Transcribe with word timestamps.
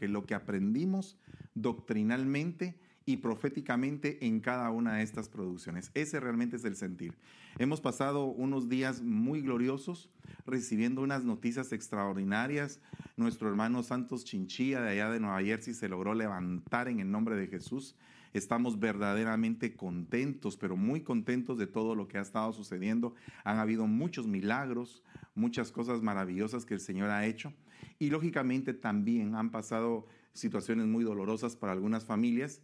que 0.00 0.08
lo 0.08 0.24
que 0.24 0.34
aprendimos 0.34 1.18
doctrinalmente 1.54 2.80
y 3.04 3.18
proféticamente 3.18 4.26
en 4.26 4.40
cada 4.40 4.70
una 4.70 4.96
de 4.96 5.02
estas 5.02 5.28
producciones. 5.28 5.90
Ese 5.92 6.20
realmente 6.20 6.56
es 6.56 6.64
el 6.64 6.74
sentir. 6.74 7.18
Hemos 7.58 7.82
pasado 7.82 8.24
unos 8.24 8.70
días 8.70 9.02
muy 9.02 9.42
gloriosos 9.42 10.08
recibiendo 10.46 11.02
unas 11.02 11.24
noticias 11.24 11.72
extraordinarias. 11.72 12.80
Nuestro 13.18 13.50
hermano 13.50 13.82
Santos 13.82 14.24
Chinchilla 14.24 14.80
de 14.80 14.90
allá 14.90 15.10
de 15.10 15.20
Nueva 15.20 15.42
Jersey 15.42 15.74
se 15.74 15.88
logró 15.88 16.14
levantar 16.14 16.88
en 16.88 17.00
el 17.00 17.10
nombre 17.10 17.36
de 17.36 17.46
Jesús. 17.46 17.94
Estamos 18.32 18.80
verdaderamente 18.80 19.76
contentos, 19.76 20.56
pero 20.56 20.76
muy 20.76 21.02
contentos 21.02 21.58
de 21.58 21.66
todo 21.66 21.94
lo 21.94 22.08
que 22.08 22.16
ha 22.16 22.22
estado 22.22 22.54
sucediendo. 22.54 23.14
Han 23.44 23.58
habido 23.58 23.86
muchos 23.86 24.26
milagros, 24.26 25.02
muchas 25.34 25.70
cosas 25.70 26.00
maravillosas 26.00 26.64
que 26.64 26.74
el 26.74 26.80
Señor 26.80 27.10
ha 27.10 27.26
hecho. 27.26 27.52
Y 27.98 28.10
lógicamente 28.10 28.74
también 28.74 29.34
han 29.34 29.50
pasado 29.50 30.06
situaciones 30.32 30.86
muy 30.86 31.04
dolorosas 31.04 31.56
para 31.56 31.72
algunas 31.72 32.04
familias 32.04 32.62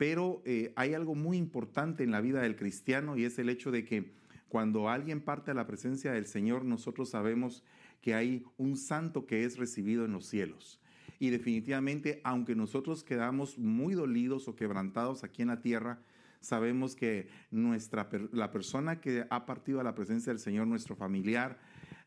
pero 0.00 0.40
eh, 0.46 0.72
hay 0.76 0.94
algo 0.94 1.14
muy 1.14 1.36
importante 1.36 2.04
en 2.04 2.10
la 2.10 2.22
vida 2.22 2.40
del 2.40 2.56
cristiano 2.56 3.18
y 3.18 3.26
es 3.26 3.38
el 3.38 3.50
hecho 3.50 3.70
de 3.70 3.84
que 3.84 4.14
cuando 4.48 4.88
alguien 4.88 5.20
parte 5.20 5.50
a 5.50 5.54
la 5.54 5.66
presencia 5.66 6.10
del 6.10 6.24
Señor, 6.24 6.64
nosotros 6.64 7.10
sabemos 7.10 7.62
que 8.00 8.14
hay 8.14 8.46
un 8.56 8.78
santo 8.78 9.26
que 9.26 9.44
es 9.44 9.58
recibido 9.58 10.06
en 10.06 10.12
los 10.12 10.24
cielos. 10.24 10.80
Y 11.18 11.28
definitivamente, 11.28 12.22
aunque 12.24 12.54
nosotros 12.54 13.04
quedamos 13.04 13.58
muy 13.58 13.92
dolidos 13.92 14.48
o 14.48 14.56
quebrantados 14.56 15.22
aquí 15.22 15.42
en 15.42 15.48
la 15.48 15.60
tierra, 15.60 16.00
sabemos 16.40 16.96
que 16.96 17.28
nuestra, 17.50 18.08
la 18.32 18.50
persona 18.52 19.02
que 19.02 19.26
ha 19.28 19.44
partido 19.44 19.80
a 19.80 19.84
la 19.84 19.94
presencia 19.94 20.32
del 20.32 20.40
Señor, 20.40 20.66
nuestro 20.66 20.96
familiar, 20.96 21.58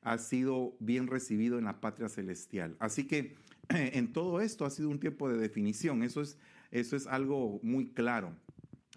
ha 0.03 0.17
sido 0.17 0.75
bien 0.79 1.07
recibido 1.07 1.57
en 1.57 1.65
la 1.65 1.81
patria 1.81 2.09
celestial. 2.09 2.75
Así 2.79 3.05
que 3.05 3.35
en 3.69 4.13
todo 4.13 4.41
esto 4.41 4.65
ha 4.65 4.69
sido 4.69 4.89
un 4.89 4.99
tiempo 4.99 5.29
de 5.29 5.37
definición. 5.37 6.03
Eso 6.03 6.21
es 6.21 6.37
eso 6.73 6.95
es 6.95 7.05
algo 7.05 7.59
muy 7.61 7.85
claro, 7.85 8.35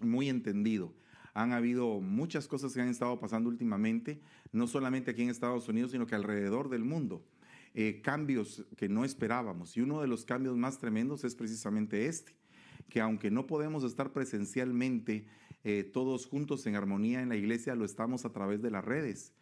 muy 0.01 0.29
entendido. 0.29 0.95
Han 1.35 1.53
habido 1.53 2.01
muchas 2.01 2.47
cosas 2.47 2.73
que 2.73 2.81
han 2.81 2.87
estado 2.87 3.19
pasando 3.19 3.49
últimamente, 3.49 4.19
no 4.51 4.65
solamente 4.65 5.11
aquí 5.11 5.21
en 5.21 5.29
Estados 5.29 5.69
Unidos, 5.69 5.91
sino 5.91 6.07
que 6.07 6.15
alrededor 6.15 6.69
del 6.69 6.83
mundo. 6.83 7.23
Eh, 7.75 8.01
cambios 8.03 8.65
que 8.77 8.89
no 8.89 9.05
esperábamos. 9.05 9.77
Y 9.77 9.81
uno 9.81 10.01
de 10.01 10.07
los 10.07 10.25
cambios 10.25 10.57
más 10.57 10.79
tremendos 10.79 11.23
es 11.23 11.35
precisamente 11.35 12.07
este, 12.07 12.33
que 12.89 12.99
aunque 12.99 13.29
no 13.29 13.45
podemos 13.45 13.83
estar 13.83 14.11
presencialmente 14.11 15.27
eh, 15.63 15.83
todos 15.83 16.25
juntos 16.25 16.65
en 16.65 16.75
armonía 16.75 17.21
en 17.21 17.29
la 17.29 17.35
iglesia, 17.35 17.75
lo 17.75 17.85
estamos 17.85 18.25
a 18.25 18.33
través 18.33 18.59
de 18.63 18.71
las 18.71 18.83
redes 18.83 19.33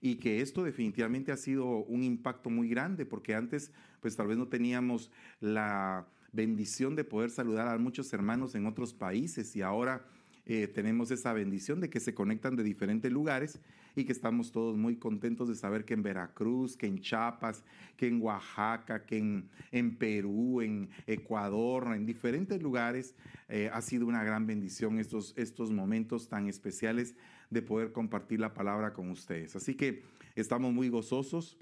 y 0.00 0.16
que 0.16 0.40
esto 0.40 0.64
definitivamente 0.64 1.32
ha 1.32 1.36
sido 1.36 1.66
un 1.84 2.02
impacto 2.02 2.50
muy 2.50 2.68
grande 2.68 3.04
porque 3.04 3.34
antes 3.34 3.70
pues 4.00 4.16
tal 4.16 4.28
vez 4.28 4.38
no 4.38 4.48
teníamos 4.48 5.10
la 5.40 6.06
bendición 6.32 6.96
de 6.96 7.04
poder 7.04 7.30
saludar 7.30 7.68
a 7.68 7.78
muchos 7.78 8.12
hermanos 8.12 8.54
en 8.54 8.66
otros 8.66 8.94
países 8.94 9.54
y 9.56 9.62
ahora 9.62 10.04
eh, 10.46 10.66
tenemos 10.68 11.10
esa 11.10 11.32
bendición 11.32 11.80
de 11.80 11.90
que 11.90 12.00
se 12.00 12.14
conectan 12.14 12.56
de 12.56 12.62
diferentes 12.62 13.12
lugares 13.12 13.60
y 13.96 14.04
que 14.04 14.12
estamos 14.12 14.52
todos 14.52 14.76
muy 14.76 14.96
contentos 14.96 15.48
de 15.48 15.54
saber 15.54 15.84
que 15.84 15.94
en 15.94 16.02
Veracruz, 16.02 16.76
que 16.76 16.86
en 16.86 17.00
Chiapas, 17.00 17.64
que 17.96 18.08
en 18.08 18.20
Oaxaca, 18.20 19.04
que 19.04 19.18
en, 19.18 19.48
en 19.72 19.96
Perú, 19.96 20.60
en 20.60 20.90
Ecuador, 21.06 21.94
en 21.94 22.06
diferentes 22.06 22.62
lugares, 22.62 23.14
eh, 23.48 23.70
ha 23.72 23.80
sido 23.80 24.06
una 24.06 24.24
gran 24.24 24.46
bendición 24.46 24.98
estos, 24.98 25.34
estos 25.36 25.70
momentos 25.70 26.28
tan 26.28 26.48
especiales 26.48 27.14
de 27.50 27.62
poder 27.62 27.92
compartir 27.92 28.40
la 28.40 28.54
palabra 28.54 28.92
con 28.92 29.10
ustedes. 29.10 29.56
Así 29.56 29.74
que 29.74 30.02
estamos 30.36 30.72
muy 30.72 30.88
gozosos, 30.88 31.58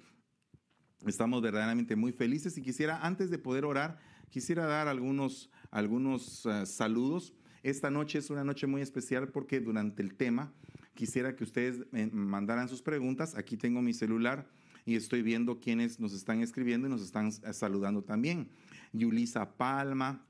estamos 1.06 1.40
verdaderamente 1.42 1.96
muy 1.96 2.12
felices 2.12 2.58
y 2.58 2.62
quisiera, 2.62 3.04
antes 3.04 3.30
de 3.30 3.38
poder 3.38 3.64
orar, 3.64 3.98
Quisiera 4.30 4.66
dar 4.66 4.88
algunos, 4.88 5.50
algunos 5.70 6.44
eh, 6.44 6.66
saludos. 6.66 7.34
Esta 7.62 7.90
noche 7.90 8.18
es 8.18 8.28
una 8.30 8.44
noche 8.44 8.66
muy 8.66 8.82
especial 8.82 9.28
porque 9.28 9.60
durante 9.60 10.02
el 10.02 10.14
tema 10.14 10.52
quisiera 10.98 11.36
que 11.36 11.44
ustedes 11.44 11.80
mandaran 12.12 12.68
sus 12.68 12.82
preguntas. 12.82 13.36
Aquí 13.36 13.56
tengo 13.56 13.80
mi 13.80 13.94
celular 13.94 14.50
y 14.84 14.96
estoy 14.96 15.22
viendo 15.22 15.60
quienes 15.60 16.00
nos 16.00 16.12
están 16.12 16.42
escribiendo 16.42 16.88
y 16.88 16.90
nos 16.90 17.02
están 17.02 17.28
eh, 17.28 17.52
saludando 17.52 18.02
también. 18.02 18.48
Yulisa 18.92 19.56
Palma, 19.56 20.26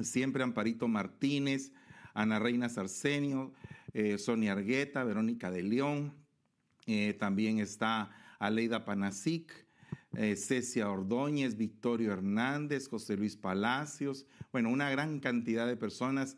siempre 0.00 0.42
Amparito 0.42 0.88
Martínez, 0.88 1.72
Ana 2.12 2.38
Reina 2.38 2.68
Sarcenio, 2.68 3.54
eh, 3.94 4.18
Sonia 4.18 4.52
Argueta, 4.52 5.04
Verónica 5.04 5.50
de 5.50 5.62
León, 5.62 6.14
también 7.18 7.60
está 7.60 8.10
Aleida 8.40 8.84
Panasic, 8.84 9.64
eh, 10.16 10.34
Cecia 10.36 10.90
Ordóñez, 10.90 11.56
Victorio 11.56 12.12
Hernández, 12.12 12.88
José 12.88 13.16
Luis 13.16 13.36
Palacios, 13.36 14.26
bueno, 14.52 14.68
una 14.68 14.90
gran 14.90 15.20
cantidad 15.20 15.68
de 15.68 15.76
personas, 15.76 16.36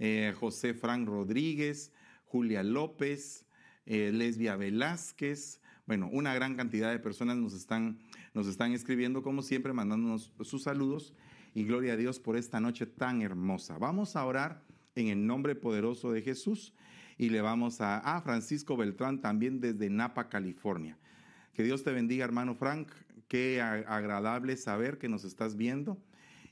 eh, 0.00 0.34
José 0.38 0.74
Frank 0.74 1.06
Rodríguez, 1.06 1.92
Julia 2.32 2.62
López, 2.62 3.44
eh, 3.84 4.10
Lesbia 4.10 4.56
Velázquez, 4.56 5.60
bueno, 5.86 6.08
una 6.10 6.32
gran 6.32 6.56
cantidad 6.56 6.90
de 6.90 6.98
personas 6.98 7.36
nos 7.36 7.52
están, 7.52 7.98
nos 8.32 8.46
están 8.46 8.72
escribiendo, 8.72 9.22
como 9.22 9.42
siempre, 9.42 9.74
mandándonos 9.74 10.32
sus 10.40 10.62
saludos 10.62 11.12
y 11.52 11.64
gloria 11.64 11.92
a 11.92 11.96
Dios 11.98 12.20
por 12.20 12.38
esta 12.38 12.58
noche 12.58 12.86
tan 12.86 13.20
hermosa. 13.20 13.76
Vamos 13.76 14.16
a 14.16 14.24
orar 14.24 14.62
en 14.94 15.08
el 15.08 15.26
nombre 15.26 15.54
poderoso 15.54 16.10
de 16.10 16.22
Jesús 16.22 16.72
y 17.18 17.28
le 17.28 17.42
vamos 17.42 17.82
a, 17.82 17.98
a 17.98 18.22
Francisco 18.22 18.78
Beltrán 18.78 19.20
también 19.20 19.60
desde 19.60 19.90
Napa, 19.90 20.30
California. 20.30 20.96
Que 21.52 21.64
Dios 21.64 21.84
te 21.84 21.92
bendiga, 21.92 22.24
hermano 22.24 22.54
Frank. 22.54 22.88
Qué 23.28 23.60
agradable 23.60 24.56
saber 24.56 24.96
que 24.96 25.10
nos 25.10 25.24
estás 25.24 25.54
viendo 25.54 26.02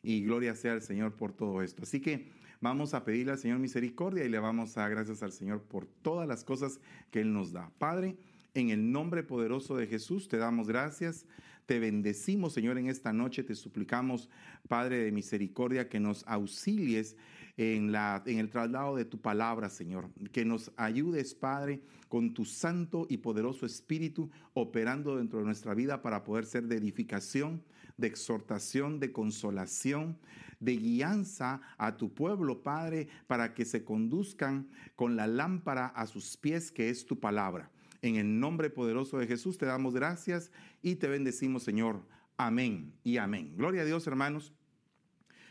y 0.03 0.25
gloria 0.25 0.55
sea 0.57 0.73
al 0.73 0.83
Señor 0.83 1.17
por 1.17 1.33
todo 1.33 1.63
esto. 1.63 1.85
Así 1.85 2.01
que 2.01 2.39
vamos 2.61 2.95
a 2.95 3.05
pedirle 3.05 3.33
al 3.33 3.39
Señor 3.39 3.59
misericordia 3.59 4.25
y 4.25 4.29
le 4.29 4.39
vamos 4.39 4.77
a 4.77 4.83
dar 4.83 4.91
gracias 4.91 5.23
al 5.23 5.33
Señor 5.33 5.63
por 5.63 5.87
todas 5.87 6.29
las 6.29 6.45
cosas 6.45 6.81
que 7.11 7.21
Él 7.21 7.33
nos 7.33 7.53
da. 7.53 7.71
Padre, 7.79 8.17
en 8.55 8.71
el 8.71 8.93
nombre 8.93 9.23
poderoso 9.23 9.77
de 9.77 9.87
Jesús 9.87 10.29
te 10.29 10.37
damos 10.37 10.69
gracias, 10.69 11.27
te 11.67 11.79
bendecimos 11.79 12.53
Señor 12.53 12.79
en 12.79 12.89
esta 12.89 13.13
noche, 13.13 13.45
te 13.45 13.55
suplicamos 13.55 14.29
Padre 14.69 14.99
de 14.99 15.13
misericordia 15.13 15.89
que 15.89 16.01
nos 16.01 16.27
auxilies 16.27 17.17
en, 17.57 17.93
la, 17.93 18.23
en 18.27 18.39
el 18.39 18.51
traslado 18.51 18.97
de 18.97 19.05
tu 19.05 19.21
palabra 19.21 19.71
Señor, 19.71 20.11
que 20.33 20.45
nos 20.45 20.73
ayudes 20.77 21.35
Padre 21.35 21.83
con 22.09 22.35
tu 22.35 22.45
santo 22.45 23.07
y 23.09 23.19
poderoso 23.19 23.65
Espíritu 23.65 24.31
operando 24.53 25.17
dentro 25.17 25.39
de 25.39 25.45
nuestra 25.47 25.75
vida 25.75 26.03
para 26.03 26.25
poder 26.25 26.45
ser 26.45 26.65
de 26.65 26.77
edificación, 26.77 27.63
de 27.97 28.09
exhortación, 28.09 28.99
de 28.99 29.13
consolación, 29.13 30.19
de 30.61 30.77
guianza 30.77 31.61
a 31.79 31.97
tu 31.97 32.15
pueblo 32.15 32.63
Padre 32.63 33.09
para 33.27 33.55
que 33.55 33.65
se 33.65 33.83
conduzcan 33.83 34.69
con 34.95 35.17
la 35.17 35.27
lámpara 35.27 35.87
a 35.87 36.07
sus 36.07 36.37
pies 36.37 36.71
que 36.71 36.91
es 36.91 37.07
tu 37.07 37.19
palabra. 37.19 37.71
En 38.03 38.17
el 38.17 38.39
nombre 38.39 38.71
poderoso 38.71 39.19
de 39.19 39.27
Jesús 39.27 39.59
te 39.59 39.67
damos 39.67 39.95
gracias 39.95 40.53
y 40.83 40.97
te 40.97 41.09
bendecimos, 41.09 41.63
Señor. 41.63 42.07
Amén 42.37 42.95
y 43.03 43.17
amén. 43.17 43.55
Gloria 43.57 43.83
a 43.83 43.85
Dios, 43.85 44.07
hermanos. 44.07 44.55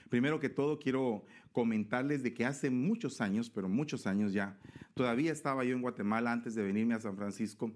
Primero 0.10 0.40
que 0.40 0.50
todo, 0.50 0.80
quiero 0.80 1.26
comentarles 1.52 2.24
de 2.24 2.34
que 2.34 2.46
hace 2.46 2.72
muchos 2.72 3.22
años, 3.22 3.50
pero 3.50 3.70
muchos 3.70 4.08
años 4.08 4.34
ya, 4.34 4.58
todavía 4.96 5.32
estaba 5.32 5.64
yo 5.64 5.76
en 5.76 5.82
Guatemala 5.82 6.32
antes 6.32 6.56
de 6.56 6.64
venirme 6.64 6.96
a 6.96 7.00
San 7.00 7.16
Francisco, 7.16 7.72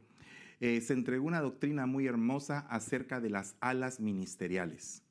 eh, 0.59 0.81
se 0.81 0.93
entregó 0.93 1.27
una 1.27 1.41
doctrina 1.41 1.85
muy 1.85 2.07
hermosa 2.07 2.59
acerca 2.69 3.19
de 3.19 3.29
las 3.29 3.55
alas 3.59 3.99
ministeriales. 3.99 5.03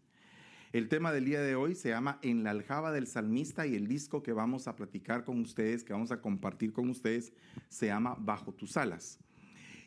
El 0.72 0.88
tema 0.88 1.12
del 1.12 1.27
día 1.27 1.43
de 1.43 1.55
hoy 1.55 1.75
se 1.75 1.91
llama 1.91 2.19
En 2.22 2.44
la 2.44 2.50
aljaba 2.50 2.93
del 2.93 3.06
salmista 3.06 3.66
y 3.66 3.75
el 3.75 3.88
disco 3.88 4.22
que 4.22 4.33
vamos 4.33 4.66
a 4.66 4.75
platicar 4.75 5.22
con 5.22 5.38
ustedes, 5.38 5.84
que 5.84 5.93
vamos 5.93 6.12
a 6.12 6.22
compartir 6.22 6.72
con 6.72 6.88
ustedes, 6.88 7.34
se 7.69 7.88
llama 7.88 8.16
Bajo 8.19 8.55
tus 8.55 8.78
alas. 8.78 9.19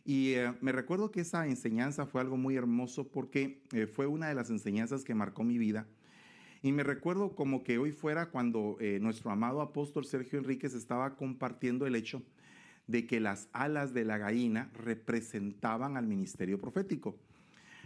Y 0.06 0.34
eh, 0.34 0.53
me 0.62 0.72
recuerdo 0.72 1.09
que 1.09 1.22
esa 1.22 1.47
enseñanza 1.47 2.06
fue 2.06 2.22
algo 2.22 2.38
muy 2.38 2.56
hermoso 2.56 3.07
porque 3.07 3.63
eh, 3.74 3.88
fue 3.88 4.06
una 4.06 4.28
de 4.28 4.35
las 4.35 4.51
enseñanzas 4.51 5.03
que 5.03 5.16
marcó 5.16 5.44
mi 5.44 5.57
vida. 5.57 5.88
Y 6.62 6.72
me 6.72 6.84
recuerdo 6.84 7.35
como 7.35 7.63
que 7.63 7.80
hoy 7.80 7.92
fuera 7.92 8.27
cuando 8.27 8.77
eh, 8.80 9.00
nuestro 9.01 9.31
amado 9.31 9.62
apóstol 9.62 10.06
Sergio 10.06 10.38
Enríquez 10.38 10.75
estaba 10.75 11.15
compartiendo 11.15 11.88
el 11.88 11.95
hecho 11.95 12.21
de 12.86 13.07
que 13.07 13.19
las 13.19 13.50
alas 13.54 13.95
de 13.95 14.06
la 14.06 14.19
gallina 14.19 14.69
representaban 14.75 15.98
al 15.98 16.06
ministerio 16.06 16.60
profético. 16.60 17.18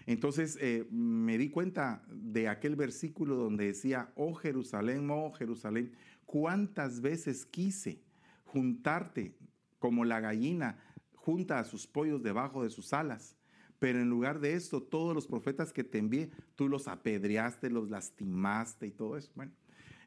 Entonces 0.06 0.58
me 0.92 1.38
di 1.38 1.50
cuenta 1.50 2.04
de 2.12 2.48
aquel 2.48 2.76
versículo 2.76 3.36
donde 3.36 3.68
decía, 3.68 4.12
oh 4.16 4.34
Jerusalén, 4.34 5.10
oh 5.10 5.32
Jerusalén, 5.32 5.92
cuántas 6.26 7.02
veces 7.02 7.46
quise 7.46 8.02
juntarte 8.46 9.36
como 9.78 10.06
la 10.06 10.20
gallina 10.20 10.78
junta 11.14 11.60
a 11.60 11.64
sus 11.64 11.86
pollos 11.86 12.24
debajo 12.24 12.64
de 12.64 12.70
sus 12.70 12.94
alas. 12.94 13.36
Pero 13.78 14.00
en 14.00 14.10
lugar 14.10 14.40
de 14.40 14.56
esto, 14.56 14.84
todos 14.84 15.16
los 15.16 15.28
profetas 15.28 15.72
que 15.72 15.84
te 15.84 16.00
envié, 16.00 16.32
tú 16.56 16.68
los 16.68 16.88
apedreaste, 16.88 17.70
los 17.70 17.90
lastimaste 17.90 18.88
y 18.88 18.92
todo 18.92 19.16
eso. 19.16 19.32
Bueno, 19.36 19.54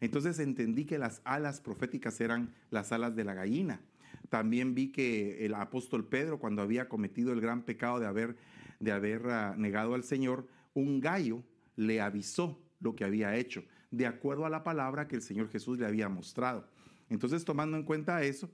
entonces 0.00 0.38
entendí 0.40 0.84
que 0.84 0.98
las 0.98 1.22
alas 1.24 1.60
proféticas 1.60 2.20
eran 2.20 2.52
las 2.70 2.92
alas 2.92 3.16
de 3.16 3.24
la 3.24 3.34
gallina. 3.34 3.80
También 4.28 4.74
vi 4.74 4.92
que 4.92 5.46
el 5.46 5.54
apóstol 5.54 6.06
Pedro, 6.06 6.38
cuando 6.38 6.60
había 6.60 6.88
cometido 6.88 7.32
el 7.32 7.40
gran 7.40 7.62
pecado 7.62 7.98
de 7.98 8.06
haber, 8.06 8.36
de 8.82 8.92
haber 8.92 9.28
ah, 9.28 9.54
negado 9.56 9.94
al 9.94 10.02
Señor, 10.02 10.46
un 10.74 11.00
gallo 11.00 11.42
le 11.76 12.00
avisó 12.00 12.60
lo 12.80 12.94
que 12.94 13.04
había 13.04 13.36
hecho. 13.36 13.64
de 13.92 14.06
acuerdo 14.06 14.46
a 14.46 14.50
la 14.50 14.64
palabra 14.64 15.06
que 15.06 15.16
el 15.16 15.22
Señor 15.22 15.50
Jesús 15.50 15.78
le 15.78 15.84
había 15.84 16.08
mostrado. 16.08 16.66
Entonces, 17.10 17.44
tomando 17.44 17.76
en 17.76 17.82
cuenta 17.82 18.22
eso, 18.22 18.50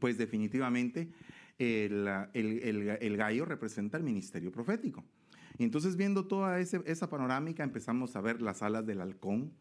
pues 0.00 0.16
definitivamente 0.16 1.12
el, 1.58 2.08
el, 2.32 3.16
gallo 3.18 3.44
representa 3.44 3.98
el 3.98 4.04
ministerio 4.04 4.50
profético. 4.50 5.04
Y 5.58 5.64
entonces 5.64 5.96
viendo 5.96 6.26
toda 6.26 6.60
esa 6.60 7.10
panorámica 7.10 7.62
empezamos 7.62 8.16
a 8.16 8.22
ver 8.22 8.40
las 8.40 8.62
alas 8.62 8.86
del 8.86 9.02
halcón, 9.02 9.52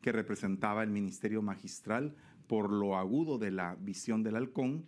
que 0.00 0.12
representaba 0.12 0.84
el 0.84 0.90
ministerio 0.90 1.42
magistral 1.42 2.14
por 2.46 2.70
lo 2.70 2.96
agudo 2.96 3.38
de 3.38 3.50
la 3.50 3.74
visión 3.74 4.22
del 4.22 4.36
halcón. 4.36 4.86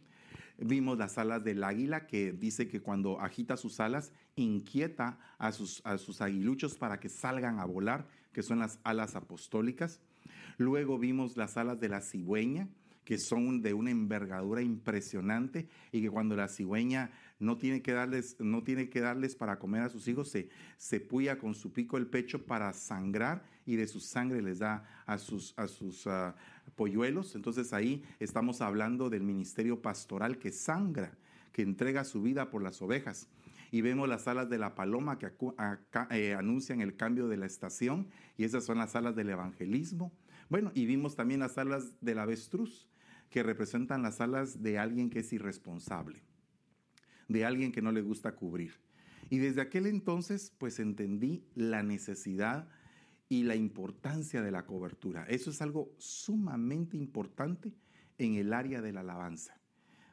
Vimos 0.59 0.99
las 0.99 1.19
alas 1.19 1.45
del 1.45 1.63
águila, 1.63 2.07
que 2.07 2.33
dice 2.33 2.67
que 2.69 2.83
cuando 2.83 3.21
agita 3.21 3.57
sus 3.57 3.79
alas, 3.79 4.13
inquieta 4.35 5.19
a 5.39 5.53
sus, 5.53 5.81
a 5.85 5.99
sus 5.99 6.21
aguiluchos 6.21 6.77
para 6.77 6.99
que 6.99 7.09
salgan 7.09 7.61
a 7.61 7.65
volar, 7.65 8.09
que 8.33 8.43
son 8.43 8.59
las 8.59 8.81
alas 8.83 9.15
apostólicas. 9.15 10.01
Luego 10.57 10.99
vimos 10.99 11.37
las 11.37 11.57
alas 11.57 11.79
de 11.79 11.89
la 11.89 12.01
cigüeña, 12.01 12.69
que 13.09 13.17
son 13.17 13.63
de 13.63 13.73
una 13.73 13.91
envergadura 13.91 14.61
impresionante 14.61 15.67
y 15.93 16.03
que 16.03 16.11
cuando 16.11 16.37
la 16.37 16.47
cigüeña 16.47 17.11
no 17.39 17.57
tiene 17.57 17.81
que 17.81 17.93
darles, 17.93 18.37
no 18.39 18.63
tiene 18.63 18.91
que 18.91 19.01
darles 19.01 19.35
para 19.35 19.59
comer 19.59 19.81
a 19.81 19.89
sus 19.89 20.07
hijos, 20.09 20.31
se, 20.31 20.51
se 20.77 21.01
puya 21.01 21.39
con 21.39 21.55
su 21.55 21.73
pico 21.73 21.97
el 21.97 22.07
pecho 22.07 22.45
para 22.45 22.71
sangrar 22.75 23.47
y 23.65 23.77
de 23.77 23.87
su 23.87 24.01
sangre 24.01 24.43
les 24.43 24.59
da 24.59 24.85
a 25.07 25.17
sus, 25.17 25.55
a 25.57 25.69
sus 25.69 26.07
ah, 26.07 26.37
polluelos. 26.77 27.35
Entonces 27.35 27.73
ahí 27.73 28.05
estamos 28.21 28.61
hablando 28.61 29.09
del 29.09 29.23
ministerio 29.23 29.81
pastoral 29.81 30.37
que 30.37 30.53
sangra, 30.53 31.17
que 31.53 31.63
entrega 31.63 32.05
su 32.05 32.21
vida 32.21 32.51
por 32.51 32.63
las 32.63 32.83
ovejas 32.83 33.31
y 33.71 33.81
vemos 33.81 34.07
las 34.07 34.29
alas 34.29 34.51
de 34.51 34.59
la 34.59 34.75
paloma 34.75 35.19
que 35.19 35.33
eh, 36.11 36.35
anuncian 36.35 36.83
el 36.83 36.95
cambio 36.95 37.27
de 37.27 37.39
la 37.39 37.47
estación 37.47 38.09
y 38.37 38.45
esas 38.45 38.67
son 38.67 38.77
las 38.77 38.95
alas 38.97 39.17
del 39.17 39.31
evangelismo. 39.31 40.13
Bueno, 40.51 40.73
y 40.75 40.85
vimos 40.85 41.17
también 41.17 41.41
las 41.41 41.57
alas 41.57 41.95
del 42.03 42.19
avestruz 42.19 42.87
que 43.31 43.43
representan 43.43 44.03
las 44.03 44.21
alas 44.21 44.63
de 44.63 44.79
alguien 44.79 45.11
que 45.11 45.21
es 45.21 45.33
irresponsable, 45.33 46.23
de 47.29 47.45
alguien 47.45 47.73
que 47.73 47.83
no 47.83 47.93
le 47.93 48.03
gusta 48.03 48.35
cubrir. 48.35 48.81
Y 49.31 49.39
desde 49.39 49.61
aquel 49.61 49.87
entonces, 49.87 50.53
pues 50.59 50.79
entendí 50.79 51.45
la 51.55 51.83
necesidad 51.83 52.69
y 53.29 53.43
la 53.43 53.57
importancia 53.57 54.41
de 54.43 54.51
la 54.51 54.65
cobertura. 54.65 55.25
Eso 55.29 55.51
es 55.51 55.61
algo 55.61 55.95
sumamente 55.99 56.97
importante 56.97 57.75
en 58.17 58.35
el 58.35 58.53
área 58.53 58.81
de 58.81 58.93
la 58.93 59.01
alabanza. 59.01 59.59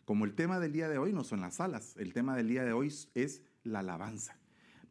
Como 0.04 0.26
el 0.26 0.36
tema 0.36 0.60
del 0.60 0.74
día 0.74 0.90
de 0.90 0.98
hoy 0.98 1.14
no 1.14 1.24
son 1.24 1.42
las 1.42 1.60
alas, 1.60 1.96
el 1.98 2.14
tema 2.14 2.36
del 2.36 2.50
día 2.50 2.64
de 2.64 2.74
hoy 2.74 2.94
es 3.16 3.42
la 3.64 3.80
alabanza. 3.80 4.38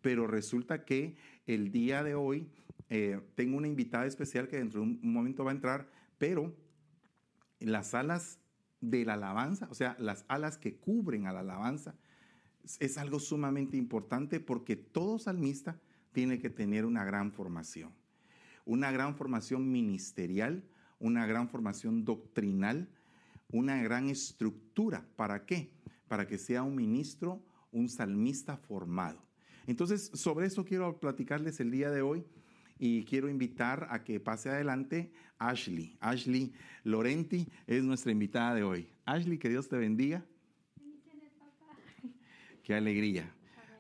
Pero 0.00 0.26
resulta 0.26 0.84
que 0.84 1.16
el 1.46 1.70
día 1.70 2.02
de 2.02 2.14
hoy 2.14 2.50
eh, 2.88 3.20
tengo 3.34 3.56
una 3.56 3.68
invitada 3.68 4.06
especial 4.06 4.48
que 4.48 4.56
dentro 4.56 4.80
de 4.80 4.86
un 4.86 5.00
momento 5.02 5.44
va 5.44 5.52
a 5.52 5.54
entrar, 5.54 5.88
pero 6.18 6.54
las 7.64 7.94
alas 7.94 8.38
de 8.80 9.04
la 9.04 9.14
alabanza, 9.14 9.68
o 9.70 9.74
sea, 9.74 9.96
las 9.98 10.24
alas 10.28 10.58
que 10.58 10.76
cubren 10.76 11.26
a 11.26 11.32
la 11.32 11.40
alabanza, 11.40 11.94
es 12.80 12.98
algo 12.98 13.20
sumamente 13.20 13.76
importante 13.76 14.40
porque 14.40 14.76
todo 14.76 15.18
salmista 15.18 15.78
tiene 16.12 16.38
que 16.38 16.50
tener 16.50 16.84
una 16.84 17.04
gran 17.04 17.32
formación, 17.32 17.92
una 18.64 18.90
gran 18.90 19.16
formación 19.16 19.70
ministerial, 19.70 20.64
una 20.98 21.26
gran 21.26 21.48
formación 21.48 22.04
doctrinal, 22.04 22.88
una 23.50 23.82
gran 23.82 24.08
estructura. 24.08 25.06
¿Para 25.16 25.44
qué? 25.44 25.70
Para 26.08 26.26
que 26.26 26.38
sea 26.38 26.62
un 26.62 26.76
ministro, 26.76 27.42
un 27.72 27.88
salmista 27.88 28.56
formado. 28.56 29.22
Entonces, 29.66 30.10
sobre 30.14 30.46
eso 30.46 30.64
quiero 30.64 30.98
platicarles 31.00 31.60
el 31.60 31.70
día 31.70 31.90
de 31.90 32.02
hoy 32.02 32.24
y 32.78 33.04
quiero 33.04 33.28
invitar 33.28 33.88
a 33.90 34.02
que 34.04 34.20
pase 34.20 34.48
adelante 34.48 35.12
Ashley. 35.38 35.96
Ashley 36.00 36.52
Lorenti 36.84 37.46
es 37.66 37.82
nuestra 37.84 38.12
invitada 38.12 38.54
de 38.54 38.62
hoy. 38.62 38.88
Ashley, 39.04 39.38
que 39.38 39.48
Dios 39.48 39.68
te 39.68 39.76
bendiga. 39.76 40.24
Qué 42.62 42.74
alegría. 42.74 43.32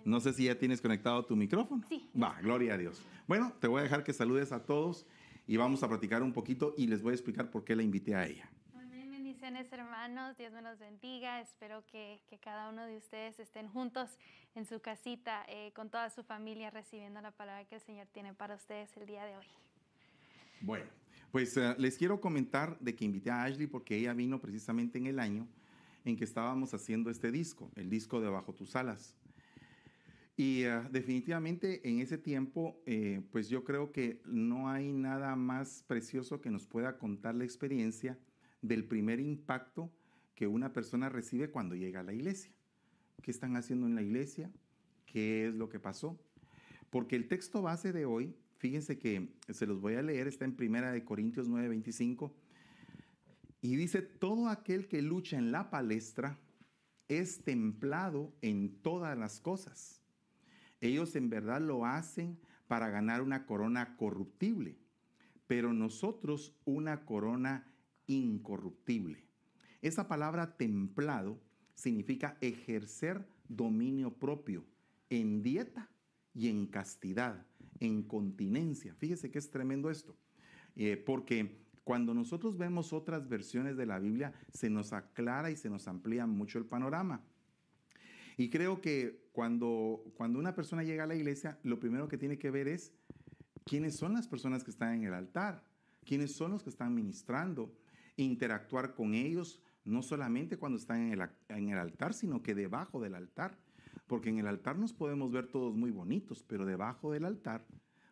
No 0.04 0.20
sé 0.20 0.32
si 0.34 0.44
ya 0.44 0.58
tienes 0.58 0.80
conectado 0.80 1.24
tu 1.24 1.34
micrófono. 1.34 1.82
Sí. 1.88 2.08
Va, 2.20 2.38
gloria 2.42 2.74
a 2.74 2.78
Dios. 2.78 3.02
Bueno, 3.26 3.52
te 3.60 3.66
voy 3.66 3.80
a 3.80 3.82
dejar 3.84 4.04
que 4.04 4.12
saludes 4.12 4.52
a 4.52 4.62
todos 4.62 5.06
y 5.46 5.56
vamos 5.56 5.82
a 5.82 5.88
platicar 5.88 6.22
un 6.22 6.32
poquito 6.32 6.74
y 6.76 6.86
les 6.86 7.02
voy 7.02 7.12
a 7.12 7.14
explicar 7.14 7.50
por 7.50 7.64
qué 7.64 7.74
la 7.74 7.82
invité 7.82 8.14
a 8.14 8.26
ella 8.26 8.50
hermanos, 9.44 10.38
Dios 10.38 10.54
me 10.54 10.62
los 10.62 10.78
bendiga. 10.78 11.38
Espero 11.38 11.84
que, 11.86 12.18
cada 12.42 12.70
uno 12.70 12.86
de 12.86 12.96
ustedes 12.96 13.38
estén 13.38 13.68
juntos 13.68 14.18
en 14.54 14.64
su 14.64 14.80
casita 14.80 15.44
eh, 15.48 15.70
con 15.74 15.90
toda 15.90 16.08
su 16.08 16.22
familia 16.22 16.70
recibiendo 16.70 17.20
la 17.20 17.30
palabra 17.30 17.66
que 17.66 17.74
el 17.74 17.82
Señor 17.82 18.06
tiene 18.06 18.32
para 18.32 18.54
ustedes 18.54 18.96
el 18.96 19.06
día 19.06 19.26
de 19.26 19.36
hoy. 19.36 19.44
Bueno, 20.62 20.86
pues 21.30 21.54
eh, 21.58 21.74
les 21.76 21.98
quiero 21.98 22.22
comentar 22.22 22.78
de 22.80 22.94
que 22.94 23.04
invité 23.04 23.30
a 23.30 23.44
Ashley 23.44 23.66
porque 23.66 23.96
ella 23.96 24.14
vino 24.14 24.40
precisamente 24.40 24.96
en 24.96 25.06
el 25.06 25.18
año 25.18 25.46
en 26.06 26.16
que 26.16 26.24
estábamos 26.24 26.72
haciendo 26.72 27.10
este 27.10 27.30
disco, 27.30 27.70
el 27.76 27.90
disco 27.90 28.22
de 28.22 28.30
Bajo 28.30 28.54
tus 28.54 28.74
alas. 28.76 29.14
Y 30.38 30.62
eh, 30.62 30.80
definitivamente 30.90 31.86
en 31.86 32.00
ese 32.00 32.16
tiempo, 32.16 32.80
pues 33.30 33.50
yo 33.50 33.62
creo 33.62 33.92
que 33.92 34.22
no 34.24 34.70
hay 34.70 34.90
nada 34.90 35.36
más 35.36 35.84
precioso 35.86 36.40
que 36.40 36.50
nos 36.50 36.66
pueda 36.66 36.96
contar 36.96 37.34
la 37.34 37.44
experiencia 37.44 38.18
del 38.64 38.84
primer 38.84 39.20
impacto 39.20 39.92
que 40.34 40.46
una 40.46 40.72
persona 40.72 41.10
recibe 41.10 41.50
cuando 41.50 41.74
llega 41.74 42.00
a 42.00 42.02
la 42.02 42.14
iglesia. 42.14 42.50
¿Qué 43.22 43.30
están 43.30 43.56
haciendo 43.56 43.86
en 43.86 43.94
la 43.94 44.02
iglesia? 44.02 44.50
¿Qué 45.04 45.48
es 45.48 45.54
lo 45.54 45.68
que 45.68 45.78
pasó? 45.78 46.18
Porque 46.88 47.14
el 47.14 47.28
texto 47.28 47.60
base 47.60 47.92
de 47.92 48.06
hoy, 48.06 48.34
fíjense 48.56 48.98
que 48.98 49.28
se 49.50 49.66
los 49.66 49.80
voy 49.80 49.94
a 49.94 50.02
leer, 50.02 50.28
está 50.28 50.46
en 50.46 50.56
Primera 50.56 50.92
de 50.92 51.04
Corintios 51.04 51.48
9:25 51.48 52.32
y 53.60 53.76
dice, 53.76 54.02
todo 54.02 54.48
aquel 54.48 54.88
que 54.88 55.02
lucha 55.02 55.36
en 55.36 55.52
la 55.52 55.70
palestra 55.70 56.38
es 57.08 57.44
templado 57.44 58.34
en 58.40 58.80
todas 58.82 59.16
las 59.16 59.40
cosas. 59.40 60.00
Ellos 60.80 61.16
en 61.16 61.28
verdad 61.28 61.60
lo 61.60 61.84
hacen 61.84 62.38
para 62.66 62.88
ganar 62.88 63.20
una 63.20 63.44
corona 63.44 63.96
corruptible, 63.96 64.78
pero 65.46 65.74
nosotros 65.74 66.56
una 66.64 67.04
corona 67.04 67.73
incorruptible. 68.06 69.24
Esa 69.82 70.08
palabra 70.08 70.56
templado 70.56 71.40
significa 71.74 72.38
ejercer 72.40 73.26
dominio 73.48 74.14
propio 74.14 74.64
en 75.10 75.42
dieta 75.42 75.90
y 76.34 76.48
en 76.48 76.66
castidad, 76.66 77.46
en 77.80 78.02
continencia. 78.02 78.94
Fíjese 78.94 79.30
que 79.30 79.38
es 79.38 79.50
tremendo 79.50 79.90
esto, 79.90 80.16
eh, 80.76 80.96
porque 80.96 81.64
cuando 81.84 82.14
nosotros 82.14 82.56
vemos 82.56 82.92
otras 82.92 83.28
versiones 83.28 83.76
de 83.76 83.86
la 83.86 83.98
Biblia, 83.98 84.32
se 84.52 84.70
nos 84.70 84.92
aclara 84.92 85.50
y 85.50 85.56
se 85.56 85.68
nos 85.68 85.86
amplía 85.86 86.26
mucho 86.26 86.58
el 86.58 86.64
panorama. 86.64 87.22
Y 88.36 88.50
creo 88.50 88.80
que 88.80 89.28
cuando, 89.32 90.02
cuando 90.16 90.38
una 90.38 90.54
persona 90.54 90.82
llega 90.82 91.04
a 91.04 91.06
la 91.06 91.14
iglesia, 91.14 91.58
lo 91.62 91.78
primero 91.78 92.08
que 92.08 92.18
tiene 92.18 92.38
que 92.38 92.50
ver 92.50 92.68
es 92.68 92.92
quiénes 93.64 93.96
son 93.96 94.14
las 94.14 94.26
personas 94.26 94.64
que 94.64 94.70
están 94.70 94.94
en 94.94 95.04
el 95.04 95.14
altar, 95.14 95.62
quiénes 96.04 96.34
son 96.34 96.52
los 96.52 96.62
que 96.62 96.70
están 96.70 96.94
ministrando, 96.94 97.72
interactuar 98.16 98.94
con 98.94 99.14
ellos, 99.14 99.60
no 99.84 100.02
solamente 100.02 100.56
cuando 100.56 100.78
están 100.78 101.00
en 101.00 101.20
el, 101.20 101.28
en 101.48 101.68
el 101.70 101.78
altar, 101.78 102.14
sino 102.14 102.42
que 102.42 102.54
debajo 102.54 103.00
del 103.00 103.14
altar. 103.14 103.58
Porque 104.06 104.28
en 104.28 104.38
el 104.38 104.46
altar 104.46 104.76
nos 104.78 104.92
podemos 104.92 105.30
ver 105.32 105.46
todos 105.46 105.74
muy 105.74 105.90
bonitos, 105.90 106.42
pero 106.42 106.66
debajo 106.66 107.12
del 107.12 107.24
altar 107.24 107.66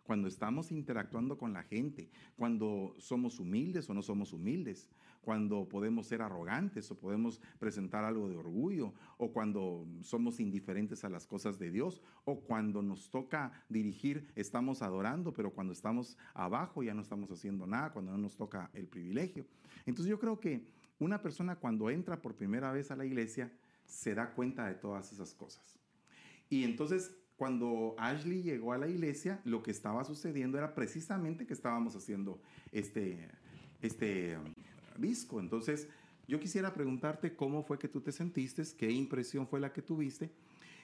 cuando 0.04 0.28
estamos 0.28 0.72
interactuando 0.72 1.38
con 1.38 1.52
la 1.52 1.62
gente, 1.62 2.10
cuando 2.36 2.94
somos 2.98 3.38
humildes 3.38 3.88
o 3.88 3.94
no 3.94 4.02
somos 4.02 4.32
humildes, 4.32 4.90
cuando 5.22 5.68
podemos 5.68 6.08
ser 6.08 6.20
arrogantes 6.20 6.90
o 6.90 6.98
podemos 6.98 7.40
presentar 7.58 8.04
algo 8.04 8.28
de 8.28 8.36
orgullo, 8.36 8.92
o 9.18 9.32
cuando 9.32 9.86
somos 10.00 10.40
indiferentes 10.40 11.04
a 11.04 11.08
las 11.08 11.26
cosas 11.26 11.58
de 11.58 11.70
Dios, 11.70 12.02
o 12.24 12.40
cuando 12.40 12.82
nos 12.82 13.10
toca 13.10 13.52
dirigir, 13.68 14.28
estamos 14.34 14.82
adorando, 14.82 15.32
pero 15.32 15.52
cuando 15.52 15.72
estamos 15.72 16.18
abajo 16.34 16.82
ya 16.82 16.94
no 16.94 17.02
estamos 17.02 17.30
haciendo 17.30 17.66
nada, 17.66 17.92
cuando 17.92 18.10
no 18.10 18.18
nos 18.18 18.36
toca 18.36 18.70
el 18.74 18.88
privilegio. 18.88 19.46
Entonces 19.86 20.10
yo 20.10 20.18
creo 20.18 20.40
que 20.40 20.66
una 20.98 21.22
persona 21.22 21.56
cuando 21.56 21.88
entra 21.90 22.20
por 22.20 22.34
primera 22.34 22.72
vez 22.72 22.90
a 22.90 22.96
la 22.96 23.04
iglesia 23.04 23.52
se 23.84 24.14
da 24.14 24.34
cuenta 24.34 24.66
de 24.66 24.74
todas 24.74 25.12
esas 25.12 25.34
cosas. 25.34 25.78
Y 26.48 26.64
entonces 26.64 27.16
cuando 27.42 27.96
Ashley 27.98 28.40
llegó 28.40 28.72
a 28.72 28.78
la 28.78 28.86
iglesia, 28.86 29.40
lo 29.42 29.64
que 29.64 29.72
estaba 29.72 30.04
sucediendo 30.04 30.58
era 30.58 30.76
precisamente 30.76 31.44
que 31.44 31.54
estábamos 31.54 31.96
haciendo 31.96 32.40
este, 32.70 33.28
este 33.80 34.38
um, 34.38 34.44
disco. 34.96 35.40
Entonces, 35.40 35.88
yo 36.28 36.38
quisiera 36.38 36.72
preguntarte 36.72 37.34
cómo 37.34 37.64
fue 37.64 37.80
que 37.80 37.88
tú 37.88 38.00
te 38.00 38.12
sentiste, 38.12 38.62
qué 38.78 38.92
impresión 38.92 39.48
fue 39.48 39.58
la 39.58 39.72
que 39.72 39.82
tuviste 39.82 40.30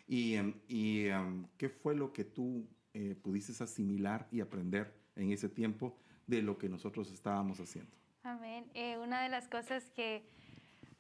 y, 0.09 0.37
um, 0.37 0.53
y 0.67 1.09
um, 1.11 1.47
qué 1.57 1.69
fue 1.69 1.95
lo 1.95 2.13
que 2.13 2.25
tú 2.25 2.67
eh, 2.93 3.15
pudiste 3.23 3.63
asimilar 3.63 4.27
y 4.33 4.41
aprender 4.41 4.93
en 5.15 5.31
ese 5.31 5.49
tiempo 5.49 5.97
de 6.27 6.43
lo 6.43 6.59
que 6.59 6.69
nosotros 6.69 7.13
estábamos 7.13 7.61
haciendo. 7.61 7.93
Amén. 8.25 8.65
Eh, 8.75 8.99
una 8.99 9.23
de 9.23 9.29
las 9.29 9.47
cosas 9.47 9.91
que 9.91 10.25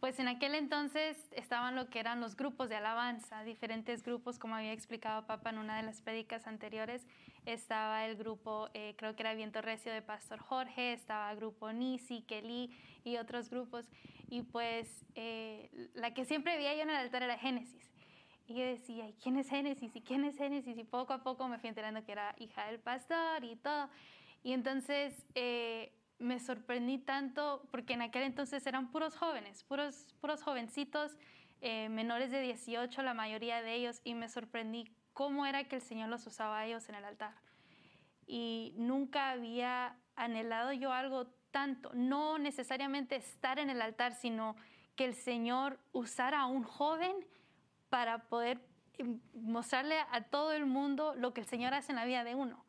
Pues 0.01 0.21
en 0.21 0.29
aquel 0.29 0.55
entonces 0.55 1.17
estaban 1.33 1.75
lo 1.75 1.91
que 1.91 1.99
eran 1.99 2.21
los 2.21 2.37
grupos 2.37 2.69
de 2.69 2.77
alabanza, 2.77 3.43
diferentes 3.43 4.05
grupos, 4.05 4.39
como 4.39 4.55
había 4.55 4.73
explicado 4.73 5.27
Papa 5.27 5.51
en 5.51 5.59
una 5.59 5.77
de 5.77 5.83
las 5.83 6.03
prédicas 6.03 6.47
anteriores. 6.47 7.05
Estaba 7.47 8.07
el 8.07 8.17
grupo, 8.17 8.69
eh, 8.75 8.95
creo 8.97 9.17
que 9.17 9.23
era 9.25 9.35
Viento 9.35 9.61
Recio 9.61 9.93
de 9.93 10.01
Pastor 10.01 10.39
Jorge, 10.39 10.93
estaba 10.93 11.33
el 11.33 11.39
grupo 11.39 11.73
Nisi, 11.73 12.23
Kelly 12.23 12.71
y 13.03 13.17
otros 13.17 13.51
grupos. 13.51 13.87
Y 14.29 14.43
pues 14.43 15.05
eh, 15.17 15.69
la 15.95 16.15
que 16.15 16.25
siempre 16.25 16.57
veía 16.57 16.77
yo 16.77 16.83
en 16.83 16.91
el 16.91 16.97
altar 16.97 17.25
era 17.25 17.37
Génesis. 17.37 17.91
Y 18.47 18.55
yo 18.55 18.65
decía, 18.65 19.11
¿quién 19.21 19.37
es 19.37 19.51
Génesis? 19.51 19.97
¿Y 19.97 20.01
quién 20.01 20.25
es 20.25 20.37
Génesis? 20.37 20.79
Y 20.79 20.85
poco 20.85 21.13
a 21.13 21.25
poco 21.25 21.49
me 21.49 21.59
fui 21.59 21.71
enterando 21.71 22.05
que 22.05 22.13
era 22.13 22.37
hija 22.39 22.67
del 22.67 22.79
pastor 22.79 23.43
y 23.43 23.57
todo. 23.57 23.89
Y 24.45 24.53
entonces 24.53 25.27
eh, 25.35 25.93
me 26.19 26.41
sorprendí 26.41 26.99
tanto 26.99 27.63
porque 27.71 27.95
en 27.95 28.03
aquel 28.03 28.25
entonces 28.25 28.67
eran 28.67 28.91
puros 28.91 29.17
jóvenes, 29.17 29.63
puros, 29.65 30.15
puros 30.21 30.43
jovencitos, 30.43 31.17
eh, 31.61 31.89
menores 31.89 32.31
de 32.31 32.41
18, 32.41 33.03
la 33.03 33.15
mayoría 33.15 33.63
de 33.63 33.75
ellos, 33.75 34.01
y 34.05 34.15
me 34.15 34.29
sorprendí 34.29 34.91
cómo 35.13 35.47
era 35.47 35.65
que 35.65 35.77
el 35.77 35.83
Señor 35.83 36.09
los 36.09 36.27
usaba 36.27 36.59
a 36.59 36.67
ellos 36.67 36.89
en 36.89 36.97
el 36.97 37.05
altar. 37.05 37.35
Y 38.27 38.75
nunca 38.77 39.31
había 39.31 39.97
anhelado 40.17 40.73
yo 40.73 40.93
algo 40.93 41.27
tanto, 41.51 41.91
no 41.95 42.39
necesariamente 42.39 43.17
estar 43.17 43.59
en 43.59 43.71
el 43.71 43.81
altar, 43.81 44.13
sino 44.15 44.57
que 44.97 45.05
el 45.05 45.15
Señor 45.15 45.79
usara 45.93 46.41
a 46.41 46.47
un 46.47 46.63
joven 46.63 47.15
para 47.89 48.19
poder 48.29 48.61
eh, 48.99 49.17
mostrarle 49.35 49.97
a 50.11 50.23
todo 50.23 50.53
el 50.53 50.67
mundo 50.67 51.15
lo 51.15 51.33
que 51.33 51.41
el 51.41 51.47
Señor 51.47 51.75
hace 51.75 51.93
en 51.93 51.97
la 51.97 52.05
vida 52.05 52.25
de 52.25 52.35
uno 52.35 52.68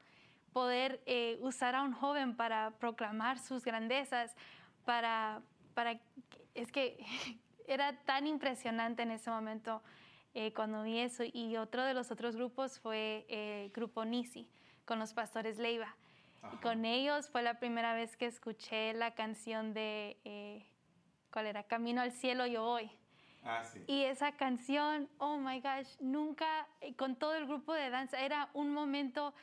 poder 0.50 1.02
eh, 1.06 1.38
usar 1.42 1.76
a 1.76 1.84
un 1.84 1.94
joven 1.94 2.36
para 2.36 2.72
proclamar 2.80 3.40
sus 3.40 3.64
grandezas, 3.64 4.36
para, 4.86 5.42
para, 5.74 6.00
es 6.54 6.72
que 6.72 7.04
era 7.68 7.98
tan 8.04 8.28
impresionante 8.28 9.04
en 9.04 9.12
ese 9.12 9.30
momento 9.30 9.82
eh, 10.34 10.54
cuando 10.54 10.84
vi 10.84 11.00
eso. 11.00 11.24
Y 11.32 11.58
otro 11.58 11.84
de 11.84 11.94
los 11.94 12.12
otros 12.12 12.36
grupos 12.36 12.80
fue 12.80 13.26
el 13.30 13.68
eh, 13.68 13.72
grupo 13.74 14.06
Nisi, 14.06 14.50
con 14.86 15.00
los 15.00 15.14
pastores 15.14 15.58
Leiva. 15.58 15.96
Y 16.54 16.56
con 16.58 16.86
ellos 16.86 17.30
fue 17.30 17.44
la 17.44 17.60
primera 17.60 17.94
vez 17.94 18.16
que 18.16 18.26
escuché 18.26 18.94
la 18.94 19.14
canción 19.14 19.74
de, 19.74 20.66
¿cuál 21.32 21.48
era? 21.48 21.64
Camino 21.64 22.02
al 22.02 22.14
cielo 22.14 22.46
yo 22.46 22.64
voy. 22.64 22.90
Ah, 23.44 23.62
sí. 23.66 23.84
Y 23.88 24.04
esa 24.04 24.32
canción, 24.32 25.10
oh 25.18 25.38
my 25.38 25.60
gosh, 25.60 25.98
nunca, 26.00 26.66
con 26.98 27.18
todo 27.18 27.36
el 27.36 27.46
grupo 27.46 27.74
de 27.74 27.90
danza, 27.90 28.22
era 28.22 28.50
un 28.54 28.74
momento 28.74 29.34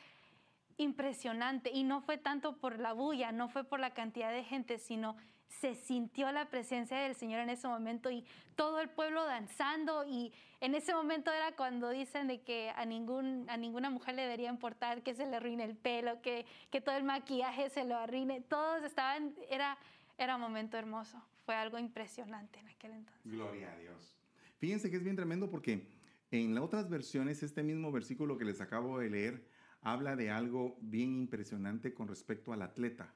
impresionante 0.77 1.71
y 1.73 1.83
no 1.83 2.01
fue 2.01 2.17
tanto 2.17 2.57
por 2.57 2.79
la 2.79 2.93
bulla, 2.93 3.31
no 3.31 3.49
fue 3.49 3.63
por 3.63 3.79
la 3.79 3.93
cantidad 3.93 4.31
de 4.31 4.43
gente, 4.43 4.77
sino 4.77 5.17
se 5.47 5.75
sintió 5.75 6.31
la 6.31 6.49
presencia 6.49 6.97
del 6.97 7.15
Señor 7.15 7.39
en 7.39 7.49
ese 7.49 7.67
momento 7.67 8.11
y 8.11 8.25
todo 8.55 8.79
el 8.79 8.89
pueblo 8.89 9.25
danzando 9.25 10.05
y 10.05 10.33
en 10.59 10.75
ese 10.75 10.93
momento 10.93 11.31
era 11.31 11.55
cuando 11.55 11.89
dicen 11.89 12.27
de 12.27 12.41
que 12.41 12.69
a, 12.75 12.85
ningún, 12.85 13.49
a 13.49 13.57
ninguna 13.57 13.89
mujer 13.89 14.15
le 14.15 14.23
debería 14.23 14.49
importar 14.49 15.03
que 15.03 15.13
se 15.13 15.25
le 15.25 15.35
arruine 15.35 15.63
el 15.63 15.75
pelo, 15.75 16.21
que, 16.21 16.45
que 16.69 16.81
todo 16.81 16.95
el 16.95 17.03
maquillaje 17.03 17.69
se 17.69 17.85
lo 17.85 17.95
arruine, 17.95 18.41
todos 18.41 18.83
estaban, 18.83 19.33
era, 19.49 19.77
era 20.17 20.37
momento 20.37 20.77
hermoso, 20.77 21.23
fue 21.45 21.55
algo 21.55 21.79
impresionante 21.79 22.59
en 22.59 22.67
aquel 22.67 22.91
entonces. 22.91 23.31
Gloria 23.31 23.71
a 23.71 23.77
Dios. 23.77 24.17
Fíjense 24.57 24.89
que 24.89 24.97
es 24.97 25.03
bien 25.03 25.15
tremendo 25.15 25.49
porque 25.49 25.87
en 26.31 26.53
las 26.53 26.63
otras 26.63 26.89
versiones 26.89 27.41
este 27.43 27.63
mismo 27.63 27.91
versículo 27.91 28.37
que 28.37 28.45
les 28.45 28.59
acabo 28.61 28.99
de 28.99 29.09
leer, 29.09 29.47
habla 29.81 30.15
de 30.15 30.29
algo 30.29 30.77
bien 30.81 31.15
impresionante 31.17 31.93
con 31.93 32.07
respecto 32.07 32.53
al 32.53 32.61
atleta, 32.61 33.13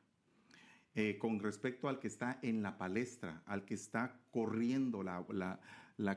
eh, 0.96 1.18
con 1.18 1.40
respecto 1.40 1.88
al 1.88 2.00
que 2.00 2.08
está 2.08 2.40
en 2.42 2.62
la 2.62 2.78
palestra, 2.78 3.44
al 3.46 3.66
que 3.66 3.74
está 3.74 4.20
corriendo 4.32 5.04
la, 5.04 5.26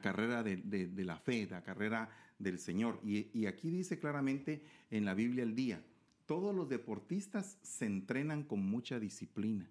carrera 0.01 0.43
de, 0.43 0.91
la 0.97 1.17
fe, 1.17 1.47
la 1.51 1.63
carrera 1.63 2.09
del 2.39 2.59
Señor. 2.59 3.01
Y, 3.05 3.47
aquí 3.47 3.71
dice 3.71 3.99
claramente 3.99 4.63
en 4.91 5.05
la 5.05 5.15
Biblia 5.15 5.45
el 5.45 5.55
día, 5.55 5.83
todos 6.27 6.55
los 6.55 6.69
deportistas 6.69 7.59
se 7.63 7.87
entrenan 7.87 8.45
con 8.45 8.65
mucha 8.65 8.99
disciplina, 8.99 9.69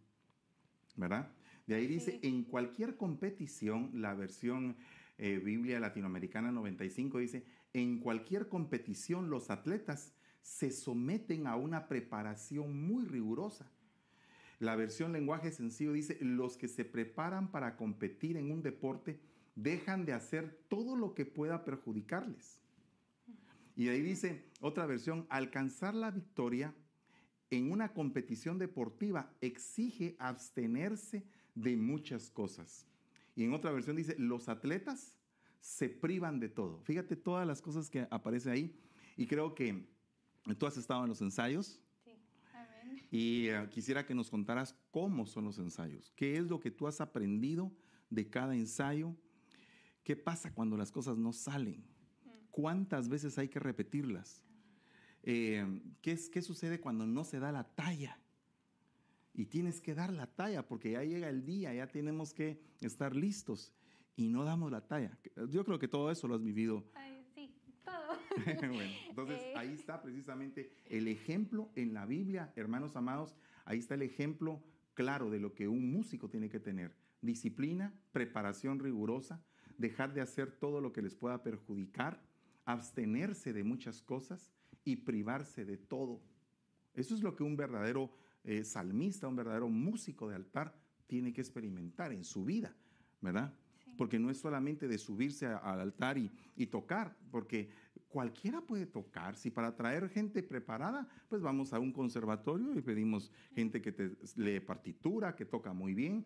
¿verdad? 0.96 1.32
De 1.66 1.76
ahí 1.76 1.88
dice, 1.88 2.20
en 2.24 2.44
cualquier 2.44 2.98
competición, 2.98 3.90
la 3.94 4.14
versión 4.14 4.76
eh, 5.18 5.40
Biblia 5.44 5.80
Latinoamericana 5.80 6.52
95 6.52 7.20
dice, 7.20 7.46
en 7.74 8.00
cualquier 8.00 8.48
competición 8.48 9.30
los 9.30 9.50
atletas 9.50 10.14
se 10.44 10.70
someten 10.72 11.48
a 11.48 11.56
una 11.56 11.88
preparación 11.88 12.86
muy 12.86 13.06
rigurosa. 13.06 13.72
La 14.60 14.76
versión 14.76 15.12
lenguaje 15.12 15.52
sencillo 15.52 15.94
dice, 15.94 16.18
los 16.22 16.58
que 16.58 16.68
se 16.68 16.86
preparan 16.86 17.52
para 17.52 17.76
competir 17.76 18.38
en 18.38 18.52
un 18.52 18.62
deporte 18.62 19.20
dejan 19.56 20.06
de 20.06 20.14
hacer 20.14 20.64
todo 20.68 20.96
lo 20.96 21.16
que 21.16 21.26
pueda 21.26 21.66
perjudicarles. 21.66 22.60
Y 23.76 23.88
ahí 23.88 24.02
dice 24.02 24.46
otra 24.60 24.86
versión, 24.86 25.26
alcanzar 25.30 25.96
la 25.96 26.12
victoria 26.12 26.76
en 27.50 27.72
una 27.72 27.94
competición 27.94 28.60
deportiva 28.60 29.34
exige 29.42 30.16
abstenerse 30.20 31.26
de 31.56 31.76
muchas 31.78 32.30
cosas. 32.30 32.86
Y 33.36 33.44
en 33.44 33.54
otra 33.54 33.72
versión 33.72 33.96
dice, 33.96 34.16
los 34.18 34.50
atletas 34.50 35.18
se 35.60 35.90
privan 35.90 36.40
de 36.40 36.50
todo. 36.50 36.82
Fíjate 36.82 37.16
todas 37.16 37.48
las 37.48 37.62
cosas 37.62 37.90
que 37.90 38.08
aparecen 38.12 38.52
ahí. 38.52 38.80
Y 39.16 39.28
creo 39.28 39.56
que 39.56 39.93
Tú 40.58 40.66
has 40.66 40.78
estado 40.78 41.04
en 41.04 41.10
los 41.10 41.22
ensayos. 41.22 41.80
Sí, 42.04 42.12
amén. 42.54 43.02
Y 43.10 43.48
eh, 43.48 43.68
quisiera 43.70 44.06
que 44.06 44.14
nos 44.14 44.30
contaras 44.30 44.76
cómo 44.92 45.26
son 45.26 45.46
los 45.46 45.58
ensayos. 45.58 46.12
¿Qué 46.16 46.38
es 46.38 46.44
lo 46.44 46.60
que 46.60 46.72
tú 46.72 46.88
has 46.88 47.00
aprendido 47.00 47.72
de 48.10 48.30
cada 48.30 48.56
ensayo? 48.56 49.16
¿Qué 50.04 50.16
pasa 50.16 50.54
cuando 50.54 50.76
las 50.76 50.92
cosas 50.92 51.18
no 51.18 51.32
salen? 51.32 51.86
Mm. 52.26 52.30
¿Cuántas 52.52 53.08
veces 53.08 53.38
hay 53.38 53.48
que 53.48 53.60
repetirlas? 53.60 54.44
Eh, 55.24 55.82
¿qué, 56.02 56.20
¿Qué 56.32 56.42
sucede 56.42 56.82
cuando 56.82 57.08
no 57.08 57.24
se 57.24 57.40
da 57.40 57.52
la 57.52 57.64
talla? 57.64 58.20
Y 59.34 59.46
tienes 59.46 59.80
que 59.80 59.96
dar 59.96 60.12
la 60.12 60.28
talla 60.28 60.68
porque 60.68 60.92
ya 60.92 61.04
llega 61.04 61.30
el 61.30 61.46
día, 61.46 61.74
ya 61.74 61.88
tenemos 61.88 62.34
que 62.34 62.62
estar 62.82 63.16
listos 63.16 63.74
y 64.16 64.28
no 64.28 64.44
damos 64.44 64.72
la 64.72 64.86
talla. 64.86 65.18
Yo 65.50 65.64
creo 65.64 65.80
que 65.80 65.88
todo 65.88 66.12
eso 66.12 66.28
lo 66.28 66.36
has 66.36 66.44
vivido 66.44 66.84
bueno, 68.60 68.92
entonces 69.10 69.40
eh. 69.42 69.54
ahí 69.56 69.74
está 69.74 70.02
precisamente 70.02 70.72
el 70.90 71.08
ejemplo 71.08 71.70
en 71.76 71.94
la 71.94 72.06
Biblia, 72.06 72.52
hermanos 72.56 72.96
amados, 72.96 73.36
ahí 73.66 73.80
está 73.80 73.96
el 73.96 74.02
ejemplo 74.02 74.64
claro 74.94 75.30
de 75.30 75.40
lo 75.40 75.54
que 75.54 75.68
un 75.68 75.92
músico 75.92 76.30
tiene 76.30 76.50
que 76.50 76.60
tener. 76.60 76.96
Disciplina, 77.22 77.94
preparación 78.12 78.80
rigurosa, 78.80 79.44
dejar 79.78 80.14
de 80.14 80.22
hacer 80.22 80.52
todo 80.52 80.82
lo 80.82 80.94
que 80.94 81.02
les 81.02 81.16
pueda 81.16 81.42
perjudicar, 81.44 82.22
abstenerse 82.66 83.54
de 83.54 83.64
muchas 83.64 84.02
cosas 84.02 84.52
y 84.84 84.98
privarse 84.98 85.66
de 85.66 85.78
todo. 85.78 86.22
Eso 86.94 87.16
es 87.16 87.22
lo 87.22 87.36
que 87.36 87.44
un 87.44 87.58
verdadero 87.58 88.12
eh, 88.44 88.64
salmista, 88.64 89.28
un 89.28 89.36
verdadero 89.36 89.70
músico 89.70 90.30
de 90.30 90.36
altar 90.36 90.76
tiene 91.08 91.34
que 91.34 91.42
experimentar 91.42 92.12
en 92.12 92.24
su 92.24 92.46
vida, 92.46 92.76
¿verdad? 93.22 93.54
Porque 93.98 94.20
no 94.20 94.30
es 94.30 94.38
solamente 94.38 94.88
de 94.88 94.98
subirse 94.98 95.46
al 95.48 95.80
altar 95.80 96.18
y, 96.18 96.32
y 96.56 96.68
tocar, 96.68 97.16
porque 97.32 97.70
cualquiera 98.14 98.62
puede 98.62 98.86
tocar. 98.86 99.36
Si 99.36 99.50
para 99.50 99.76
traer 99.76 100.08
gente 100.08 100.44
preparada, 100.44 101.08
pues 101.28 101.42
vamos 101.42 101.74
a 101.74 101.80
un 101.80 101.92
conservatorio 101.92 102.76
y 102.76 102.82
pedimos 102.84 103.32
gente 103.56 103.82
que 103.82 103.92
te 103.92 104.12
lee 104.36 104.60
partitura, 104.60 105.36
que 105.36 105.46
toca 105.46 105.74
muy 105.74 105.96
bien. 105.96 106.24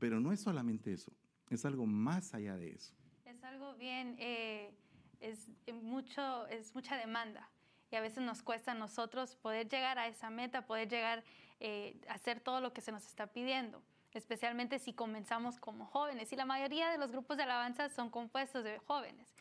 Pero 0.00 0.18
no 0.18 0.32
es 0.32 0.40
solamente 0.40 0.92
eso, 0.92 1.12
es 1.50 1.64
algo 1.64 1.86
más 1.86 2.34
allá 2.34 2.56
de 2.56 2.72
eso. 2.72 2.92
Es 3.24 3.44
algo 3.44 3.74
bien, 3.76 4.16
eh, 4.18 4.74
es, 5.20 5.48
mucho, 5.72 6.48
es 6.48 6.74
mucha 6.74 6.96
demanda. 6.96 7.48
Y 7.92 7.96
a 7.96 8.00
veces 8.00 8.24
nos 8.24 8.42
cuesta 8.42 8.72
a 8.72 8.74
nosotros 8.74 9.36
poder 9.36 9.68
llegar 9.68 10.00
a 10.00 10.08
esa 10.08 10.30
meta, 10.30 10.66
poder 10.66 10.88
llegar 10.88 11.22
eh, 11.60 11.96
a 12.08 12.14
hacer 12.14 12.40
todo 12.40 12.60
lo 12.60 12.72
que 12.72 12.80
se 12.80 12.90
nos 12.90 13.06
está 13.06 13.28
pidiendo 13.28 13.80
especialmente 14.14 14.78
si 14.78 14.92
comenzamos 14.92 15.58
como 15.58 15.86
jóvenes. 15.86 16.32
Y 16.32 16.36
la 16.36 16.44
mayoría 16.44 16.88
de 16.88 16.98
los 16.98 17.10
grupos 17.10 17.36
de 17.36 17.42
alabanza 17.42 17.88
son 17.88 18.10
compuestos 18.10 18.62
de 18.62 18.78
jóvenes. 18.78 19.33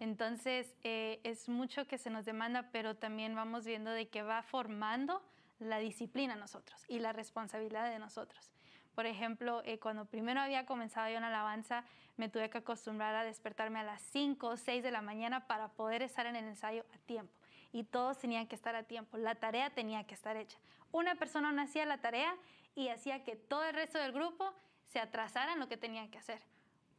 Entonces, 0.00 0.74
eh, 0.82 1.20
es 1.24 1.48
mucho 1.48 1.86
que 1.86 1.98
se 1.98 2.10
nos 2.10 2.24
demanda, 2.24 2.70
pero 2.72 2.96
también 2.96 3.34
vamos 3.34 3.64
viendo 3.64 3.90
de 3.90 4.08
que 4.08 4.22
va 4.22 4.42
formando 4.42 5.22
la 5.58 5.78
disciplina 5.78 6.36
nosotros 6.36 6.84
y 6.88 6.98
la 6.98 7.12
responsabilidad 7.12 7.90
de 7.90 7.98
nosotros. 7.98 8.50
Por 8.94 9.06
ejemplo, 9.06 9.62
eh, 9.64 9.78
cuando 9.78 10.04
primero 10.06 10.40
había 10.40 10.66
comenzado 10.66 11.08
yo 11.10 11.18
en 11.18 11.24
alabanza, 11.24 11.84
me 12.16 12.28
tuve 12.28 12.50
que 12.50 12.58
acostumbrar 12.58 13.14
a 13.14 13.24
despertarme 13.24 13.78
a 13.78 13.84
las 13.84 14.02
5 14.02 14.46
o 14.48 14.56
6 14.56 14.82
de 14.82 14.90
la 14.90 15.00
mañana 15.00 15.46
para 15.46 15.68
poder 15.68 16.02
estar 16.02 16.26
en 16.26 16.36
el 16.36 16.44
ensayo 16.44 16.84
a 16.94 16.98
tiempo. 17.06 17.32
Y 17.72 17.84
todos 17.84 18.18
tenían 18.18 18.46
que 18.46 18.56
estar 18.56 18.74
a 18.74 18.82
tiempo. 18.82 19.16
La 19.16 19.36
tarea 19.36 19.70
tenía 19.70 20.04
que 20.04 20.14
estar 20.14 20.36
hecha. 20.36 20.58
Una 20.90 21.14
persona 21.14 21.52
no 21.52 21.62
hacía 21.62 21.86
la 21.86 21.98
tarea 21.98 22.34
y 22.74 22.88
hacía 22.88 23.22
que 23.22 23.36
todo 23.36 23.64
el 23.64 23.74
resto 23.74 23.98
del 23.98 24.12
grupo 24.12 24.52
se 24.86 24.98
atrasara 24.98 25.52
en 25.52 25.60
lo 25.60 25.68
que 25.68 25.76
tenían 25.76 26.10
que 26.10 26.18
hacer 26.18 26.42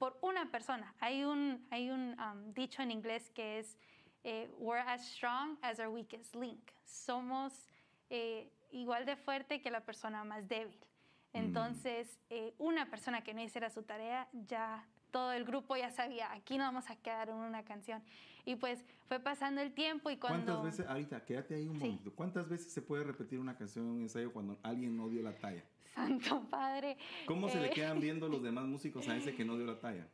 por 0.01 0.17
una 0.21 0.49
persona. 0.49 0.95
Hay 0.99 1.23
un, 1.23 1.63
hay 1.69 1.91
un 1.91 2.19
um, 2.19 2.51
dicho 2.55 2.81
en 2.81 2.89
inglés 2.89 3.29
que 3.35 3.59
es, 3.59 3.77
eh, 4.23 4.49
we're 4.57 4.81
as 4.87 5.05
strong 5.05 5.59
as 5.61 5.77
our 5.77 5.89
weakest 5.89 6.33
link. 6.33 6.71
Somos 6.85 7.53
eh, 8.09 8.49
igual 8.71 9.05
de 9.05 9.15
fuerte 9.15 9.61
que 9.61 9.69
la 9.69 9.81
persona 9.81 10.23
más 10.23 10.47
débil. 10.47 10.79
Entonces, 11.33 12.17
eh, 12.31 12.55
una 12.57 12.89
persona 12.89 13.21
que 13.21 13.35
no 13.35 13.43
hiciera 13.43 13.69
su 13.69 13.83
tarea, 13.83 14.27
ya 14.47 14.83
todo 15.11 15.33
el 15.33 15.45
grupo 15.45 15.77
ya 15.77 15.91
sabía, 15.91 16.31
aquí 16.31 16.57
no 16.57 16.63
vamos 16.63 16.89
a 16.89 16.95
quedar 16.95 17.29
en 17.29 17.35
una 17.35 17.63
canción. 17.63 18.01
Y 18.43 18.55
pues 18.55 18.83
fue 19.07 19.19
pasando 19.19 19.61
el 19.61 19.71
tiempo 19.71 20.09
y 20.09 20.17
cuando... 20.17 20.61
¿Cuántas 20.61 20.79
veces, 20.79 20.87
ahorita, 20.87 21.23
quédate 21.25 21.53
ahí 21.53 21.67
un 21.67 21.77
momento, 21.77 22.11
¿cuántas 22.15 22.49
veces 22.49 22.73
se 22.73 22.81
puede 22.81 23.03
repetir 23.03 23.37
una 23.37 23.55
canción 23.55 23.85
en 23.85 23.91
un 23.91 24.01
ensayo 24.01 24.33
cuando 24.33 24.57
alguien 24.63 24.97
no 24.97 25.09
dio 25.09 25.21
la 25.21 25.33
talla? 25.33 25.63
Santo 25.93 26.41
Padre. 26.49 26.97
¿Cómo 27.25 27.49
se 27.49 27.59
le 27.59 27.67
eh, 27.67 27.71
quedan 27.71 27.99
viendo 27.99 28.27
los 28.27 28.41
demás 28.43 28.65
músicos 28.65 29.07
a 29.07 29.15
ese 29.15 29.33
que 29.33 29.45
no 29.45 29.57
dio 29.57 29.65
la 29.65 29.79
talla? 29.79 30.07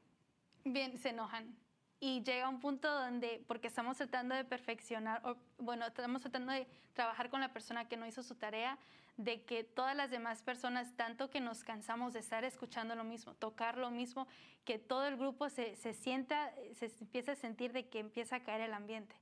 Bien, 0.64 0.98
se 0.98 1.10
enojan. 1.10 1.56
Y 2.00 2.22
llega 2.24 2.48
un 2.48 2.60
punto 2.60 2.92
donde, 2.92 3.44
porque 3.48 3.68
estamos 3.68 3.98
tratando 3.98 4.36
de 4.36 4.46
perfeccionar, 4.46 5.22
o, 5.26 5.36
bueno, 5.58 5.88
estamos 5.88 6.22
tratando 6.22 6.52
de 6.52 6.68
trabajar 6.94 7.30
con 7.30 7.42
la 7.42 7.54
persona 7.54 7.88
que 7.88 7.98
no 7.98 8.06
hizo 8.06 8.22
su 8.22 8.36
tarea, 8.36 8.78
de 9.18 9.42
que 9.42 9.64
todas 9.64 9.96
las 9.96 10.12
demás 10.12 10.44
personas, 10.44 10.96
tanto 10.96 11.32
que 11.32 11.42
nos 11.42 11.64
cansamos 11.64 12.14
de 12.14 12.20
estar 12.20 12.44
escuchando 12.44 12.94
lo 12.94 13.04
mismo, 13.04 13.34
tocar 13.34 13.78
lo 13.78 13.90
mismo, 13.90 14.28
que 14.64 14.78
todo 14.78 15.08
el 15.08 15.18
grupo 15.18 15.50
se, 15.50 15.76
se 15.76 15.94
sienta, 15.94 16.54
se 16.76 16.92
empieza 17.02 17.32
a 17.32 17.36
sentir 17.36 17.74
de 17.74 17.88
que 17.88 18.00
empieza 18.00 18.36
a 18.36 18.44
caer 18.44 18.62
el 18.62 18.74
ambiente. 18.74 19.16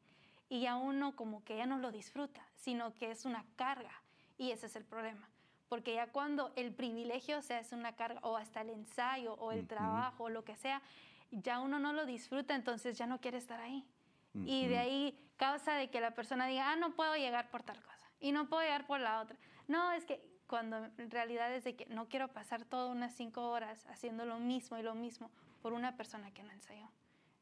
Y 0.50 0.62
ya 0.62 0.76
uno 0.76 1.16
como 1.16 1.46
que 1.46 1.56
ya 1.56 1.66
no 1.66 1.78
lo 1.78 1.92
disfruta, 1.92 2.46
sino 2.56 2.94
que 2.94 3.10
es 3.10 3.24
una 3.24 3.46
carga. 3.56 4.02
Y 4.38 4.52
ese 4.52 4.66
es 4.66 4.76
el 4.76 4.84
problema. 4.84 5.30
Porque 5.70 5.96
ya 5.96 6.08
cuando 6.08 6.52
el 6.56 6.74
privilegio 6.74 7.42
se 7.42 7.56
hace 7.56 7.76
una 7.76 7.96
carga, 7.96 8.20
o 8.24 8.38
hasta 8.38 8.62
el 8.62 8.70
ensayo, 8.70 9.34
o 9.36 9.52
el 9.52 9.68
trabajo, 9.68 10.26
o 10.26 10.30
lo 10.30 10.44
que 10.44 10.56
sea, 10.56 10.82
ya 11.32 11.60
uno 11.60 11.80
no 11.80 11.94
lo 11.94 12.06
disfruta, 12.06 12.56
entonces 12.56 12.98
ya 12.98 13.08
no 13.08 13.20
quiere 13.20 13.38
estar 13.38 13.60
ahí. 13.60 13.86
Y 14.46 14.68
de 14.68 14.78
ahí 14.78 15.18
causa 15.38 15.76
de 15.76 15.90
que 15.90 16.02
la 16.02 16.12
persona 16.12 16.46
diga, 16.46 16.72
ah, 16.72 16.76
no 16.76 16.94
puedo 16.94 17.16
llegar 17.16 17.50
por 17.50 17.64
tal 17.64 17.82
cosa, 17.82 18.12
y 18.20 18.34
no 18.34 18.50
puedo 18.50 18.64
llegar 18.64 18.86
por 18.86 19.00
la 19.00 19.22
otra. 19.22 19.38
No, 19.68 19.92
es 19.94 20.06
que 20.06 20.22
cuando 20.48 20.78
en 20.98 21.10
realidad 21.10 21.54
es 21.56 21.64
de 21.64 21.76
que 21.76 21.86
no 21.88 22.08
quiero 22.08 22.28
pasar 22.28 22.66
todas 22.66 22.92
unas 22.92 23.16
cinco 23.16 23.50
horas 23.50 23.86
haciendo 23.88 24.26
lo 24.26 24.40
mismo 24.40 24.78
y 24.78 24.84
lo 24.84 24.94
mismo 24.94 25.32
por 25.62 25.74
una 25.74 25.96
persona 25.98 26.32
que 26.32 26.44
no 26.44 26.52
ensayó. 26.52 26.90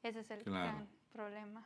Ese 0.04 0.22
es 0.22 0.32
el 0.32 0.44
gran 0.44 0.88
problema. 1.12 1.66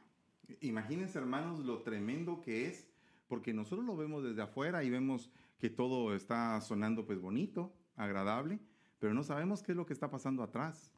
Imagínense, 0.61 1.19
hermanos, 1.19 1.59
lo 1.59 1.81
tremendo 1.81 2.41
que 2.41 2.67
es, 2.67 2.87
porque 3.27 3.53
nosotros 3.53 3.85
lo 3.85 3.95
vemos 3.97 4.23
desde 4.23 4.41
afuera 4.41 4.83
y 4.83 4.89
vemos 4.89 5.29
que 5.59 5.69
todo 5.69 6.15
está 6.15 6.59
sonando 6.61 7.05
pues 7.05 7.19
bonito, 7.19 7.75
agradable, 7.95 8.59
pero 8.99 9.13
no 9.13 9.23
sabemos 9.23 9.63
qué 9.63 9.71
es 9.71 9.75
lo 9.75 9.85
que 9.85 9.93
está 9.93 10.09
pasando 10.09 10.43
atrás. 10.43 10.93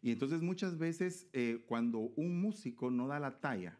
Y 0.00 0.12
entonces 0.12 0.42
muchas 0.42 0.78
veces 0.78 1.28
eh, 1.32 1.64
cuando 1.66 1.98
un 1.98 2.40
músico 2.40 2.90
no 2.90 3.08
da 3.08 3.18
la 3.18 3.40
talla, 3.40 3.78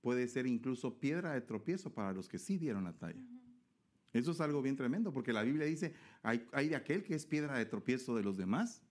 puede 0.00 0.28
ser 0.28 0.46
incluso 0.46 0.98
piedra 0.98 1.32
de 1.32 1.40
tropiezo 1.40 1.92
para 1.92 2.12
los 2.12 2.28
que 2.28 2.38
sí 2.38 2.58
dieron 2.58 2.84
la 2.84 2.92
talla. 2.92 3.22
Eso 4.12 4.32
es 4.32 4.40
algo 4.40 4.60
bien 4.60 4.76
tremendo, 4.76 5.12
porque 5.12 5.32
la 5.32 5.42
Biblia 5.42 5.66
dice, 5.66 5.94
hay, 6.22 6.46
hay 6.52 6.68
de 6.68 6.76
aquel 6.76 7.04
que 7.04 7.14
es 7.14 7.26
piedra 7.26 7.56
de 7.56 7.66
tropiezo 7.66 8.16
de 8.16 8.22
los 8.22 8.36
demás. 8.36 8.82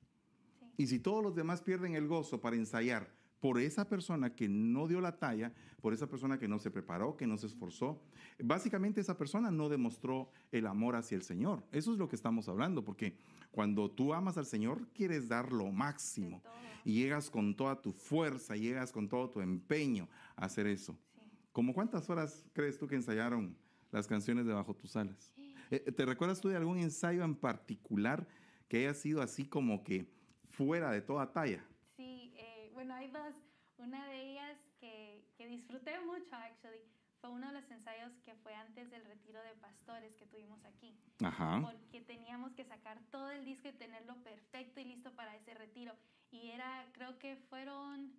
Y 0.78 0.88
si 0.88 1.00
todos 1.00 1.22
los 1.22 1.36
demás 1.36 1.62
pierden 1.62 1.96
el 1.96 2.08
gozo 2.08 2.40
para 2.40 2.56
ensayar 2.56 3.19
por 3.40 3.60
esa 3.60 3.88
persona 3.88 4.36
que 4.36 4.50
no 4.50 4.88
dio 4.88 5.02
la 5.02 5.18
talla, 5.18 5.54
por 5.82 5.94
esa 5.94 6.08
persona 6.08 6.38
que 6.38 6.48
no 6.48 6.60
se 6.60 6.72
preparó, 6.72 7.16
que 7.16 7.28
no 7.28 7.38
se 7.38 7.48
esforzó. 7.48 8.02
Básicamente 8.44 9.02
esa 9.02 9.18
persona 9.18 9.50
no 9.52 9.70
demostró 9.70 10.30
el 10.52 10.68
amor 10.68 10.96
hacia 10.96 11.16
el 11.16 11.24
Señor. 11.24 11.64
Eso 11.72 11.94
es 11.94 12.00
lo 12.00 12.10
que 12.10 12.16
estamos 12.16 12.50
hablando, 12.50 12.84
porque 12.84 13.16
cuando 13.52 13.90
tú 13.90 14.14
amas 14.14 14.38
al 14.38 14.46
Señor, 14.46 14.88
quieres 14.94 15.28
dar 15.30 15.52
lo 15.52 15.72
máximo. 15.72 16.42
Y 16.84 16.94
llegas 16.94 17.30
con 17.30 17.56
toda 17.56 17.82
tu 17.82 17.92
fuerza, 17.92 18.56
llegas 18.56 18.92
con 18.92 19.08
todo 19.08 19.30
tu 19.30 19.42
empeño 19.42 20.08
a 20.36 20.46
hacer 20.46 20.68
eso. 20.68 20.98
¿Cómo 21.52 21.74
cuántas 21.74 22.10
horas 22.10 22.46
crees 22.54 22.78
tú 22.78 22.88
que 22.88 22.96
ensayaron 22.96 23.56
las 23.92 24.08
canciones 24.08 24.46
de 24.46 24.54
Bajo 24.54 24.76
tus 24.76 24.96
alas? 24.96 25.34
Eh, 25.72 25.92
¿Te 25.92 26.06
recuerdas 26.06 26.42
tú 26.42 26.50
de 26.50 26.56
algún 26.56 26.78
ensayo 26.78 27.24
en 27.24 27.36
particular 27.36 28.28
que 28.68 28.78
haya 28.78 28.94
sido 28.94 29.22
así 29.22 29.46
como 29.46 29.84
que 29.84 30.10
fuera 30.50 30.92
de 30.92 31.02
toda 31.02 31.32
talla? 31.32 31.64
Bueno, 32.90 32.96
hay 32.96 33.12
dos. 33.12 33.36
Una 33.78 34.08
de 34.08 34.32
ellas 34.32 34.58
que, 34.80 35.24
que 35.38 35.48
disfruté 35.48 36.00
mucho, 36.02 36.36
actually, 36.36 36.82
fue 37.22 37.30
uno 37.30 37.48
de 37.48 37.62
los 37.62 37.72
ensayos 37.72 38.12
que 38.26 38.34
fue 38.36 38.54
antes 38.56 38.90
del 38.90 39.06
retiro 39.06 39.42
de 39.44 39.54
pastores 39.56 40.16
que 40.16 40.26
tuvimos 40.26 40.66
aquí. 40.66 40.98
Ajá. 41.24 41.60
Porque 41.62 42.02
teníamos 42.02 42.52
que 42.54 42.66
sacar 42.66 43.00
todo 43.12 43.30
el 43.30 43.46
disco 43.46 43.68
y 43.68 43.74
tenerlo 43.74 44.16
perfecto 44.24 44.80
y 44.80 44.86
listo 44.86 45.16
para 45.16 45.36
ese 45.36 45.54
retiro. 45.54 45.96
Y 46.32 46.50
era, 46.50 46.88
creo 46.94 47.18
que 47.20 47.36
fueron, 47.36 48.12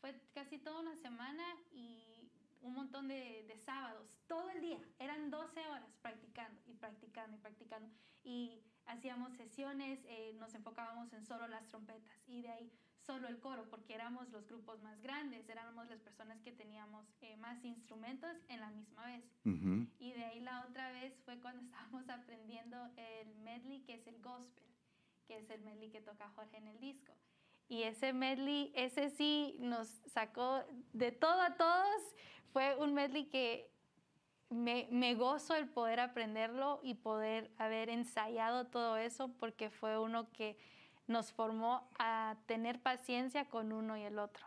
fue 0.00 0.18
casi 0.32 0.58
toda 0.58 0.80
una 0.80 0.96
semana 0.96 1.44
y 1.72 2.30
un 2.62 2.72
montón 2.72 3.08
de, 3.08 3.44
de 3.46 3.58
sábados, 3.58 4.08
todo 4.26 4.48
el 4.50 4.62
día. 4.62 4.80
Eran 4.98 5.30
12 5.30 5.60
horas 5.68 5.94
practicando 6.00 6.58
y 6.66 6.72
practicando 6.74 7.36
y 7.36 7.40
practicando. 7.40 7.88
Y 8.24 8.62
hacíamos 8.86 9.34
sesiones, 9.34 10.00
eh, 10.06 10.34
nos 10.38 10.54
enfocábamos 10.54 11.12
en 11.12 11.24
solo 11.26 11.46
las 11.48 11.66
trompetas 11.68 12.18
y 12.26 12.42
de 12.42 12.48
ahí 12.48 12.72
solo 13.06 13.28
el 13.28 13.38
coro, 13.38 13.64
porque 13.70 13.94
éramos 13.94 14.28
los 14.30 14.46
grupos 14.48 14.82
más 14.82 15.00
grandes, 15.00 15.48
éramos 15.48 15.88
las 15.88 16.00
personas 16.00 16.40
que 16.42 16.52
teníamos 16.52 17.06
eh, 17.20 17.36
más 17.36 17.64
instrumentos 17.64 18.36
en 18.48 18.60
la 18.60 18.70
misma 18.70 19.06
vez. 19.06 19.24
Y 20.00 20.12
de 20.12 20.24
ahí 20.24 20.40
la 20.40 20.66
otra 20.68 20.90
vez 20.90 21.14
fue 21.24 21.38
cuando 21.38 21.62
estábamos 21.64 22.08
aprendiendo 22.08 22.76
el 22.96 23.34
medley, 23.36 23.80
que 23.82 23.94
es 23.94 24.06
el 24.06 24.20
gospel, 24.20 24.64
que 25.26 25.38
es 25.38 25.48
el 25.50 25.62
medley 25.62 25.90
que 25.90 26.00
toca 26.00 26.28
Jorge 26.34 26.56
en 26.56 26.66
el 26.66 26.80
disco. 26.80 27.12
Y 27.68 27.82
ese 27.82 28.12
medley, 28.12 28.72
ese 28.74 29.10
sí 29.10 29.56
nos 29.60 29.88
sacó 30.06 30.64
de 30.92 31.12
todo 31.12 31.40
a 31.40 31.56
todos. 31.56 32.14
Fue 32.52 32.76
un 32.76 32.94
medley 32.94 33.26
que 33.26 33.68
me, 34.50 34.88
me, 34.90 35.14
gozo 35.14 35.54
el 35.56 35.68
poder 35.68 35.98
aprenderlo 35.98 36.80
y 36.84 36.94
poder 36.94 37.50
haber 37.58 37.88
ensayado 37.88 38.66
todo 38.66 38.96
eso 38.96 39.32
porque 39.38 39.70
fue 39.70 39.98
uno 39.98 40.30
que 40.30 40.56
nos 41.06 41.32
formó 41.32 41.88
a 41.98 42.36
tener 42.46 42.80
paciencia 42.80 43.44
con 43.46 43.72
uno 43.72 43.96
y 43.96 44.02
el 44.02 44.18
otro. 44.18 44.46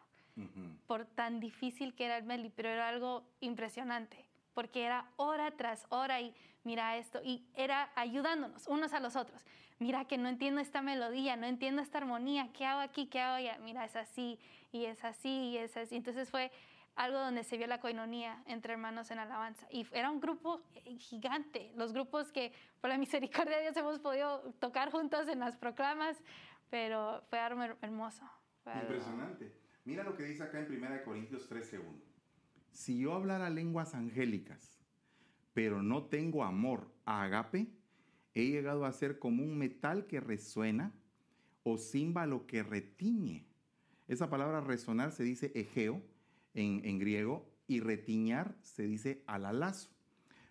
Por 0.88 1.06
tan 1.06 1.41
difícil 1.41 1.93
que 1.93 2.06
era 2.06 2.17
el 2.17 2.24
medley, 2.24 2.50
pero 2.56 2.69
era 2.69 2.88
algo 2.88 3.26
impresionante, 3.41 4.26
porque 4.54 4.86
era 4.86 5.06
hora 5.17 5.52
tras 5.52 5.86
hora 5.89 6.22
y 6.22 6.34
mira 6.63 6.95
esto, 6.95 7.19
y 7.24 7.45
era 7.56 7.91
ayudándonos 7.95 8.65
unos 8.67 8.93
a 8.93 9.02
los 9.02 9.17
otros. 9.17 9.45
Mira 9.80 10.06
que 10.06 10.17
no 10.17 10.30
entiendo 10.30 10.62
esta 10.62 10.82
melodía, 10.82 11.36
no 11.36 11.45
entiendo 11.45 11.82
esta 11.82 11.98
armonía, 11.98 12.50
¿qué 12.54 12.65
hago 12.65 12.80
aquí? 12.80 13.08
¿Qué 13.08 13.19
hago 13.19 13.36
allá? 13.36 13.58
Mira, 13.62 13.84
es 13.84 13.98
así, 13.98 14.39
y 14.72 14.86
es 14.86 15.04
así, 15.04 15.30
y 15.30 15.58
es 15.58 15.76
así. 15.76 15.95
Entonces 15.98 16.30
fue 16.30 16.52
algo 16.99 17.17
donde 17.17 17.45
se 17.45 17.55
vio 17.55 17.65
la 17.65 17.79
coinonía 17.79 18.43
entre 18.45 18.73
hermanos 18.73 19.09
en 19.09 19.19
alabanza. 19.19 19.65
Y 19.71 19.88
era 19.93 20.12
un 20.12 20.19
grupo 20.19 20.62
eh, 20.75 20.97
gigante, 20.97 21.71
los 21.77 21.93
grupos 21.93 22.29
que 22.29 22.51
por 22.81 22.89
la 22.89 22.97
misericordia 22.97 23.55
de 23.55 23.63
Dios 23.63 23.77
hemos 23.77 23.99
podido 23.99 24.51
tocar 24.59 24.91
juntos 24.91 25.29
en 25.29 25.39
las 25.39 25.55
proclamas, 25.55 26.17
pero 26.69 27.23
fue 27.29 27.39
algo 27.39 27.63
hermoso. 27.81 28.29
Impresionante. 28.65 29.49
Mira 29.85 30.03
lo 30.03 30.13
que 30.17 30.23
dice 30.23 30.43
acá 30.43 30.59
en 30.59 30.69
1 30.69 31.03
Corintios 31.05 31.49
13.1. 31.49 31.83
Si 32.73 32.99
yo 32.99 33.13
hablara 33.13 33.49
lenguas 33.49 33.95
angélicas, 33.95 34.77
pero 35.53 35.81
no 35.81 36.03
tengo 36.03 36.43
amor 36.43 36.91
a 37.05 37.23
agape, 37.23 37.71
he 38.33 38.47
llegado 38.47 38.83
a 38.83 38.91
ser 38.91 39.19
como 39.19 39.41
un 39.41 39.57
metal 39.57 40.05
que 40.05 40.19
resuena 40.19 40.93
o 41.63 41.77
címbalo 41.77 42.45
que 42.45 42.62
retiñe. 42.62 43.47
Esa 44.09 44.29
palabra 44.29 44.59
resonar 44.59 45.13
se 45.13 45.23
dice 45.23 45.53
egeo 45.55 46.03
en, 46.53 46.81
en 46.83 46.99
griego 46.99 47.49
y 47.67 47.79
retiñar 47.79 48.57
se 48.62 48.83
dice 48.83 49.23
alalazo. 49.27 49.89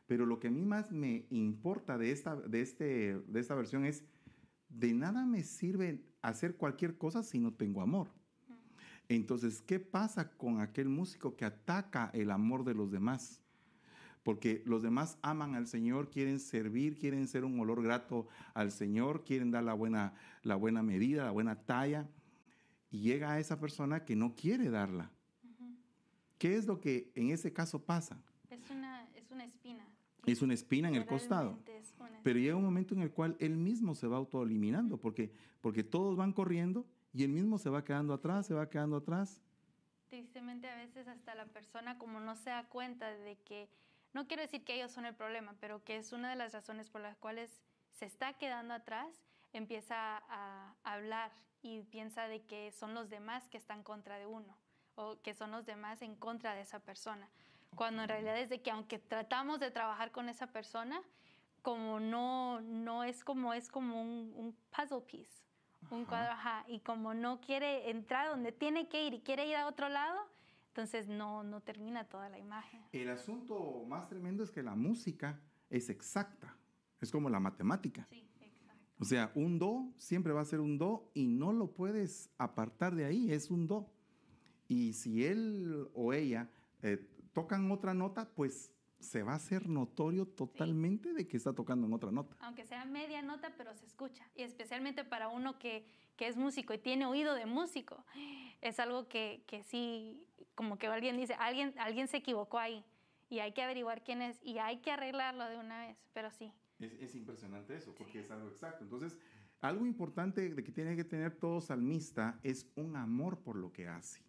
Pero 0.07 0.25
lo 0.25 0.41
que 0.41 0.49
a 0.49 0.51
mí 0.51 0.65
más 0.65 0.91
me 0.91 1.27
importa 1.31 1.99
de 1.99 2.13
esta, 2.13 2.35
de 2.35 2.63
este, 2.63 3.19
de 3.19 3.41
esta 3.41 3.55
versión 3.55 3.85
es 3.85 4.05
de 4.69 4.95
nada 4.95 5.27
me 5.27 5.43
sirve 5.43 6.03
hacer 6.23 6.57
cualquier 6.57 6.97
cosa 6.97 7.23
si 7.23 7.39
no 7.39 7.53
tengo 7.53 7.83
amor. 7.83 8.09
Entonces, 9.09 9.63
¿qué 9.63 9.81
pasa 9.81 10.31
con 10.31 10.61
aquel 10.61 10.89
músico 10.89 11.37
que 11.37 11.45
ataca 11.45 12.11
el 12.13 12.31
amor 12.31 12.65
de 12.65 12.75
los 12.75 12.91
demás? 12.91 13.41
Porque 14.23 14.63
los 14.67 14.83
demás 14.83 15.19
aman 15.23 15.55
al 15.55 15.67
Señor, 15.67 16.11
quieren 16.11 16.39
servir, 16.39 16.99
quieren 16.99 17.27
ser 17.29 17.45
un 17.45 17.59
olor 17.59 17.83
grato 17.83 18.29
al 18.53 18.71
Señor, 18.71 19.25
quieren 19.25 19.51
dar 19.51 19.65
la 19.65 19.73
buena, 19.73 20.15
la 20.43 20.57
buena 20.57 20.83
medida, 20.83 21.25
la 21.25 21.31
buena 21.31 21.65
talla. 21.65 22.09
Y 22.91 23.01
llega 23.01 23.33
a 23.33 23.41
esa 23.41 23.59
persona 23.59 24.05
que 24.05 24.17
no 24.17 24.35
quiere 24.35 24.69
darla. 24.69 25.11
¿Qué 26.39 26.55
es 26.55 26.67
lo 26.67 26.81
que 26.81 27.11
en 27.17 27.31
ese 27.31 27.53
caso 27.53 27.85
pasa? 27.85 28.23
Es 28.49 28.71
una, 28.71 29.07
es 29.17 29.31
una 29.31 29.45
espina. 29.45 29.85
Es 30.25 30.41
una 30.41 30.55
espina 30.55 30.89
en 30.89 30.95
el 30.95 31.05
costado. 31.07 31.59
Pero 32.23 32.39
llega 32.39 32.57
un 32.57 32.65
momento 32.65 32.95
en 32.95 33.03
el 33.03 33.11
cual 33.11 33.37
él 33.41 33.57
mismo 33.57 33.95
se 33.95 34.07
va 34.07 34.17
autoeliminando, 34.17 34.99
porque, 34.99 35.33
porque 35.61 35.83
todos 35.83 36.17
van 36.17 36.33
corriendo 36.33 36.87
y 37.13 37.25
él 37.25 37.31
mismo 37.31 37.59
se 37.59 37.71
va 37.71 37.85
quedando 37.85 38.15
atrás, 38.15 38.47
se 38.47 38.55
va 38.55 38.69
quedando 38.69 38.97
atrás. 38.97 39.43
Tristemente 40.09 40.69
a 40.69 40.77
veces 40.77 41.09
hasta 41.09 41.35
la 41.35 41.47
persona 41.47 41.99
como 41.99 42.21
no 42.21 42.37
se 42.37 42.51
da 42.51 42.69
cuenta 42.69 43.11
de 43.11 43.37
que, 43.39 43.69
no 44.15 44.27
quiero 44.27 44.43
decir 44.43 44.65
que 44.65 44.77
ellos 44.77 44.93
son 44.93 45.07
el 45.07 45.15
problema, 45.15 45.57
pero 45.61 45.83
que 45.83 45.97
es 45.97 46.13
una 46.13 46.31
de 46.31 46.37
las 46.37 46.53
razones 46.53 46.89
por 46.89 47.01
las 47.01 47.17
cuales 47.17 47.63
se 47.93 48.07
está 48.07 48.35
quedando 48.35 48.75
atrás, 48.75 49.23
empieza 49.53 50.23
a 50.29 50.77
hablar 50.85 51.33
y 51.63 51.83
piensa 51.83 52.29
de 52.29 52.43
que 52.43 52.71
son 52.73 52.95
los 52.95 53.09
demás 53.11 53.49
que 53.49 53.59
están 53.59 53.83
contra 53.83 54.19
de 54.19 54.27
uno 54.27 54.57
o 54.99 55.17
que 55.23 55.33
son 55.33 55.53
los 55.53 55.65
demás 55.65 56.03
en 56.03 56.17
contra 56.17 56.55
de 56.55 56.63
esa 56.63 56.81
persona. 56.81 57.29
Cuando 57.77 58.03
en 58.03 58.09
realidad 58.09 58.37
es 58.37 58.49
de 58.49 58.61
que 58.61 58.73
aunque 58.73 58.99
tratamos 58.99 59.61
de 59.61 59.71
trabajar 59.71 60.11
con 60.11 60.29
esa 60.29 60.49
persona, 60.49 61.01
como 61.63 62.01
no, 62.01 62.61
no 62.63 63.05
es 63.05 63.23
como, 63.23 63.55
es 63.55 63.69
como 63.69 64.03
un, 64.03 64.33
un 64.35 64.57
puzzle 64.77 65.03
piece, 65.03 65.45
un 65.91 66.01
Ajá. 66.01 66.09
cuadro, 66.09 66.33
ajá, 66.33 66.65
y 66.67 66.81
como 66.81 67.15
no 67.15 67.41
quiere 67.41 67.91
entrar 67.91 68.29
donde 68.29 68.51
tiene 68.51 68.89
que 68.89 69.07
ir 69.07 69.15
y 69.15 69.21
quiere 69.21 69.47
ir 69.47 69.55
a 69.55 69.69
otro 69.69 69.89
lado, 69.89 70.19
entonces 70.69 71.07
no, 71.07 71.45
no 71.45 71.61
termina 71.61 72.05
toda 72.09 72.29
la 72.29 72.39
imagen. 72.39 72.83
El 72.91 73.11
asunto 73.11 73.85
más 73.87 74.09
tremendo 74.09 74.43
es 74.43 74.51
que 74.51 74.63
la 74.65 74.75
música 74.75 75.41
es 75.71 75.91
exacta, 75.91 76.57
es 77.01 77.13
como 77.13 77.31
la 77.31 77.39
matemática. 77.39 78.05
Sí, 78.11 78.29
exacto. 78.41 78.83
O 78.99 79.05
sea, 79.05 79.31
un 79.37 79.61
do 79.61 79.93
siempre 79.97 80.33
va 80.33 80.41
a 80.41 80.45
ser 80.45 80.59
un 80.59 80.77
do 80.77 81.13
y 81.15 81.29
no 81.29 81.53
lo 81.53 81.73
puedes 81.73 82.31
apartar 82.39 82.97
de 82.97 83.05
ahí, 83.05 83.33
es 83.33 83.51
un 83.51 83.69
do. 83.69 83.93
Y 84.69 84.93
si 84.93 85.25
él 85.25 85.89
o 85.95 86.13
ella 86.13 86.51
eh, 86.83 86.99
tocan 87.33 87.71
otra 87.73 87.95
nota, 87.95 88.29
pues 88.35 88.73
se 89.01 89.23
va 89.23 89.33
a 89.33 89.37
hacer 89.37 89.69
notorio 89.69 90.27
totalmente 90.27 91.13
de 91.13 91.27
que 91.27 91.37
está 91.37 91.53
tocando 91.53 91.87
en 91.87 91.93
otra 91.93 92.11
nota. 92.11 92.37
Aunque 92.41 92.65
sea 92.65 92.85
media 92.85 93.23
nota, 93.23 93.55
pero 93.57 93.75
se 93.75 93.87
escucha. 93.87 94.29
Y 94.35 94.43
especialmente 94.43 95.05
para 95.05 95.29
uno 95.29 95.59
que, 95.59 95.87
que 96.17 96.27
es 96.27 96.37
músico 96.37 96.75
y 96.75 96.79
tiene 96.79 97.07
oído 97.07 97.35
de 97.35 97.47
músico, 97.47 98.05
es 98.61 98.79
algo 98.81 99.09
que, 99.09 99.45
que 99.47 99.63
sí, 99.63 100.27
como 100.55 100.79
que 100.79 100.89
alguien 100.89 101.17
dice, 101.17 101.35
alguien, 101.35 101.75
alguien 101.79 102.09
se 102.09 102.19
equivocó 102.19 102.59
ahí 102.59 102.85
y 103.31 103.39
hay 103.39 103.53
que 103.53 103.63
averiguar 103.63 104.03
quién 104.03 104.23
es 104.23 104.39
y 104.43 104.59
hay 104.59 104.79
que 104.79 104.91
arreglarlo 104.91 105.49
de 105.49 105.59
una 105.59 105.87
vez, 105.87 105.97
pero 106.13 106.31
sí. 106.31 106.53
Es, 106.81 106.93
es 106.95 107.15
impresionante 107.15 107.77
eso, 107.77 107.95
porque 107.95 108.21
es 108.21 108.31
algo 108.31 108.49
exacto. 108.49 108.85
Entonces, 108.85 109.17
algo 109.61 109.87
importante 109.87 110.55
de 110.55 110.65
que 110.65 110.73
tiene 110.73 110.97
que 110.97 111.05
tener 111.05 111.37
todo 111.37 111.61
salmista 111.61 112.41
es 112.43 112.71
un 112.77 112.97
amor 112.97 113.41
por 113.43 113.57
lo 113.57 113.73
que 113.73 113.89
hace. 113.89 114.28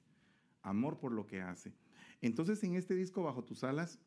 Amor 0.62 1.00
por 1.00 1.12
lo 1.12 1.26
que 1.26 1.42
hace. 1.42 1.74
Entonces, 2.22 2.64
en 2.64 2.76
este 2.76 2.96
disco, 2.96 3.24
Bajo 3.24 3.44
tus 3.44 3.64
alas, 3.64 4.00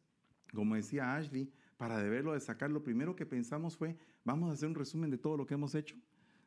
como 0.53 0.75
decía 0.75 1.15
Ashley, 1.15 1.51
para 1.77 1.99
deberlo 1.99 2.33
de 2.33 2.41
sacar, 2.41 2.71
lo 2.71 2.83
primero 2.83 3.17
que 3.17 3.27
pensamos 3.27 3.77
fue, 3.77 3.97
vamos 4.25 4.51
a 4.51 4.53
hacer 4.53 4.69
un 4.69 4.75
resumen 4.75 5.11
de 5.11 5.19
todo 5.19 5.37
lo 5.37 5.47
que 5.47 5.55
hemos 5.55 5.75
hecho, 5.75 5.97